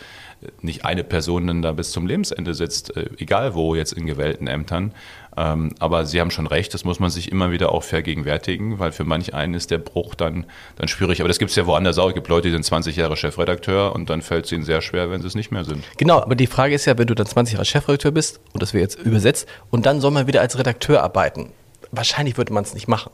nicht 0.60 0.84
eine 0.84 1.04
Person 1.04 1.46
dann 1.46 1.62
da 1.62 1.72
bis 1.72 1.90
zum 1.90 2.06
Lebensende 2.06 2.54
sitzt, 2.54 2.96
äh, 2.96 3.10
egal 3.18 3.54
wo 3.54 3.74
jetzt 3.74 3.92
in 3.92 4.06
gewählten 4.06 4.46
Ämtern. 4.46 4.92
Ähm, 5.36 5.74
aber 5.78 6.06
Sie 6.06 6.20
haben 6.20 6.30
schon 6.30 6.46
recht, 6.46 6.74
das 6.74 6.84
muss 6.84 7.00
man 7.00 7.10
sich 7.10 7.32
immer 7.32 7.50
wieder 7.50 7.72
auch 7.72 7.82
vergegenwärtigen, 7.82 8.78
weil 8.78 8.92
für 8.92 9.04
manch 9.04 9.34
einen 9.34 9.54
ist 9.54 9.70
der 9.70 9.78
Bruch 9.78 10.14
dann, 10.14 10.46
dann 10.76 10.88
schwierig. 10.88 11.20
Aber 11.20 11.28
das 11.28 11.38
gibt 11.38 11.50
es 11.50 11.56
ja 11.56 11.66
woanders 11.66 11.98
auch. 11.98 12.08
Es 12.08 12.14
gibt 12.14 12.28
Leute, 12.28 12.48
die 12.48 12.52
sind 12.52 12.64
20 12.64 12.96
Jahre 12.96 13.16
Chefredakteur 13.16 13.94
und 13.94 14.10
dann 14.10 14.22
fällt 14.22 14.46
es 14.46 14.52
ihnen 14.52 14.64
sehr 14.64 14.80
schwer, 14.80 15.10
wenn 15.10 15.20
sie 15.20 15.26
es 15.26 15.34
nicht 15.34 15.50
mehr 15.50 15.64
sind. 15.64 15.84
Genau, 15.96 16.20
aber 16.20 16.34
die 16.34 16.46
Frage 16.46 16.74
ist 16.74 16.84
ja, 16.84 16.96
wenn 16.98 17.06
du 17.06 17.14
dann 17.14 17.26
20 17.26 17.54
Jahre 17.54 17.64
Chefredakteur 17.64 18.12
bist, 18.12 18.40
und 18.52 18.62
das 18.62 18.74
wird 18.74 18.82
jetzt 18.82 18.98
übersetzt, 19.00 19.48
und 19.70 19.86
dann 19.86 20.00
soll 20.00 20.12
man 20.12 20.26
wieder 20.26 20.40
als 20.40 20.58
Redakteur 20.58 21.02
arbeiten. 21.02 21.50
Wahrscheinlich 21.90 22.36
würde 22.36 22.52
man 22.52 22.64
es 22.64 22.74
nicht 22.74 22.88
machen. 22.88 23.10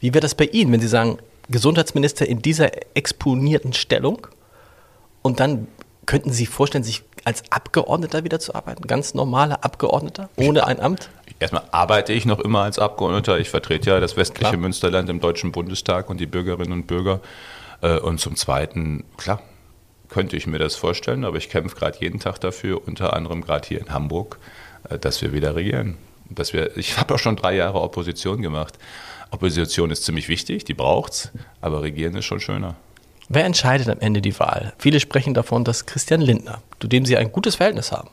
Wie 0.00 0.12
wäre 0.12 0.20
das 0.20 0.34
bei 0.34 0.44
Ihnen, 0.44 0.72
wenn 0.72 0.80
Sie 0.80 0.88
sagen, 0.88 1.18
Gesundheitsminister 1.48 2.26
in 2.26 2.42
dieser 2.42 2.70
exponierten 2.96 3.72
Stellung 3.72 4.26
und 5.22 5.40
dann 5.40 5.66
könnten 6.06 6.30
Sie 6.30 6.38
sich 6.38 6.48
vorstellen, 6.48 6.84
sich 6.84 7.02
als 7.24 7.42
Abgeordneter 7.50 8.24
wieder 8.24 8.38
zu 8.38 8.54
arbeiten? 8.54 8.86
Ganz 8.86 9.14
normaler 9.14 9.64
Abgeordneter, 9.64 10.28
ohne 10.36 10.66
ein 10.66 10.80
Amt? 10.80 11.10
Erstmal 11.40 11.64
arbeite 11.72 12.12
ich 12.12 12.26
noch 12.26 12.38
immer 12.38 12.60
als 12.62 12.78
Abgeordneter. 12.78 13.38
Ich 13.38 13.50
vertrete 13.50 13.90
ja 13.90 14.00
das 14.00 14.16
westliche 14.16 14.50
klar. 14.50 14.60
Münsterland 14.60 15.08
im 15.08 15.20
Deutschen 15.20 15.52
Bundestag 15.52 16.08
und 16.08 16.20
die 16.20 16.26
Bürgerinnen 16.26 16.72
und 16.72 16.86
Bürger. 16.86 17.20
Äh, 17.82 17.98
und 17.98 18.20
zum 18.20 18.36
Zweiten, 18.36 19.04
klar, 19.16 19.42
könnte 20.08 20.36
ich 20.36 20.46
mir 20.46 20.58
das 20.58 20.76
vorstellen, 20.76 21.24
aber 21.24 21.36
ich 21.36 21.48
kämpfe 21.48 21.76
gerade 21.76 21.98
jeden 22.00 22.20
Tag 22.20 22.40
dafür, 22.40 22.86
unter 22.86 23.14
anderem 23.14 23.42
gerade 23.42 23.66
hier 23.66 23.80
in 23.80 23.92
Hamburg, 23.92 24.38
äh, 24.88 24.98
dass 24.98 25.22
wir 25.22 25.32
wieder 25.32 25.56
regieren. 25.56 25.96
Dass 26.30 26.52
wir, 26.52 26.76
ich 26.76 26.98
habe 26.98 27.14
auch 27.14 27.18
schon 27.18 27.36
drei 27.36 27.54
Jahre 27.54 27.80
Opposition 27.80 28.40
gemacht. 28.40 28.78
Opposition 29.30 29.90
ist 29.90 30.04
ziemlich 30.04 30.28
wichtig, 30.28 30.64
die 30.64 30.74
braucht's, 30.74 31.30
aber 31.60 31.82
regieren 31.82 32.14
ist 32.14 32.24
schon 32.24 32.40
schöner. 32.40 32.76
Wer 33.28 33.44
entscheidet 33.44 33.88
am 33.88 34.00
Ende 34.00 34.20
die 34.20 34.38
Wahl? 34.38 34.74
Viele 34.78 35.00
sprechen 35.00 35.34
davon, 35.34 35.64
dass 35.64 35.86
Christian 35.86 36.20
Lindner, 36.20 36.62
zu 36.80 36.88
dem 36.88 37.06
Sie 37.06 37.16
ein 37.16 37.32
gutes 37.32 37.56
Verhältnis 37.56 37.90
haben, 37.92 38.10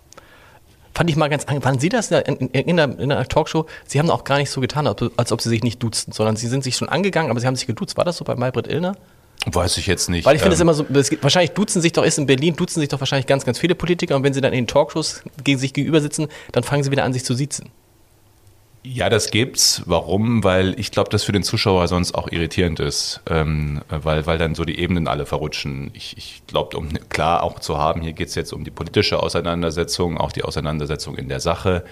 fand 0.93 1.09
ich 1.09 1.15
mal 1.15 1.29
ganz 1.29 1.43
angenehm. 1.43 1.65
Waren 1.65 1.79
Sie 1.79 1.89
das 1.89 2.11
in, 2.11 2.35
in, 2.35 2.47
in, 2.49 2.77
in, 2.77 3.09
der, 3.09 3.27
Talkshow? 3.27 3.65
Sie 3.85 3.99
haben 3.99 4.09
auch 4.09 4.23
gar 4.23 4.37
nicht 4.37 4.49
so 4.49 4.61
getan, 4.61 4.87
als 4.87 5.31
ob 5.31 5.41
Sie 5.41 5.49
sich 5.49 5.63
nicht 5.63 5.81
duzten, 5.83 6.13
sondern 6.13 6.35
Sie 6.35 6.47
sind 6.47 6.63
sich 6.63 6.75
schon 6.75 6.89
angegangen, 6.89 7.29
aber 7.29 7.39
Sie 7.39 7.47
haben 7.47 7.55
sich 7.55 7.67
geduzt. 7.67 7.97
War 7.97 8.05
das 8.05 8.17
so 8.17 8.25
bei 8.25 8.35
Maybrit 8.35 8.67
Illner? 8.67 8.95
Weiß 9.45 9.77
ich 9.77 9.87
jetzt 9.87 10.09
nicht. 10.09 10.25
Weil 10.25 10.35
ich 10.35 10.41
finde 10.41 10.53
es 10.53 10.59
ähm, 10.59 10.69
immer 10.69 10.73
so, 10.75 10.83
gibt, 10.83 11.23
wahrscheinlich 11.23 11.51
duzen 11.51 11.81
sich 11.81 11.93
doch, 11.93 12.03
ist 12.03 12.19
in 12.19 12.27
Berlin, 12.27 12.55
duzen 12.55 12.79
sich 12.79 12.89
doch 12.89 12.99
wahrscheinlich 12.99 13.25
ganz, 13.25 13.43
ganz 13.43 13.57
viele 13.57 13.73
Politiker 13.73 14.15
und 14.15 14.23
wenn 14.23 14.33
sie 14.33 14.41
dann 14.41 14.53
in 14.53 14.65
den 14.65 14.67
Talkshows 14.67 15.23
gegen 15.43 15.57
sich 15.57 15.73
gegenüber 15.73 15.99
sitzen, 15.99 16.27
dann 16.51 16.63
fangen 16.63 16.83
sie 16.83 16.91
wieder 16.91 17.03
an, 17.03 17.13
sich 17.13 17.25
zu 17.25 17.33
siezen. 17.33 17.69
Ja, 18.83 19.09
das 19.09 19.29
gibt's. 19.29 19.83
Warum? 19.85 20.43
Weil 20.43 20.79
ich 20.79 20.89
glaube, 20.89 21.11
das 21.11 21.23
für 21.23 21.31
den 21.31 21.43
Zuschauer 21.43 21.87
sonst 21.87 22.15
auch 22.15 22.31
irritierend 22.31 22.79
ist, 22.79 23.21
ähm, 23.29 23.81
weil, 23.89 24.25
weil 24.25 24.39
dann 24.39 24.55
so 24.55 24.65
die 24.65 24.79
Ebenen 24.79 25.07
alle 25.07 25.27
verrutschen. 25.27 25.91
Ich, 25.93 26.17
ich 26.17 26.41
glaube, 26.47 26.75
um 26.77 26.89
klar 27.09 27.43
auch 27.43 27.59
zu 27.59 27.77
haben, 27.77 28.01
hier 28.01 28.13
geht's 28.13 28.33
jetzt 28.33 28.53
um 28.53 28.63
die 28.63 28.71
politische 28.71 29.21
Auseinandersetzung, 29.21 30.17
auch 30.17 30.31
die 30.31 30.43
Auseinandersetzung 30.43 31.15
in 31.15 31.29
der 31.29 31.39
Sache, 31.39 31.83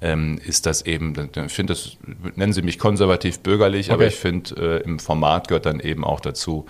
ähm, 0.00 0.40
ist 0.44 0.66
das 0.66 0.82
eben, 0.82 1.30
ich 1.46 1.52
finde 1.52 1.74
das, 1.74 1.96
nennen 2.34 2.52
Sie 2.52 2.62
mich 2.62 2.80
konservativ 2.80 3.38
bürgerlich, 3.38 3.86
okay. 3.86 3.94
aber 3.94 4.06
ich 4.06 4.16
finde, 4.16 4.80
äh, 4.80 4.82
im 4.82 4.98
Format 4.98 5.46
gehört 5.46 5.66
dann 5.66 5.78
eben 5.78 6.04
auch 6.04 6.18
dazu, 6.18 6.66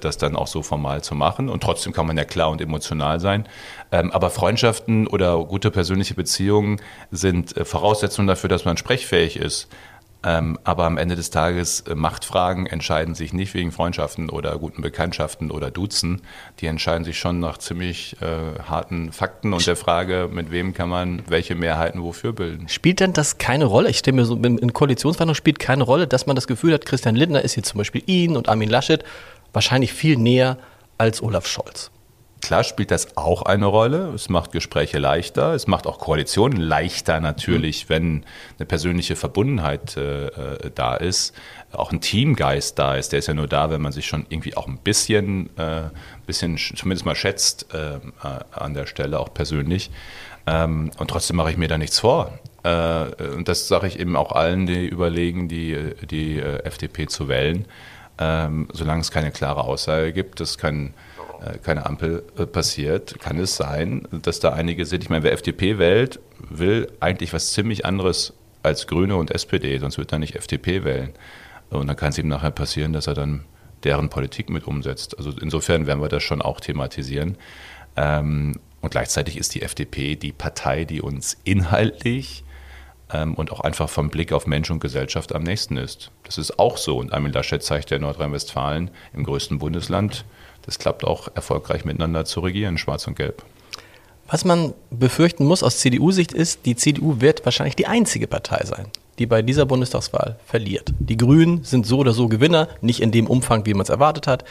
das 0.00 0.18
dann 0.18 0.36
auch 0.36 0.46
so 0.46 0.62
formal 0.62 1.02
zu 1.02 1.14
machen. 1.14 1.48
Und 1.48 1.62
trotzdem 1.62 1.92
kann 1.92 2.06
man 2.06 2.16
ja 2.16 2.24
klar 2.24 2.50
und 2.50 2.60
emotional 2.60 3.20
sein. 3.20 3.48
Ähm, 3.92 4.12
aber 4.12 4.30
Freundschaften 4.30 5.06
oder 5.06 5.36
gute 5.44 5.70
persönliche 5.70 6.14
Beziehungen 6.14 6.80
sind 7.10 7.56
äh, 7.56 7.64
Voraussetzungen 7.64 8.28
dafür, 8.28 8.48
dass 8.48 8.64
man 8.64 8.76
sprechfähig 8.76 9.36
ist. 9.36 9.68
Ähm, 10.26 10.58
aber 10.64 10.84
am 10.86 10.98
Ende 10.98 11.14
des 11.14 11.30
Tages 11.30 11.82
äh, 11.82 11.94
Machtfragen 11.94 12.66
entscheiden 12.66 13.14
sich 13.14 13.32
nicht 13.32 13.54
wegen 13.54 13.70
Freundschaften 13.70 14.28
oder 14.28 14.58
guten 14.58 14.82
Bekanntschaften 14.82 15.52
oder 15.52 15.70
Duzen. 15.70 16.22
Die 16.58 16.66
entscheiden 16.66 17.04
sich 17.04 17.16
schon 17.16 17.38
nach 17.38 17.58
ziemlich 17.58 18.16
äh, 18.20 18.58
harten 18.68 19.12
Fakten 19.12 19.52
und 19.52 19.64
der 19.66 19.76
Frage, 19.76 20.28
mit 20.32 20.50
wem 20.50 20.74
kann 20.74 20.88
man 20.88 21.22
welche 21.28 21.54
Mehrheiten 21.54 22.02
wofür 22.02 22.32
bilden. 22.32 22.68
Spielt 22.68 22.98
denn 22.98 23.12
das 23.12 23.38
keine 23.38 23.66
Rolle? 23.66 23.88
Ich 23.88 23.98
stelle 23.98 24.16
mir 24.16 24.24
so, 24.24 24.34
in 24.34 24.72
Koalitionsverhandlungen 24.72 25.36
spielt 25.36 25.60
keine 25.60 25.84
Rolle, 25.84 26.08
dass 26.08 26.26
man 26.26 26.34
das 26.34 26.48
Gefühl 26.48 26.74
hat, 26.74 26.86
Christian 26.86 27.14
Lindner 27.14 27.42
ist 27.42 27.52
hier 27.52 27.62
zum 27.62 27.78
Beispiel 27.78 28.02
ihn 28.06 28.36
und 28.36 28.48
Armin 28.48 28.70
Laschet 28.70 29.04
wahrscheinlich 29.52 29.92
viel 29.92 30.16
näher 30.16 30.58
als 30.98 31.22
Olaf 31.22 31.46
Scholz. 31.46 31.90
Klar 32.42 32.64
spielt 32.64 32.90
das 32.90 33.16
auch 33.16 33.42
eine 33.42 33.66
Rolle. 33.66 34.12
Es 34.14 34.28
macht 34.28 34.52
Gespräche 34.52 34.98
leichter. 34.98 35.54
Es 35.54 35.66
macht 35.66 35.86
auch 35.86 35.98
Koalitionen 35.98 36.60
leichter 36.60 37.20
natürlich, 37.20 37.84
mhm. 37.84 37.88
wenn 37.88 38.24
eine 38.58 38.66
persönliche 38.66 39.16
Verbundenheit 39.16 39.96
äh, 39.96 40.26
äh, 40.26 40.70
da 40.72 40.94
ist. 40.94 41.34
Auch 41.72 41.90
ein 41.92 42.00
Teamgeist 42.00 42.78
da 42.78 42.94
ist. 42.94 43.12
Der 43.12 43.18
ist 43.18 43.26
ja 43.26 43.34
nur 43.34 43.48
da, 43.48 43.70
wenn 43.70 43.80
man 43.80 43.90
sich 43.90 44.06
schon 44.06 44.26
irgendwie 44.28 44.56
auch 44.56 44.68
ein 44.68 44.78
bisschen, 44.78 45.50
äh, 45.58 45.90
bisschen 46.26 46.56
zumindest 46.58 47.04
mal 47.04 47.16
schätzt 47.16 47.74
äh, 47.74 47.98
an 48.52 48.74
der 48.74 48.86
Stelle, 48.86 49.18
auch 49.18 49.32
persönlich. 49.32 49.90
Ähm, 50.46 50.92
und 50.98 51.08
trotzdem 51.10 51.36
mache 51.36 51.50
ich 51.50 51.56
mir 51.56 51.68
da 51.68 51.78
nichts 51.78 51.98
vor. 51.98 52.38
Äh, 52.62 53.24
und 53.34 53.48
das 53.48 53.66
sage 53.66 53.86
ich 53.88 53.98
eben 53.98 54.14
auch 54.14 54.32
allen, 54.32 54.66
die 54.66 54.86
überlegen, 54.86 55.48
die, 55.48 55.94
die 56.08 56.38
äh, 56.38 56.62
FDP 56.64 57.06
zu 57.06 57.28
wählen. 57.28 57.66
Ähm, 58.18 58.68
solange 58.72 59.02
es 59.02 59.10
keine 59.10 59.30
klare 59.30 59.64
Aussage 59.64 60.12
gibt, 60.12 60.40
das 60.40 60.56
kann 60.56 60.94
äh, 61.44 61.58
keine 61.58 61.84
Ampel 61.84 62.24
äh, 62.38 62.46
passiert, 62.46 63.18
kann 63.20 63.38
es 63.38 63.56
sein, 63.56 64.08
dass 64.22 64.40
da 64.40 64.52
einige 64.52 64.86
sind. 64.86 65.02
Ich 65.02 65.10
meine, 65.10 65.22
wer 65.22 65.32
FDP 65.32 65.78
wählt, 65.78 66.18
will 66.48 66.90
eigentlich 67.00 67.32
was 67.32 67.52
ziemlich 67.52 67.84
anderes 67.84 68.32
als 68.62 68.86
Grüne 68.86 69.16
und 69.16 69.30
SPD, 69.30 69.78
sonst 69.78 69.98
wird 69.98 70.12
er 70.12 70.18
nicht 70.18 70.34
FDP 70.34 70.84
wählen. 70.84 71.12
Und 71.70 71.88
dann 71.88 71.96
kann 71.96 72.10
es 72.10 72.18
ihm 72.18 72.28
nachher 72.28 72.50
passieren, 72.50 72.92
dass 72.92 73.06
er 73.06 73.14
dann 73.14 73.44
deren 73.84 74.08
Politik 74.08 74.50
mit 74.50 74.66
umsetzt. 74.66 75.18
Also 75.18 75.32
insofern 75.40 75.86
werden 75.86 76.00
wir 76.00 76.08
das 76.08 76.22
schon 76.22 76.40
auch 76.40 76.60
thematisieren. 76.60 77.36
Ähm, 77.96 78.58
und 78.80 78.90
gleichzeitig 78.90 79.36
ist 79.36 79.54
die 79.54 79.62
FDP 79.62 80.16
die 80.16 80.32
Partei, 80.32 80.84
die 80.84 81.02
uns 81.02 81.36
inhaltlich 81.44 82.44
und 83.12 83.52
auch 83.52 83.60
einfach 83.60 83.88
vom 83.88 84.10
Blick 84.10 84.32
auf 84.32 84.48
Mensch 84.48 84.68
und 84.70 84.80
Gesellschaft 84.80 85.32
am 85.32 85.44
nächsten 85.44 85.76
ist. 85.76 86.10
Das 86.24 86.38
ist 86.38 86.58
auch 86.58 86.76
so. 86.76 86.98
Und 86.98 87.12
Armin 87.12 87.32
Laschet 87.32 87.62
zeigt 87.62 87.90
ja 87.90 87.98
Nordrhein-Westfalen 88.00 88.90
im 89.14 89.22
größten 89.22 89.60
Bundesland 89.60 90.24
das 90.66 90.78
klappt 90.78 91.04
auch 91.04 91.28
erfolgreich 91.34 91.84
miteinander 91.84 92.24
zu 92.24 92.40
regieren, 92.40 92.76
schwarz 92.76 93.06
und 93.06 93.16
gelb. 93.16 93.44
Was 94.28 94.44
man 94.44 94.74
befürchten 94.90 95.46
muss 95.46 95.62
aus 95.62 95.78
CDU-Sicht 95.78 96.32
ist, 96.32 96.66
die 96.66 96.74
CDU 96.74 97.20
wird 97.20 97.44
wahrscheinlich 97.44 97.76
die 97.76 97.86
einzige 97.86 98.26
Partei 98.26 98.64
sein, 98.64 98.86
die 99.18 99.26
bei 99.26 99.42
dieser 99.42 99.66
Bundestagswahl 99.66 100.38
verliert. 100.46 100.92
Die 100.98 101.16
Grünen 101.16 101.64
sind 101.64 101.86
so 101.86 101.98
oder 101.98 102.12
so 102.12 102.28
Gewinner, 102.28 102.68
nicht 102.80 103.00
in 103.00 103.10
dem 103.10 103.26
Umfang, 103.26 103.66
wie 103.66 103.74
man 103.74 103.82
es 103.82 103.88
erwartet 103.88 104.26
hat. 104.26 104.44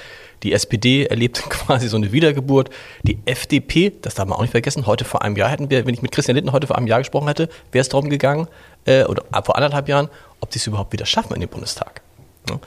Die 0.44 0.54
SPD 0.54 1.06
erlebt 1.06 1.44
quasi 1.50 1.88
so 1.88 1.98
eine 1.98 2.12
Wiedergeburt. 2.12 2.70
Die 3.04 3.20
FDP, 3.26 3.94
das 4.02 4.16
darf 4.16 4.28
man 4.28 4.38
auch 4.38 4.42
nicht 4.42 4.52
vergessen, 4.52 4.86
heute 4.86 5.06
vor 5.06 5.22
einem 5.22 5.36
Jahr 5.36 5.50
hätten 5.50 5.70
wir, 5.70 5.86
wenn 5.86 5.94
ich 5.94 6.02
mit 6.02 6.12
Christian 6.12 6.36
Litten 6.36 6.52
heute 6.52 6.68
vor 6.68 6.78
einem 6.78 6.88
Jahr 6.88 7.00
gesprochen 7.00 7.28
hätte, 7.28 7.50
wäre 7.72 7.82
es 7.82 7.90
darum 7.90 8.10
gegangen, 8.10 8.48
äh, 8.86 9.04
oder 9.06 9.24
vor 9.44 9.56
anderthalb 9.56 9.88
Jahren, 9.88 10.10
ob 10.40 10.50
die 10.52 10.60
es 10.60 10.68
überhaupt 10.68 10.94
wieder 10.94 11.06
schaffen 11.06 11.34
in 11.34 11.42
den 11.42 11.50
Bundestag. 11.50 12.02
Ja 12.50 12.60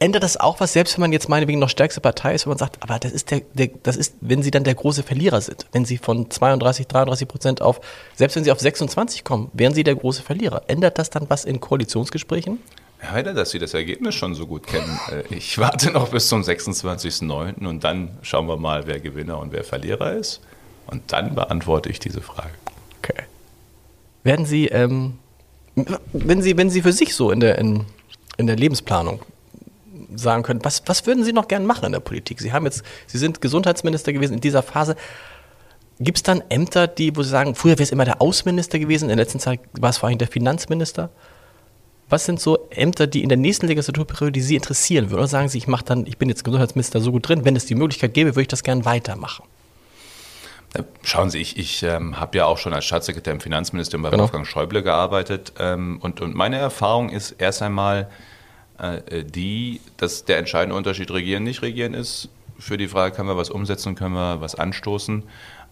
ändert 0.00 0.22
das 0.22 0.38
auch 0.38 0.58
was, 0.60 0.72
selbst 0.72 0.96
wenn 0.96 1.02
man 1.02 1.12
jetzt 1.12 1.28
meinetwegen 1.28 1.60
noch 1.60 1.68
stärkste 1.68 2.00
Partei 2.00 2.34
ist, 2.34 2.46
wenn 2.46 2.50
man 2.50 2.58
sagt, 2.58 2.82
aber 2.82 2.98
das 2.98 3.12
ist 3.12 3.30
der, 3.30 3.42
der, 3.52 3.68
das 3.82 3.96
ist, 3.96 4.16
wenn 4.20 4.42
sie 4.42 4.50
dann 4.50 4.64
der 4.64 4.74
große 4.74 5.02
Verlierer 5.02 5.40
sind, 5.40 5.66
wenn 5.72 5.84
sie 5.84 5.98
von 5.98 6.30
32, 6.30 6.88
33 6.88 7.28
Prozent 7.28 7.62
auf, 7.62 7.80
selbst 8.16 8.34
wenn 8.34 8.42
sie 8.42 8.50
auf 8.50 8.58
26 8.58 9.22
kommen, 9.22 9.50
wären 9.52 9.74
sie 9.74 9.84
der 9.84 9.94
große 9.94 10.22
Verlierer. 10.22 10.62
Ändert 10.66 10.98
das 10.98 11.10
dann 11.10 11.28
was 11.28 11.44
in 11.44 11.60
Koalitionsgesprächen? 11.60 12.58
Herr 12.98 13.12
Heider, 13.12 13.32
dass 13.32 13.50
Sie 13.50 13.58
das 13.58 13.72
Ergebnis 13.72 14.14
schon 14.14 14.34
so 14.34 14.46
gut 14.46 14.66
kennen. 14.66 15.00
Äh, 15.10 15.34
ich 15.34 15.56
warte 15.58 15.90
noch 15.90 16.08
bis 16.08 16.28
zum 16.28 16.42
26.09. 16.42 17.66
und 17.66 17.82
dann 17.82 18.18
schauen 18.20 18.46
wir 18.46 18.58
mal, 18.58 18.86
wer 18.86 19.00
Gewinner 19.00 19.38
und 19.38 19.52
wer 19.52 19.64
Verlierer 19.64 20.12
ist. 20.12 20.40
Und 20.86 21.12
dann 21.12 21.34
beantworte 21.34 21.88
ich 21.88 21.98
diese 21.98 22.20
Frage. 22.20 22.50
Okay. 22.98 23.22
Werden 24.22 24.44
Sie, 24.44 24.66
ähm, 24.66 25.18
wenn 26.12 26.42
Sie, 26.42 26.58
wenn 26.58 26.68
Sie 26.68 26.82
für 26.82 26.92
sich 26.92 27.14
so 27.14 27.30
in 27.30 27.40
der, 27.40 27.56
in, 27.58 27.86
in 28.36 28.46
der 28.46 28.56
Lebensplanung 28.56 29.20
sagen 30.16 30.42
können, 30.42 30.64
was, 30.64 30.82
was 30.86 31.06
würden 31.06 31.24
Sie 31.24 31.32
noch 31.32 31.48
gern 31.48 31.66
machen 31.66 31.86
in 31.86 31.92
der 31.92 32.00
Politik? 32.00 32.40
Sie 32.40 32.52
haben 32.52 32.64
jetzt, 32.64 32.82
Sie 33.06 33.18
sind 33.18 33.40
Gesundheitsminister 33.40 34.12
gewesen 34.12 34.34
in 34.34 34.40
dieser 34.40 34.62
Phase. 34.62 34.96
Gibt 35.98 36.18
es 36.18 36.22
dann 36.22 36.42
Ämter, 36.48 36.86
die, 36.86 37.14
wo 37.14 37.22
Sie 37.22 37.28
sagen, 37.28 37.54
früher 37.54 37.72
wäre 37.72 37.82
es 37.82 37.92
immer 37.92 38.04
der 38.04 38.22
Außenminister 38.22 38.78
gewesen, 38.78 39.04
in 39.04 39.16
der 39.16 39.24
letzten 39.24 39.38
Zeit 39.38 39.60
war 39.72 39.90
es 39.90 39.98
vor 39.98 40.08
allem 40.08 40.18
der 40.18 40.28
Finanzminister? 40.28 41.10
Was 42.08 42.24
sind 42.24 42.40
so 42.40 42.68
Ämter, 42.70 43.06
die 43.06 43.22
in 43.22 43.28
der 43.28 43.38
nächsten 43.38 43.66
Legislaturperiode, 43.66 44.32
die 44.32 44.40
Sie 44.40 44.56
interessieren 44.56 45.10
würden? 45.10 45.20
Oder 45.20 45.28
sagen 45.28 45.48
Sie, 45.48 45.58
ich 45.58 45.68
mache 45.68 45.84
dann, 45.84 46.06
ich 46.06 46.18
bin 46.18 46.28
jetzt 46.28 46.42
Gesundheitsminister 46.42 47.00
so 47.00 47.12
gut 47.12 47.28
drin, 47.28 47.44
wenn 47.44 47.54
es 47.54 47.66
die 47.66 47.74
Möglichkeit 47.74 48.14
gäbe, 48.14 48.30
würde 48.30 48.42
ich 48.42 48.48
das 48.48 48.64
gern 48.64 48.84
weitermachen? 48.84 49.44
Schauen 51.02 51.30
Sie, 51.30 51.38
ich, 51.38 51.58
ich 51.58 51.82
ähm, 51.82 52.18
habe 52.18 52.38
ja 52.38 52.46
auch 52.46 52.58
schon 52.58 52.72
als 52.72 52.84
Staatssekretär 52.84 53.32
im 53.32 53.40
Finanzministerium 53.40 54.02
bei 54.02 54.10
genau. 54.10 54.22
Wolfgang 54.22 54.46
Schäuble 54.46 54.82
gearbeitet. 54.82 55.52
Ähm, 55.58 55.98
und, 56.00 56.20
und 56.20 56.34
meine 56.34 56.56
Erfahrung 56.56 57.10
ist 57.10 57.32
erst 57.32 57.62
einmal, 57.62 58.02
äh, 58.02 58.06
die, 59.34 59.80
dass 59.96 60.24
der 60.24 60.38
entscheidende 60.38 60.76
Unterschied 60.76 61.10
regieren, 61.10 61.42
nicht 61.42 61.62
regieren 61.62 61.94
ist. 61.94 62.28
Für 62.58 62.76
die 62.76 62.88
Frage, 62.88 63.14
können 63.14 63.28
wir 63.28 63.36
was 63.36 63.50
umsetzen, 63.50 63.94
können 63.94 64.14
wir 64.14 64.40
was 64.40 64.54
anstoßen. 64.54 65.22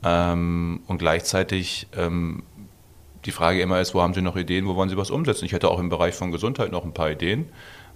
Ähm, 0.05 0.81
und 0.87 0.99
gleichzeitig 0.99 1.87
ähm, 1.97 2.43
die 3.25 3.31
Frage 3.31 3.61
immer 3.61 3.81
ist, 3.81 3.95
wo 3.95 4.03
haben 4.03 4.15
Sie 4.15 4.23
noch 4.23 4.37
Ideen, 4.37 4.67
wo 4.67 4.77
wollen 4.77 4.89
Sie 4.89 4.97
was 4.97 5.11
umsetzen? 5.11 5.45
Ich 5.45 5.53
hätte 5.53 5.71
auch 5.71 5.81
im 5.81 5.89
Bereich 5.89 6.15
von 6.15 6.31
Gesundheit 6.31 6.73
noch 6.73 6.85
ein 6.85 6.95
paar 6.95 7.11
Ideen, 7.11 7.49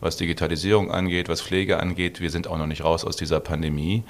was 0.02 0.16
Digitalisierung 0.16 0.90
angeht, 0.90 1.28
was 1.28 1.40
Pflege 1.40 1.80
angeht. 1.80 2.20
Wir 2.20 2.30
sind 2.30 2.48
auch 2.48 2.58
noch 2.58 2.66
nicht 2.66 2.84
raus 2.84 3.04
aus 3.04 3.16
dieser 3.16 3.40
Pandemie. 3.40 4.02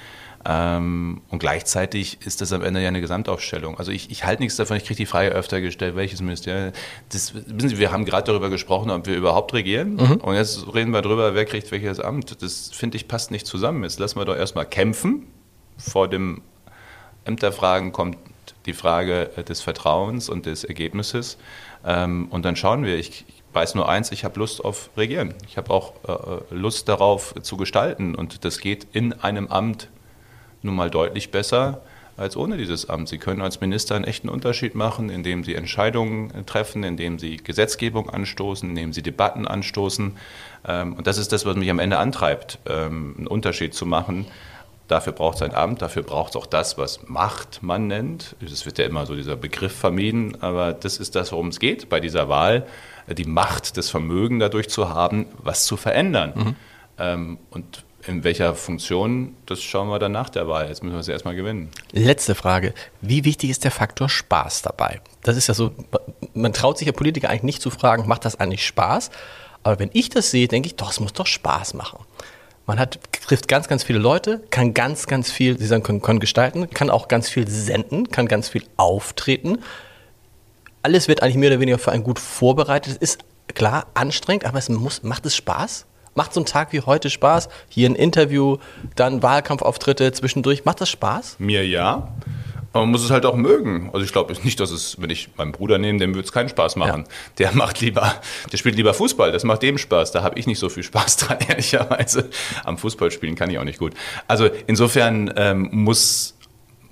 Ähm, 0.45 1.21
und 1.29 1.39
gleichzeitig 1.39 2.17
ist 2.25 2.41
das 2.41 2.51
am 2.51 2.63
Ende 2.63 2.81
ja 2.81 2.89
eine 2.89 2.99
Gesamtaufstellung. 2.99 3.77
Also 3.77 3.91
ich, 3.91 4.11
ich 4.11 4.25
halte 4.25 4.41
nichts 4.41 4.57
davon, 4.57 4.75
ich 4.75 4.83
kriege 4.83 4.97
die 4.97 5.05
Frage 5.05 5.29
öfter 5.29 5.61
gestellt, 5.61 5.95
welches 5.95 6.19
Ministerium. 6.19 6.73
Das, 7.09 7.33
wissen 7.33 7.69
Sie, 7.69 7.77
wir 7.77 7.91
haben 7.91 8.03
gerade 8.03 8.25
darüber 8.25 8.49
gesprochen, 8.49 8.89
ob 8.89 9.05
wir 9.05 9.15
überhaupt 9.15 9.53
regieren. 9.53 9.95
Mhm. 9.95 10.15
Und 10.17 10.35
jetzt 10.35 10.73
reden 10.73 10.91
wir 10.91 11.01
darüber, 11.01 11.35
wer 11.35 11.45
kriegt 11.45 11.71
welches 11.71 11.99
Amt. 11.99 12.41
Das 12.41 12.71
finde 12.73 12.97
ich 12.97 13.07
passt 13.07 13.31
nicht 13.31 13.45
zusammen. 13.45 13.83
Jetzt 13.83 13.99
lassen 13.99 14.19
wir 14.19 14.25
doch 14.25 14.35
erstmal 14.35 14.65
kämpfen. 14.65 15.27
Vor 15.77 16.09
dem 16.09 16.41
Ämterfragen 17.23 17.91
kommt 17.93 18.17
die 18.65 18.73
Frage 18.73 19.29
des 19.47 19.61
Vertrauens 19.61 20.27
und 20.27 20.45
des 20.45 20.63
Ergebnisses. 20.63 21.37
Ähm, 21.85 22.27
und 22.31 22.43
dann 22.43 22.55
schauen 22.55 22.83
wir. 22.83 22.97
Ich 22.97 23.25
weiß 23.53 23.75
nur 23.75 23.87
eins, 23.89 24.11
ich 24.11 24.23
habe 24.23 24.39
Lust 24.39 24.63
auf 24.63 24.89
Regieren. 24.97 25.33
Ich 25.47 25.57
habe 25.57 25.71
auch 25.71 25.93
äh, 26.07 26.53
Lust 26.53 26.89
darauf 26.89 27.35
zu 27.41 27.57
gestalten. 27.57 28.15
Und 28.15 28.45
das 28.45 28.59
geht 28.59 28.87
in 28.93 29.13
einem 29.13 29.47
Amt 29.47 29.89
nun 30.61 30.75
mal 30.75 30.89
deutlich 30.89 31.31
besser 31.31 31.81
als 32.15 32.37
ohne 32.37 32.57
dieses 32.57 32.89
Amt. 32.89 33.09
Sie 33.09 33.17
können 33.17 33.41
als 33.41 33.59
Minister 33.59 33.95
einen 33.95 34.05
echten 34.05 34.29
Unterschied 34.29 34.75
machen, 34.75 35.09
indem 35.09 35.43
Sie 35.43 35.55
Entscheidungen 35.55 36.45
treffen, 36.45 36.83
indem 36.83 37.17
Sie 37.19 37.37
Gesetzgebung 37.37 38.09
anstoßen, 38.09 38.69
indem 38.69 38.93
Sie 38.93 39.01
Debatten 39.01 39.47
anstoßen. 39.47 40.15
Ähm, 40.67 40.93
und 40.93 41.07
das 41.07 41.17
ist 41.17 41.31
das, 41.31 41.45
was 41.45 41.55
mich 41.55 41.69
am 41.69 41.79
Ende 41.79 41.97
antreibt, 41.97 42.59
ähm, 42.67 43.15
einen 43.17 43.27
Unterschied 43.27 43.73
zu 43.73 43.85
machen. 43.85 44.25
Dafür 44.87 45.13
braucht 45.13 45.37
es 45.37 45.41
ein 45.41 45.55
Amt, 45.55 45.81
dafür 45.81 46.03
braucht 46.03 46.31
es 46.31 46.35
auch 46.35 46.45
das, 46.45 46.77
was 46.77 47.07
Macht 47.07 47.63
man 47.63 47.87
nennt. 47.87 48.35
Es 48.45 48.65
wird 48.65 48.77
ja 48.77 48.85
immer 48.85 49.05
so 49.05 49.15
dieser 49.15 49.37
Begriff 49.37 49.75
vermieden, 49.75 50.37
aber 50.41 50.73
das 50.73 50.97
ist 50.97 51.15
das, 51.15 51.31
worum 51.31 51.47
es 51.47 51.59
geht 51.59 51.89
bei 51.89 51.99
dieser 51.99 52.27
Wahl, 52.29 52.67
die 53.07 53.25
Macht, 53.25 53.77
das 53.77 53.89
Vermögen 53.89 54.39
dadurch 54.39 54.69
zu 54.69 54.89
haben, 54.89 55.27
was 55.37 55.65
zu 55.65 55.77
verändern. 55.77 56.33
Mhm. 56.35 56.55
Ähm, 56.97 57.37
und 57.49 57.83
in 58.05 58.23
welcher 58.23 58.53
Funktion, 58.55 59.35
das 59.45 59.61
schauen 59.61 59.87
wir 59.87 59.99
dann 59.99 60.11
nach 60.11 60.29
der 60.29 60.47
Wahl. 60.47 60.67
Jetzt 60.67 60.83
müssen 60.83 60.95
wir 60.95 60.99
es 60.99 61.07
erstmal 61.07 61.35
gewinnen. 61.35 61.69
Letzte 61.91 62.35
Frage. 62.35 62.73
Wie 63.01 63.23
wichtig 63.23 63.49
ist 63.49 63.63
der 63.63 63.71
Faktor 63.71 64.09
Spaß 64.09 64.61
dabei? 64.61 65.01
Das 65.21 65.37
ist 65.37 65.47
ja 65.47 65.53
so, 65.53 65.71
man 66.33 66.53
traut 66.53 66.77
sich 66.77 66.87
ja 66.87 66.91
Politiker 66.91 67.29
eigentlich 67.29 67.43
nicht 67.43 67.61
zu 67.61 67.69
fragen, 67.69 68.07
macht 68.07 68.25
das 68.25 68.39
eigentlich 68.39 68.65
Spaß? 68.65 69.09
Aber 69.63 69.79
wenn 69.79 69.89
ich 69.93 70.09
das 70.09 70.31
sehe, 70.31 70.47
denke 70.47 70.67
ich, 70.67 70.75
doch, 70.75 70.91
es 70.91 70.99
muss 70.99 71.13
doch 71.13 71.27
Spaß 71.27 71.73
machen. 71.75 71.99
Man 72.65 72.79
hat, 72.79 72.99
trifft 73.25 73.47
ganz, 73.47 73.67
ganz 73.67 73.83
viele 73.83 73.99
Leute, 73.99 74.41
kann 74.49 74.73
ganz, 74.73 75.07
ganz 75.07 75.31
viel, 75.31 75.57
Sie 75.57 75.67
sagen, 75.67 75.83
können, 75.83 76.01
können 76.01 76.19
gestalten, 76.19 76.69
kann 76.69 76.89
auch 76.89 77.07
ganz 77.07 77.29
viel 77.29 77.47
senden, 77.47 78.09
kann 78.09 78.27
ganz 78.27 78.49
viel 78.49 78.63
auftreten. 78.77 79.59
Alles 80.85 81.07
wird 81.07 81.23
eigentlich 81.23 81.37
mehr 81.37 81.49
oder 81.49 81.61
weniger 81.61 81.79
für 81.79 81.93
einen 81.93 82.03
gut 82.03 82.19
vorbereitet. 82.19 82.97
Es 82.99 83.13
ist 83.13 83.19
klar 83.55 83.87
anstrengend, 83.93 84.43
aber 84.43 84.57
es 84.57 84.67
muss, 84.67 85.01
macht 85.01 85.25
es 85.25 85.33
Spaß? 85.33 85.85
Macht 86.13 86.33
so 86.33 86.41
ein 86.41 86.45
Tag 86.45 86.73
wie 86.73 86.81
heute 86.81 87.09
Spaß? 87.09 87.47
Hier 87.69 87.89
ein 87.89 87.95
Interview, 87.95 88.57
dann 88.97 89.23
Wahlkampfauftritte 89.23 90.11
zwischendurch. 90.11 90.65
Macht 90.65 90.81
das 90.81 90.89
Spaß? 90.89 91.37
Mir 91.39 91.65
ja. 91.65 92.13
Aber 92.73 92.81
man 92.85 92.91
muss 92.91 93.05
es 93.05 93.11
halt 93.11 93.25
auch 93.25 93.35
mögen. 93.35 93.91
Also 93.93 94.03
ich 94.03 94.11
glaube 94.11 94.33
nicht, 94.43 94.59
dass 94.59 94.71
es, 94.71 94.99
wenn 94.99 95.09
ich 95.09 95.29
meinen 95.37 95.53
Bruder 95.53 95.77
nehme, 95.77 95.99
dem 95.99 96.15
würde 96.15 96.25
es 96.25 96.33
keinen 96.33 96.49
Spaß 96.49 96.75
machen. 96.75 97.03
Ja. 97.03 97.13
Der 97.37 97.51
macht 97.53 97.79
lieber, 97.79 98.15
der 98.51 98.57
spielt 98.57 98.75
lieber 98.75 98.93
Fußball, 98.93 99.31
das 99.31 99.43
macht 99.43 99.61
dem 99.61 99.77
Spaß. 99.77 100.11
Da 100.11 100.21
habe 100.21 100.37
ich 100.37 100.47
nicht 100.47 100.59
so 100.59 100.67
viel 100.69 100.83
Spaß 100.83 101.17
dran, 101.17 101.37
ehrlicherweise. 101.47 102.29
Am 102.65 102.77
Fußballspielen 102.77 103.35
kann 103.35 103.49
ich 103.49 103.57
auch 103.59 103.63
nicht 103.63 103.79
gut. 103.79 103.93
Also 104.27 104.49
insofern 104.67 105.33
ähm, 105.37 105.69
muss 105.71 106.32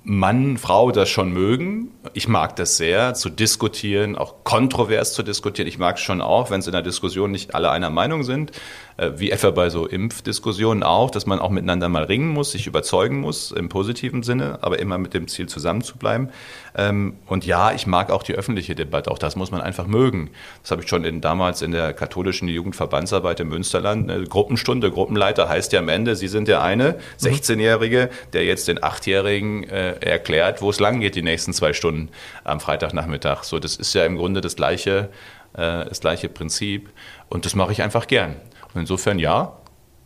Mann, 0.04 0.58
Frau 0.58 0.90
das 0.90 1.08
schon 1.08 1.32
mögen. 1.32 1.92
Ich 2.12 2.26
mag 2.26 2.56
das 2.56 2.76
sehr, 2.76 3.14
zu 3.14 3.30
diskutieren, 3.30 4.16
auch 4.16 4.42
kontrovers 4.42 5.12
zu 5.12 5.22
diskutieren. 5.22 5.68
Ich 5.68 5.78
mag 5.78 5.96
es 5.96 6.02
schon 6.02 6.20
auch, 6.20 6.50
wenn 6.50 6.58
es 6.58 6.66
in 6.66 6.72
der 6.72 6.82
Diskussion 6.82 7.30
nicht 7.30 7.54
alle 7.54 7.70
einer 7.70 7.90
Meinung 7.90 8.24
sind. 8.24 8.50
Äh, 8.96 9.12
wie 9.16 9.30
etwa 9.30 9.50
bei 9.50 9.70
so 9.70 9.86
Impfdiskussionen 9.86 10.82
auch, 10.82 11.10
dass 11.10 11.26
man 11.26 11.38
auch 11.38 11.50
miteinander 11.50 11.88
mal 11.88 12.04
ringen 12.04 12.28
muss, 12.28 12.52
sich 12.52 12.66
überzeugen 12.66 13.20
muss, 13.20 13.50
im 13.50 13.68
positiven 13.68 14.22
Sinne, 14.22 14.58
aber 14.62 14.78
immer 14.78 14.98
mit 14.98 15.14
dem 15.14 15.28
Ziel 15.28 15.48
zusammenzubleiben. 15.48 16.30
Ähm, 16.76 17.14
und 17.26 17.46
ja, 17.46 17.72
ich 17.72 17.86
mag 17.86 18.10
auch 18.10 18.22
die 18.22 18.34
öffentliche 18.34 18.74
Debatte, 18.74 19.10
auch 19.10 19.18
das 19.18 19.36
muss 19.36 19.50
man 19.50 19.60
einfach 19.60 19.86
mögen. 19.86 20.30
Das 20.62 20.70
habe 20.70 20.82
ich 20.82 20.88
schon 20.88 21.04
in, 21.04 21.20
damals 21.20 21.62
in 21.62 21.72
der 21.72 21.92
katholischen 21.92 22.48
Jugendverbandsarbeit 22.48 23.40
im 23.40 23.48
Münsterland, 23.48 24.10
eine 24.10 24.24
Gruppenstunde, 24.24 24.90
Gruppenleiter 24.90 25.48
heißt 25.48 25.72
ja 25.72 25.80
am 25.80 25.88
Ende, 25.88 26.16
Sie 26.16 26.28
sind 26.28 26.48
der 26.48 26.62
eine 26.62 26.98
16-Jährige, 27.20 28.10
der 28.32 28.44
jetzt 28.44 28.68
den 28.68 28.78
8-Jährigen 28.78 29.64
äh, 29.64 29.92
erklärt, 30.00 30.62
wo 30.62 30.70
es 30.70 30.80
lang 30.80 31.00
geht 31.00 31.14
die 31.14 31.22
nächsten 31.22 31.52
zwei 31.52 31.72
Stunden 31.72 32.08
am 32.44 32.60
Freitagnachmittag. 32.60 33.44
So, 33.44 33.58
das 33.58 33.76
ist 33.76 33.94
ja 33.94 34.04
im 34.04 34.16
Grunde 34.16 34.40
das 34.40 34.56
gleiche, 34.56 35.08
äh, 35.54 35.84
das 35.84 36.00
gleiche 36.00 36.28
Prinzip 36.28 36.90
und 37.28 37.44
das 37.44 37.54
mache 37.54 37.72
ich 37.72 37.82
einfach 37.82 38.06
gern. 38.06 38.36
Und 38.74 38.80
insofern 38.80 39.18
ja, 39.18 39.56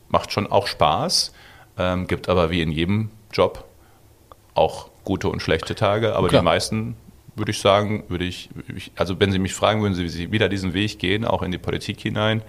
macht 0.09 0.33
schon 0.33 0.47
auch 0.47 0.67
Spaß, 0.67 1.33
ähm, 1.79 2.07
gibt 2.07 2.29
aber 2.29 2.51
wie 2.51 2.63
in 2.63 2.71
jedem 2.71 3.11
Job 3.33 3.65
auch 4.55 4.89
gute 5.05 5.29
und 5.29 5.41
schlechte 5.41 5.75
Tage, 5.75 6.15
aber 6.15 6.29
Klar. 6.29 6.43
die 6.43 6.45
meisten 6.45 6.97
würde 7.37 7.51
ich 7.51 7.61
sagen, 7.61 8.05
würde 8.09 8.25
ich, 8.25 8.49
also 8.97 9.21
wenn 9.21 9.31
Sie 9.31 9.39
mich 9.39 9.55
fragen, 9.55 9.83
würden 9.83 9.95
Sie 9.95 10.33
wieder 10.33 10.49
diesen 10.49 10.73
Weg 10.73 10.99
gehen, 10.99 11.25
auch 11.25 11.43
in 11.43 11.53
die 11.53 11.59
Politik 11.59 12.01
hinein, 12.01 12.43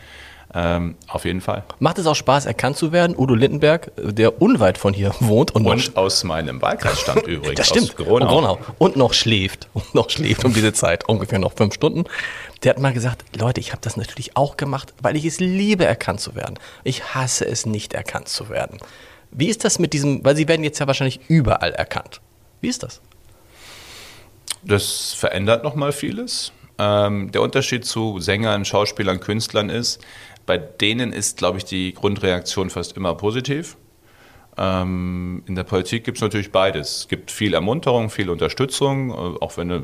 ähm, 0.54 0.96
auf 1.08 1.26
jeden 1.26 1.42
Fall. 1.42 1.64
Macht 1.80 1.98
es 2.00 2.06
auch 2.06 2.16
Spaß, 2.16 2.46
erkannt 2.46 2.78
zu 2.78 2.92
werden? 2.92 3.16
Udo 3.18 3.36
Lindenberg, 3.36 3.92
der 3.98 4.42
unweit 4.42 4.78
von 4.78 4.94
hier 4.94 5.14
wohnt 5.20 5.52
und, 5.52 5.66
und 5.66 5.98
aus 5.98 6.24
meinem 6.24 6.62
Wahlkreis 6.62 7.02
stammt 7.02 7.28
übrigens. 7.28 7.58
Das 7.58 7.68
stimmt. 7.68 7.90
Aus 7.90 7.96
Gronau. 7.96 8.28
Gronau. 8.28 8.58
Und 8.78 8.96
noch 8.96 9.14
schläft. 9.14 9.68
Und 9.74 9.94
noch 9.94 10.10
schläft 10.10 10.46
um 10.46 10.54
diese 10.54 10.74
Zeit, 10.74 11.08
ungefähr 11.08 11.40
noch 11.40 11.54
fünf 11.54 11.74
Stunden. 11.74 12.06
Der 12.64 12.72
hat 12.72 12.80
mal 12.80 12.94
gesagt, 12.94 13.24
Leute, 13.38 13.60
ich 13.60 13.72
habe 13.72 13.82
das 13.82 13.98
natürlich 13.98 14.36
auch 14.36 14.58
gemacht, 14.58 14.94
weil 15.02 15.16
ich 15.16 15.26
es 15.26 15.40
liebe, 15.40 15.86
erkannt 15.86 16.20
zu 16.20 16.36
werden. 16.36 16.58
Ich 16.84 17.14
hasse 17.14 17.46
es 17.46 17.66
nicht, 17.66 17.94
erkannt 17.94 18.28
zu 18.28 18.50
werden. 18.50 18.80
Wie 19.32 19.48
ist 19.48 19.64
das 19.66 19.78
mit 19.80 19.94
diesem, 19.94 20.24
weil 20.24 20.36
Sie 20.36 20.48
werden 20.48 20.64
jetzt 20.64 20.80
ja 20.80 20.88
wahrscheinlich 20.88 21.20
überall 21.28 21.74
erkannt. 21.74 22.22
Wie 22.62 22.70
ist 22.70 22.84
das? 22.84 23.02
Das 24.64 25.14
verändert 25.14 25.64
nochmal 25.64 25.92
vieles. 25.92 26.52
Ähm, 26.80 27.32
der 27.32 27.42
Unterschied 27.42 27.86
zu 27.86 28.20
Sängern, 28.20 28.66
Schauspielern, 28.66 29.20
Künstlern 29.20 29.70
ist, 29.70 30.02
bei 30.48 30.58
denen 30.58 31.14
ist, 31.14 31.38
glaube 31.38 31.60
ich, 31.60 31.66
die 31.66 31.94
Grundreaktion 31.94 32.72
fast 32.72 32.98
immer 32.98 33.14
positiv. 33.14 33.78
Ähm, 34.58 35.44
in 35.46 35.54
der 35.54 35.64
Politik 35.64 36.04
gibt 36.04 36.18
es 36.18 36.22
natürlich 36.22 36.52
beides. 36.52 37.02
Es 37.02 37.08
gibt 37.08 37.30
viel 37.30 37.54
Ermunterung, 37.54 38.10
viel 38.10 38.32
Unterstützung, 38.32 39.12
äh, 39.12 39.14
auch 39.14 39.56
wenn 39.58 39.70
du 39.70 39.84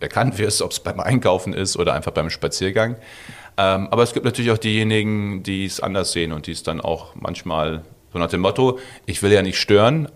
erkannt 0.00 0.36
wirst, 0.36 0.60
ob 0.60 0.72
es 0.72 0.80
beim 0.80 1.00
Einkaufen 1.00 1.54
ist 1.54 1.78
oder 1.78 1.94
einfach 1.94 2.12
beim 2.12 2.28
Spaziergang. 2.28 2.96
Ähm, 3.56 3.88
aber 3.90 4.02
es 4.02 4.12
gibt 4.12 4.26
natürlich 4.26 4.50
auch 4.50 4.58
diejenigen, 4.58 5.42
die 5.42 5.64
es 5.64 5.80
anders 5.80 6.12
sehen 6.12 6.32
und 6.32 6.46
die 6.46 6.52
es 6.52 6.62
dann 6.62 6.82
auch 6.82 7.14
manchmal 7.14 7.82
so 8.12 8.18
nach 8.18 8.28
dem 8.28 8.40
Motto, 8.40 8.78
ich 9.06 9.22
will 9.22 9.32
ja 9.32 9.42
nicht 9.42 9.58
stören, 9.58 10.08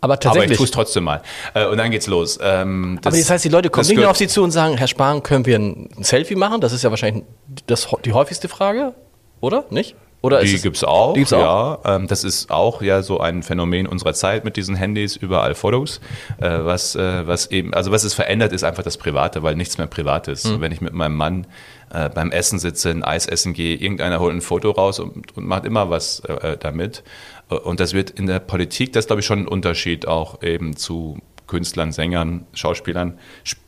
aber 0.00 0.20
tatsächlich. 0.20 0.44
Aber 0.44 0.52
ich 0.52 0.58
tue 0.58 0.64
es 0.66 0.70
trotzdem 0.70 1.04
mal. 1.04 1.22
Äh, 1.54 1.66
und 1.66 1.78
dann 1.78 1.90
geht's 1.90 2.06
los. 2.06 2.38
Ähm, 2.40 2.98
das, 3.02 3.12
aber 3.12 3.20
das 3.20 3.30
heißt, 3.30 3.44
die 3.44 3.48
Leute 3.48 3.70
kommen 3.70 3.88
nicht 3.88 3.96
mehr 3.96 4.10
auf 4.10 4.16
Sie 4.16 4.28
zu 4.28 4.42
und 4.42 4.52
sagen, 4.52 4.76
Herr 4.76 4.86
Spahn, 4.86 5.22
können 5.22 5.46
wir 5.46 5.58
ein 5.58 5.88
Selfie 6.00 6.36
machen? 6.36 6.60
Das 6.60 6.72
ist 6.72 6.84
ja 6.84 6.90
wahrscheinlich 6.90 7.24
das, 7.66 7.88
die 8.04 8.12
häufigste 8.12 8.48
Frage. 8.48 8.94
Oder? 9.40 9.64
Nicht? 9.70 9.96
Oder 10.22 10.42
die 10.42 10.58
gibt 10.58 10.76
es 10.76 10.82
auch, 10.82 11.12
die 11.12 11.20
gibt's 11.20 11.32
auch, 11.32 11.84
ja. 11.84 11.96
Ähm, 11.96 12.08
das 12.08 12.24
ist 12.24 12.50
auch 12.50 12.82
ja 12.82 13.02
so 13.02 13.20
ein 13.20 13.44
Phänomen 13.44 13.86
unserer 13.86 14.12
Zeit 14.12 14.44
mit 14.44 14.56
diesen 14.56 14.74
Handys, 14.74 15.14
überall 15.14 15.54
Fotos. 15.54 16.00
Äh, 16.40 16.48
was, 16.62 16.96
äh, 16.96 17.26
was 17.26 17.50
eben, 17.52 17.74
also 17.74 17.92
was 17.92 18.02
es 18.02 18.14
verändert, 18.14 18.52
ist 18.52 18.64
einfach 18.64 18.82
das 18.82 18.96
Private, 18.96 19.44
weil 19.44 19.54
nichts 19.54 19.78
mehr 19.78 19.86
privat 19.86 20.26
ist. 20.26 20.46
Mhm. 20.46 20.60
Wenn 20.60 20.72
ich 20.72 20.80
mit 20.80 20.94
meinem 20.94 21.14
Mann 21.14 21.46
äh, 21.92 22.08
beim 22.08 22.32
Essen 22.32 22.58
sitze, 22.58 22.90
ein 22.90 23.04
Eis 23.04 23.26
essen 23.26 23.52
gehe, 23.52 23.76
irgendeiner 23.76 24.18
holt 24.18 24.34
ein 24.34 24.40
Foto 24.40 24.72
raus 24.72 24.98
und, 24.98 25.36
und 25.36 25.46
macht 25.46 25.64
immer 25.64 25.90
was 25.90 26.20
äh, 26.20 26.56
damit. 26.58 27.04
Und 27.48 27.78
das 27.78 27.92
wird 27.92 28.10
in 28.10 28.26
der 28.26 28.40
Politik, 28.40 28.92
das 28.94 29.04
ist, 29.04 29.06
glaube 29.06 29.20
ich 29.20 29.26
schon 29.26 29.40
ein 29.40 29.48
Unterschied 29.48 30.08
auch 30.08 30.42
eben 30.42 30.76
zu 30.76 31.18
Künstlern, 31.46 31.92
Sängern, 31.92 32.46
Schauspielern, 32.54 33.18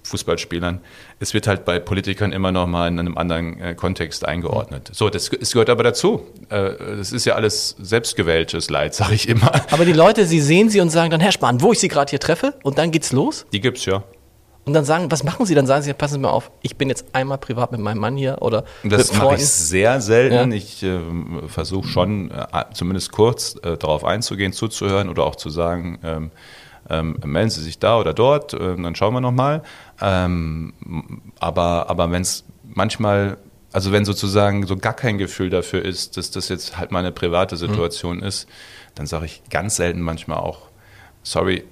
Fußballspielern. 0.03 0.81
Es 1.21 1.35
wird 1.35 1.47
halt 1.47 1.65
bei 1.65 1.79
Politikern 1.79 2.33
immer 2.33 2.53
noch 2.53 2.67
mal 2.67 2.89
in 2.89 2.99
einem 2.99 3.17
anderen 3.17 3.61
äh, 3.61 3.75
Kontext 3.75 4.27
eingeordnet. 4.27 4.91
So, 4.93 5.11
das, 5.11 5.31
das 5.31 5.53
gehört 5.53 5.71
aber 5.71 5.83
dazu. 5.83 6.27
Äh, 6.49 6.73
das 6.97 7.13
ist 7.13 7.25
ja 7.25 7.35
alles 7.35 7.77
selbstgewähltes 7.79 8.71
Leid, 8.71 8.95
sage 8.97 9.15
ich 9.15 9.29
immer. 9.29 9.53
Aber 9.71 9.85
die 9.85 9.93
Leute, 9.93 10.27
sie 10.27 10.41
sehen 10.41 10.71
sie 10.71 10.81
und 10.81 10.91
sagen 10.91 11.11
dann, 11.11 11.21
Herr 11.21 11.33
Spahn, 11.33 11.61
wo 11.61 11.73
ich 11.73 11.79
Sie 11.79 11.89
gerade 11.89 12.11
hier 12.11 12.21
treffe 12.21 12.55
und 12.63 12.79
dann 12.79 12.91
geht's 12.91 13.13
los? 13.13 13.47
Die 13.53 13.61
gibt's 13.61 13.85
ja. 13.85 14.03
Und 14.69 14.75
dann 14.75 14.85
sagen, 14.85 15.11
was 15.11 15.25
machen 15.25 15.47
Sie? 15.47 15.55
Dann 15.55 15.67
sagen 15.67 15.83
Sie, 15.83 15.95
passen 15.95 16.15
Sie 16.15 16.21
mal 16.21 16.29
auf, 16.29 16.51
ich 16.61 16.77
bin 16.77 16.91
jetzt 16.91 17.07
einmal 17.15 17.39
privat 17.39 17.73
mit 17.73 17.81
meinem 17.81 18.01
Mann 18.01 18.19
hier 18.19 18.43
oder 18.43 18.65
Das 18.85 19.15
mache 19.15 19.37
ich 19.37 19.49
sehr 19.49 20.03
selten. 20.03 20.53
Ja. 20.53 20.57
Ich 20.57 20.83
äh, 20.83 21.01
versuche 21.47 21.89
schon, 21.89 22.31
äh, 22.31 22.65
zumindest 22.75 23.11
kurz 23.11 23.57
äh, 23.63 23.79
darauf 23.79 24.05
einzugehen, 24.05 24.53
zuzuhören 24.53 25.09
oder 25.09 25.25
auch 25.25 25.37
zu 25.37 25.49
sagen, 25.49 25.99
ähm, 26.05 26.31
ähm, 26.89 27.17
melden 27.25 27.51
Sie 27.51 27.63
sich 27.63 27.79
da 27.79 27.99
oder 27.99 28.15
dort, 28.15 28.55
äh, 28.55 28.77
dann 28.77 28.95
schauen 28.95 29.15
wir 29.15 29.21
nochmal. 29.21 29.63
Ähm, 30.01 30.73
aber 31.41 31.91
aber 31.91 32.11
wenn 32.11 32.23
es 32.23 32.45
manchmal, 32.65 33.39
also 33.73 33.93
wenn 33.93 34.05
sozusagen 34.05 34.67
so 34.67 34.77
gar 34.77 34.95
kein 34.95 35.19
Gefühl 35.19 35.51
dafür 35.51 35.85
ist, 35.85 36.17
dass 36.17 36.31
das 36.31 36.49
jetzt 36.49 36.79
halt 36.79 36.91
mal 36.91 37.01
eine 37.01 37.13
private 37.13 37.57
mhm. 37.57 37.61
Situation 37.61 38.17
mhm. 38.19 38.25
ist, 38.25 38.49
dann 38.95 39.07
sage 39.07 39.27
ich 39.27 39.43
ganz 39.51 39.77
selten 39.77 40.01
manchmal 40.01 40.39
auch, 40.39 40.69
sorry, 41.23 41.65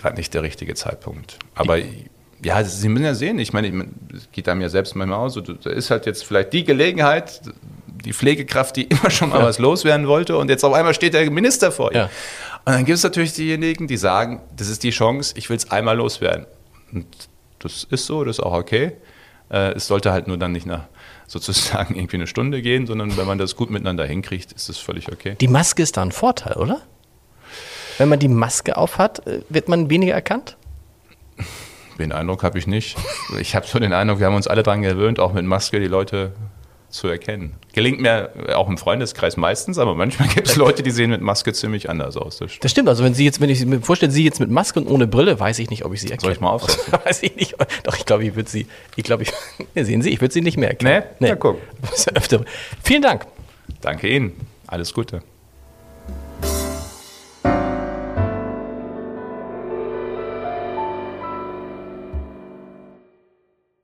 gerade 0.00 0.16
nicht 0.16 0.34
der 0.34 0.42
richtige 0.42 0.74
Zeitpunkt. 0.74 1.38
Aber 1.54 1.78
ja, 2.42 2.62
Sie 2.64 2.88
müssen 2.88 3.04
ja 3.04 3.14
sehen, 3.14 3.38
ich 3.38 3.52
meine, 3.52 3.86
es 4.14 4.30
geht 4.32 4.48
einem 4.48 4.60
ja 4.60 4.68
selbst 4.68 4.94
manchmal 4.94 5.18
aus, 5.18 5.34
so, 5.34 5.40
da 5.40 5.70
ist 5.70 5.90
halt 5.90 6.06
jetzt 6.06 6.24
vielleicht 6.24 6.52
die 6.52 6.64
Gelegenheit, 6.64 7.40
die 8.04 8.12
Pflegekraft, 8.12 8.76
die 8.76 8.84
immer 8.88 9.10
schon 9.10 9.30
mal 9.30 9.40
ja. 9.40 9.44
was 9.44 9.58
loswerden 9.58 10.06
wollte 10.06 10.36
und 10.36 10.48
jetzt 10.48 10.64
auf 10.64 10.72
einmal 10.72 10.94
steht 10.94 11.14
der 11.14 11.28
Minister 11.30 11.72
vor 11.72 11.92
ihr. 11.92 11.98
Ja. 11.98 12.10
Und 12.64 12.74
dann 12.74 12.84
gibt 12.84 12.96
es 12.96 13.02
natürlich 13.02 13.32
diejenigen, 13.32 13.86
die 13.86 13.96
sagen, 13.96 14.42
das 14.56 14.68
ist 14.68 14.82
die 14.82 14.90
Chance, 14.90 15.34
ich 15.36 15.48
will 15.48 15.56
es 15.56 15.70
einmal 15.70 15.96
loswerden. 15.96 16.46
Und 16.92 17.06
das 17.58 17.84
ist 17.84 18.06
so, 18.06 18.24
das 18.24 18.38
ist 18.38 18.44
auch 18.44 18.54
okay. 18.54 18.92
Äh, 19.50 19.72
es 19.72 19.86
sollte 19.86 20.12
halt 20.12 20.28
nur 20.28 20.36
dann 20.36 20.52
nicht 20.52 20.66
nach 20.66 20.84
sozusagen 21.26 21.94
irgendwie 21.94 22.16
eine 22.16 22.26
Stunde 22.26 22.62
gehen, 22.62 22.86
sondern 22.86 23.16
wenn 23.16 23.26
man 23.26 23.38
das 23.38 23.56
gut 23.56 23.70
miteinander 23.70 24.06
hinkriegt, 24.06 24.52
ist 24.52 24.68
das 24.68 24.78
völlig 24.78 25.10
okay. 25.12 25.36
Die 25.40 25.48
Maske 25.48 25.82
ist 25.82 25.96
da 25.96 26.02
ein 26.02 26.12
Vorteil, 26.12 26.54
oder? 26.54 26.80
Wenn 27.98 28.08
man 28.08 28.18
die 28.18 28.28
Maske 28.28 28.76
aufhat, 28.76 29.26
äh, 29.26 29.42
wird 29.48 29.68
man 29.68 29.90
weniger 29.90 30.14
erkannt? 30.14 30.56
Den 31.98 32.12
Eindruck 32.12 32.44
habe 32.44 32.58
ich 32.58 32.66
nicht. 32.66 32.96
Ich 33.40 33.56
habe 33.56 33.66
so 33.66 33.78
den 33.78 33.92
Eindruck, 33.92 34.20
wir 34.20 34.26
haben 34.26 34.36
uns 34.36 34.46
alle 34.46 34.62
daran 34.62 34.82
gewöhnt, 34.82 35.18
auch 35.18 35.32
mit 35.32 35.44
Maske 35.44 35.80
die 35.80 35.88
Leute 35.88 36.32
zu 36.90 37.08
erkennen. 37.08 37.54
Gelingt 37.72 38.00
mir 38.00 38.30
auch 38.54 38.68
im 38.68 38.78
Freundeskreis 38.78 39.36
meistens, 39.36 39.78
aber 39.78 39.94
manchmal 39.94 40.28
gibt 40.28 40.48
es 40.48 40.56
Leute, 40.56 40.82
die 40.82 40.90
sehen 40.90 41.10
mit 41.10 41.20
Maske 41.20 41.52
ziemlich 41.52 41.90
anders 41.90 42.16
aus. 42.16 42.38
Das 42.38 42.50
stimmt. 42.50 42.64
das 42.64 42.70
stimmt. 42.70 42.88
Also 42.88 43.04
wenn 43.04 43.14
Sie 43.14 43.24
jetzt, 43.24 43.40
wenn 43.40 43.50
ich 43.50 43.64
mir 43.64 43.80
vorstelle, 43.80 44.10
Sie 44.10 44.24
jetzt 44.24 44.40
mit 44.40 44.50
Maske 44.50 44.80
und 44.80 44.88
ohne 44.88 45.06
Brille, 45.06 45.38
weiß 45.38 45.58
ich 45.58 45.70
nicht, 45.70 45.84
ob 45.84 45.92
ich 45.92 46.00
Sie 46.00 46.06
erkenne. 46.06 46.22
Soll 46.22 46.32
ich 46.32 46.40
mal 46.40 46.50
aufsetzen? 46.50 46.92
weiß 47.04 47.22
ich 47.22 47.36
nicht. 47.36 47.56
Doch, 47.84 47.96
ich 47.96 48.06
glaube, 48.06 48.24
ich 48.24 48.34
würde 48.34 48.48
Sie, 48.48 48.66
ich 48.96 49.04
glaube, 49.04 49.24
ich, 49.24 49.32
sehen 49.84 50.02
Sie, 50.02 50.10
ich 50.10 50.20
würde 50.20 50.32
Sie 50.32 50.40
nicht 50.40 50.56
mehr 50.56 50.70
erkennen. 50.70 51.04
Nee? 51.18 51.26
nee. 51.26 51.28
Ja, 51.28 51.36
guck. 51.36 51.58
Vielen 52.82 53.02
Dank. 53.02 53.26
Danke 53.80 54.08
Ihnen. 54.08 54.32
Alles 54.66 54.92
Gute. 54.94 55.22